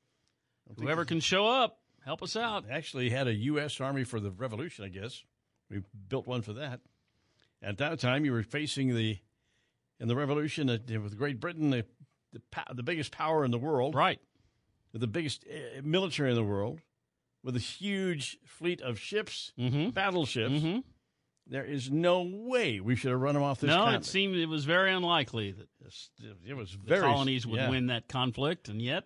whoever 0.77 1.05
can 1.05 1.21
show 1.21 1.47
up, 1.47 1.79
help 2.03 2.21
us 2.21 2.35
out. 2.35 2.65
Actually, 2.69 3.09
had 3.09 3.29
a 3.29 3.33
U.S. 3.33 3.79
Army 3.79 4.03
for 4.03 4.19
the 4.19 4.31
Revolution, 4.31 4.83
I 4.83 4.89
guess. 4.89 5.23
We 5.69 5.81
built 6.09 6.27
one 6.27 6.41
for 6.41 6.51
that. 6.51 6.81
At 7.61 7.77
that 7.77 8.01
time, 8.01 8.25
you 8.25 8.33
were 8.33 8.43
facing 8.43 8.93
the, 8.93 9.17
in 9.97 10.09
the 10.09 10.15
Revolution, 10.17 10.67
with 10.67 11.17
Great 11.17 11.39
Britain, 11.39 11.69
the, 11.69 11.85
the, 12.33 12.41
the 12.73 12.83
biggest 12.83 13.13
power 13.13 13.45
in 13.45 13.51
the 13.51 13.57
world. 13.57 13.95
Right. 13.95 14.19
With 14.97 15.01
the 15.01 15.07
biggest 15.07 15.45
uh, 15.47 15.81
military 15.83 16.31
in 16.31 16.35
the 16.35 16.43
world, 16.43 16.81
with 17.43 17.55
a 17.55 17.59
huge 17.59 18.39
fleet 18.47 18.81
of 18.81 18.97
ships, 18.97 19.53
Mm-hmm. 19.59 19.91
battleships. 19.91 20.63
There 21.45 21.63
is 21.63 21.91
no 21.91 22.23
way 22.23 22.79
we 22.79 22.95
should 22.95 23.11
have 23.11 23.21
run 23.21 23.35
them 23.35 23.43
off 23.43 23.59
this 23.59 23.67
no, 23.67 23.75
continent. 23.75 24.05
it 24.05 24.09
seemed 24.09 24.35
it 24.37 24.47
was 24.47 24.65
very 24.65 24.91
unlikely 24.91 25.51
that 25.51 25.67
it 26.43 26.55
was 26.55 26.71
the 26.71 26.89
very 26.89 27.01
colonies 27.03 27.45
would 27.45 27.57
yeah. 27.59 27.69
win 27.69 27.87
that 27.87 28.07
conflict, 28.07 28.69
and 28.69 28.81
yet 28.81 29.03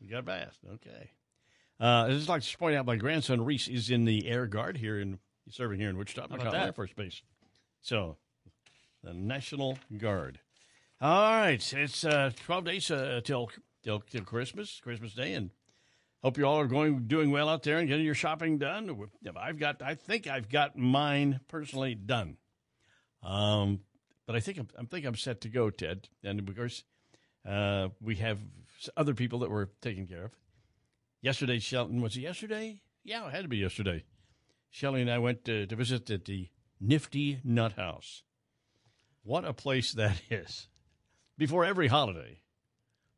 You 0.00 0.08
got 0.10 0.24
past. 0.24 0.58
Okay. 0.74 1.10
Uh, 1.78 2.06
I'd 2.06 2.12
just 2.12 2.30
like 2.30 2.40
to 2.40 2.56
point 2.58 2.74
out 2.76 2.86
my 2.86 2.96
grandson 2.96 3.44
Reese 3.44 3.68
is 3.68 3.90
in 3.90 4.06
the 4.06 4.26
Air 4.26 4.46
Guard 4.46 4.78
here 4.78 4.98
in 4.98 5.18
he's 5.44 5.54
serving 5.54 5.78
here 5.80 5.90
in 5.90 5.98
Wichita, 5.98 6.28
that? 6.28 6.54
Air 6.54 6.72
Force 6.72 6.94
Base. 6.94 7.20
So, 7.82 8.16
the 9.02 9.12
National 9.12 9.78
Guard. 9.98 10.40
All 10.98 11.30
right, 11.30 11.72
it's 11.74 12.04
uh, 12.06 12.30
twelve 12.46 12.64
days 12.64 12.90
uh, 12.90 13.20
till 13.22 13.50
till 13.84 14.00
till 14.00 14.24
Christmas, 14.24 14.80
Christmas 14.82 15.14
Day, 15.14 15.34
and 15.34 15.50
hope 16.22 16.38
you 16.38 16.46
all 16.46 16.58
are 16.58 16.66
going 16.66 17.06
doing 17.06 17.30
well 17.30 17.48
out 17.48 17.62
there 17.62 17.78
and 17.78 17.86
getting 17.86 18.04
your 18.04 18.14
shopping 18.14 18.58
done. 18.58 18.90
I've 19.36 19.58
got, 19.58 19.82
I 19.82 19.94
think 19.94 20.26
I've 20.26 20.48
got 20.48 20.76
mine 20.76 21.40
personally 21.48 21.94
done. 21.94 22.38
Um, 23.22 23.80
but 24.26 24.34
I 24.34 24.40
think 24.40 24.58
I'm, 24.58 24.68
I 24.78 24.84
think 24.84 25.04
I'm 25.04 25.16
set 25.16 25.42
to 25.42 25.48
go, 25.48 25.70
Ted. 25.70 26.08
And 26.22 26.40
of 26.40 26.56
course, 26.56 26.82
uh, 27.46 27.88
we 28.00 28.16
have 28.16 28.38
other 28.96 29.14
people 29.14 29.40
that 29.40 29.50
we're 29.50 29.68
taking 29.82 30.06
care 30.06 30.24
of. 30.24 30.32
Yesterday, 31.20 31.58
Shelton 31.58 32.00
was 32.00 32.16
it 32.16 32.20
yesterday? 32.20 32.80
Yeah, 33.04 33.26
it 33.26 33.32
had 33.32 33.42
to 33.42 33.48
be 33.48 33.58
yesterday. 33.58 34.04
Shelley 34.70 35.02
and 35.02 35.10
I 35.10 35.18
went 35.18 35.44
to, 35.44 35.66
to 35.66 35.76
visit 35.76 36.10
at 36.10 36.24
the 36.24 36.48
Nifty 36.80 37.40
Nut 37.44 37.74
House. 37.74 38.22
What 39.22 39.44
a 39.44 39.52
place 39.52 39.92
that 39.92 40.20
is! 40.30 40.68
Before 41.36 41.64
every 41.64 41.88
holiday, 41.88 42.40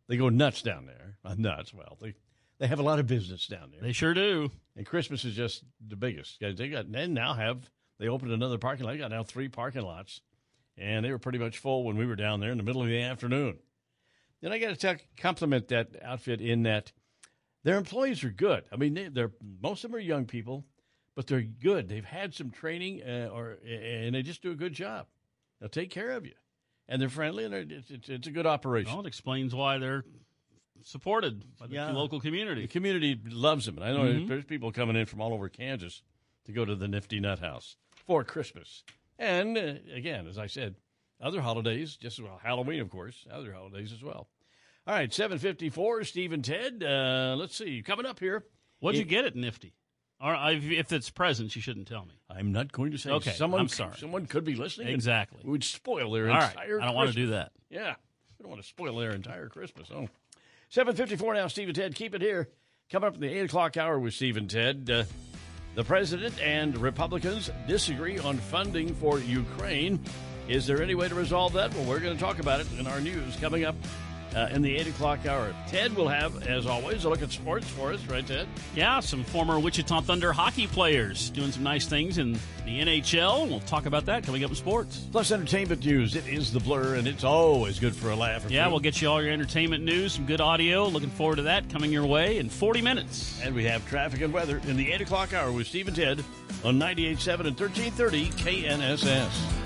they 0.09 0.17
go 0.17 0.29
nuts 0.29 0.63
down 0.63 0.87
there. 0.87 1.19
Uh, 1.25 1.35
nuts. 1.37 1.75
Well, 1.75 1.99
they 2.01 2.15
they 2.59 2.67
have 2.67 2.79
a 2.79 2.85
lot 2.85 2.99
of 2.99 3.07
business 3.07 3.47
down 3.47 3.71
there. 3.71 3.81
they 3.81 3.93
sure 3.93 4.15
do. 4.15 4.51
And 4.77 4.87
Christmas 4.87 5.25
is 5.25 5.35
just 5.35 5.63
the 5.87 5.97
biggest. 5.97 6.41
They 6.41 6.69
got 6.69 6.87
and 6.87 7.15
now 7.15 7.35
have 7.35 7.71
they 7.99 8.09
opened 8.09 8.33
another 8.33 8.59
parking 8.59 8.85
lot. 8.87 8.93
They 8.93 8.99
got 8.99 9.11
now 9.11 9.23
three 9.23 9.49
parking 9.49 9.83
lots, 9.83 10.21
and 10.77 11.05
they 11.05 11.11
were 11.11 11.19
pretty 11.19 11.39
much 11.39 11.59
full 11.59 11.85
when 11.85 11.97
we 11.97 12.07
were 12.07 12.17
down 12.17 12.41
there 12.41 12.51
in 12.51 12.59
the 12.59 12.65
middle 12.65 12.83
of 12.83 12.89
the 12.89 13.01
afternoon. 13.01 13.59
Then 14.41 14.53
I 14.53 14.59
got 14.59 14.79
to 14.79 14.99
compliment 15.17 15.69
that 15.69 15.97
outfit 16.03 16.41
in 16.41 16.65
that 16.65 16.93
their 17.65 17.79
employees 17.79 18.23
are 18.23 18.31
good. 18.31 18.65
I 18.71 18.77
mean, 18.77 18.95
they, 18.95 19.09
they're 19.09 19.33
most 19.61 19.85
of 19.85 19.91
them 19.91 19.99
are 19.99 20.03
young 20.03 20.27
people, 20.27 20.65
but 21.15 21.27
they're 21.27 21.43
good. 21.43 21.89
They've 21.89 22.05
had 22.05 22.35
some 22.35 22.51
training, 22.51 23.03
uh, 23.03 23.31
or 23.33 23.59
and 23.67 24.15
they 24.15 24.23
just 24.23 24.43
do 24.43 24.53
a 24.53 24.57
good 24.57 24.73
job. 24.73 25.07
They'll 25.59 25.69
take 25.69 25.91
care 25.91 26.13
of 26.13 26.27
you, 26.27 26.35
and 26.89 27.01
they're 27.01 27.09
friendly, 27.09 27.45
and 27.45 27.53
they're, 27.53 27.67
it's, 27.69 27.91
it's, 27.91 28.09
it's 28.09 28.27
a 28.29 28.31
good 28.31 28.47
operation. 28.47 28.93
Well, 28.93 29.05
it 29.05 29.09
explains 29.09 29.55
why 29.55 29.79
they're 29.79 30.05
supported 30.83 31.45
by 31.59 31.67
the 31.67 31.75
Yeah. 31.75 31.93
local 31.93 32.21
community. 32.21 32.63
The 32.63 32.69
community 32.69 33.19
loves 33.29 33.67
them, 33.67 33.77
and 33.79 33.85
I 33.85 33.93
know 33.93 34.05
Mhm. 34.05 34.29
there's 34.29 34.45
people 34.45 34.71
coming 34.73 34.97
in 34.97 35.07
from 35.07 35.21
all 35.21 35.33
over 35.33 35.49
Kansas 35.49 36.03
to 36.45 36.53
go 36.53 36.65
to 36.65 36.75
the 36.77 36.87
Nifty 36.89 37.19
Nut 37.21 37.39
House 37.41 37.77
for 38.07 38.23
Christmas. 38.25 38.85
And 39.19 39.57
uh, 39.59 39.75
again, 39.93 40.27
as 40.27 40.39
I 40.39 40.47
said, 40.47 40.77
other 41.21 41.41
holidays, 41.41 41.97
just 41.97 42.19
as 42.19 42.23
well, 42.23 42.39
Halloween, 42.43 42.81
of 42.81 42.91
course, 42.91 43.27
other 43.31 43.53
holidays 43.53 43.93
as 43.93 44.03
well. 44.03 44.29
All 44.87 44.95
right, 44.95 45.13
seven 45.13 45.39
fifty 45.39 45.71
four. 45.71 46.05
Steve 46.05 46.33
and 46.33 46.45
Ted. 46.45 46.85
Uh, 46.85 47.35
let's 47.37 47.57
see, 47.57 47.83
coming 47.83 48.07
up 48.07 48.21
here. 48.21 48.45
What'd 48.79 48.99
you 48.99 49.05
get 49.05 49.25
at 49.25 49.35
Nifty? 49.35 49.73
Or 50.21 50.35
if, 50.51 50.93
it's 50.93 51.11
presents, 51.11 51.55
you 51.57 51.63
shouldn't 51.63 51.89
tell 51.89 52.05
me. 52.07 52.15
I'm 52.31 52.51
not 52.51 52.73
going 52.73 52.93
to 52.93 52.99
say. 52.99 53.11
Okay, 53.11 53.33
someone, 53.33 53.61
I'm 53.61 53.69
sorry. 53.69 53.97
Someone 53.99 54.27
could 54.27 54.45
be 54.45 54.55
listening. 54.55 54.89
Exactly. 54.89 55.41
we 55.45 55.51
would 55.51 55.65
spoil 55.65 56.11
their 56.13 56.31
All 56.31 56.39
right, 56.39 56.51
entire. 56.51 56.81
I 56.81 56.87
don't 56.87 56.95
want 56.95 57.11
to 57.11 57.15
do 57.15 57.27
that. 57.29 57.53
Yeah, 57.69 57.95
we 58.39 58.43
don't 58.43 58.51
want 58.51 58.63
to 58.63 58.69
spoil 58.69 58.97
their 58.97 59.11
entire 59.11 59.49
Christmas. 59.49 59.89
Oh. 59.93 60.09
754 60.71 61.35
now, 61.35 61.47
Steve 61.49 61.69
and 61.69 61.77
Ted. 61.77 61.95
Keep 61.95 62.15
it 62.15 62.23
here. 62.23 62.49
Coming 62.91 63.09
up 63.09 63.15
in 63.15 63.21
the 63.21 63.29
8 63.29 63.45
o'clock 63.45 63.77
hour 63.77 63.99
with 63.99 64.15
Steve 64.15 64.37
and 64.37 64.49
Ted. 64.49 64.89
Uh, 64.91 65.05
the 65.75 65.85
president 65.85 66.41
and 66.41 66.79
Republicans 66.79 67.51
disagree 67.69 68.19
on 68.19 68.39
funding 68.39 68.95
for 68.95 69.19
Ukraine. 69.19 70.01
Is 70.49 70.67
there 70.67 70.81
any 70.81 70.95
way 70.95 71.09
to 71.09 71.15
resolve 71.15 71.53
that? 71.55 71.75
Well, 71.75 71.85
we're 71.85 72.01
going 72.01 72.17
to 72.17 72.23
talk 72.23 72.39
about 72.39 72.61
it 72.61 72.69
in 72.79 72.87
our 72.87 73.01
news 73.01 73.37
coming 73.37 73.65
up 73.65 73.75
uh, 74.37 74.49
in 74.53 74.61
the 74.61 74.77
8 74.77 74.89
o'clock 74.89 75.27
hour. 75.27 75.55
Ted 75.67 75.97
will 75.97 76.09
have, 76.09 76.47
as 76.47 76.67
always, 76.67 77.05
a 77.05 77.09
look 77.09 77.23
at 77.23 77.33
sports 77.33 77.67
for 77.69 77.93
us, 77.93 78.05
right, 78.07 78.27
Ted? 78.27 78.47
Yeah, 78.75 79.01
some 79.01 79.25
former 79.25 79.59
Wichita 79.59 80.03
Thunder 80.03 80.33
hockey 80.33 80.67
players 80.67 81.31
doing 81.31 81.51
some 81.51 81.63
nice 81.63 81.87
things 81.87 82.19
in 82.19 82.35
the 82.67 82.81
NHL. 82.81 83.49
We'll 83.49 83.61
talk 83.61 83.87
about 83.87 84.05
that 84.07 84.25
coming 84.25 84.45
up 84.45 84.51
in 84.51 84.57
sports. 84.57 85.07
Plus, 85.11 85.33
entertainment 85.33 85.85
news. 85.85 86.15
It 86.15 86.29
is 86.29 86.53
the 86.53 86.61
blur, 86.61 86.97
and 86.97 87.09
it's 87.09 87.25
always 87.25 87.81
good 87.81 87.97
for 87.97 88.11
a 88.11 88.17
laugh. 88.17 88.49
yeah, 88.51 88.65
two. 88.65 88.71
we'll 88.71 88.81
get 88.81 89.01
you 89.01 89.09
all 89.09 89.23
your 89.23 89.33
entertainment 89.33 89.83
news, 89.83 90.13
some 90.13 90.27
good 90.27 90.43
audio. 90.43 90.87
Looking 90.87 91.11
forward 91.11 91.37
to 91.37 91.43
that 91.43 91.71
coming 91.71 91.91
your 91.91 92.07
way 92.07 92.37
in 92.37 92.51
40 92.51 92.83
minutes. 92.83 93.41
And 93.43 93.55
we 93.55 93.65
have 93.65 93.89
traffic 93.89 94.21
and 94.21 94.35
weather 94.35 94.61
in 94.67 94.77
the 94.77 94.93
8 94.93 95.01
o'clock 95.01 95.33
hour 95.33 95.51
with 95.51 95.67
Steve 95.67 95.89
and 95.89 95.97
Ted 95.97 96.23
on 96.63 96.79
98.7 96.79 97.47
and 97.47 97.59
1330 97.59 98.31
KNSS. 98.31 99.66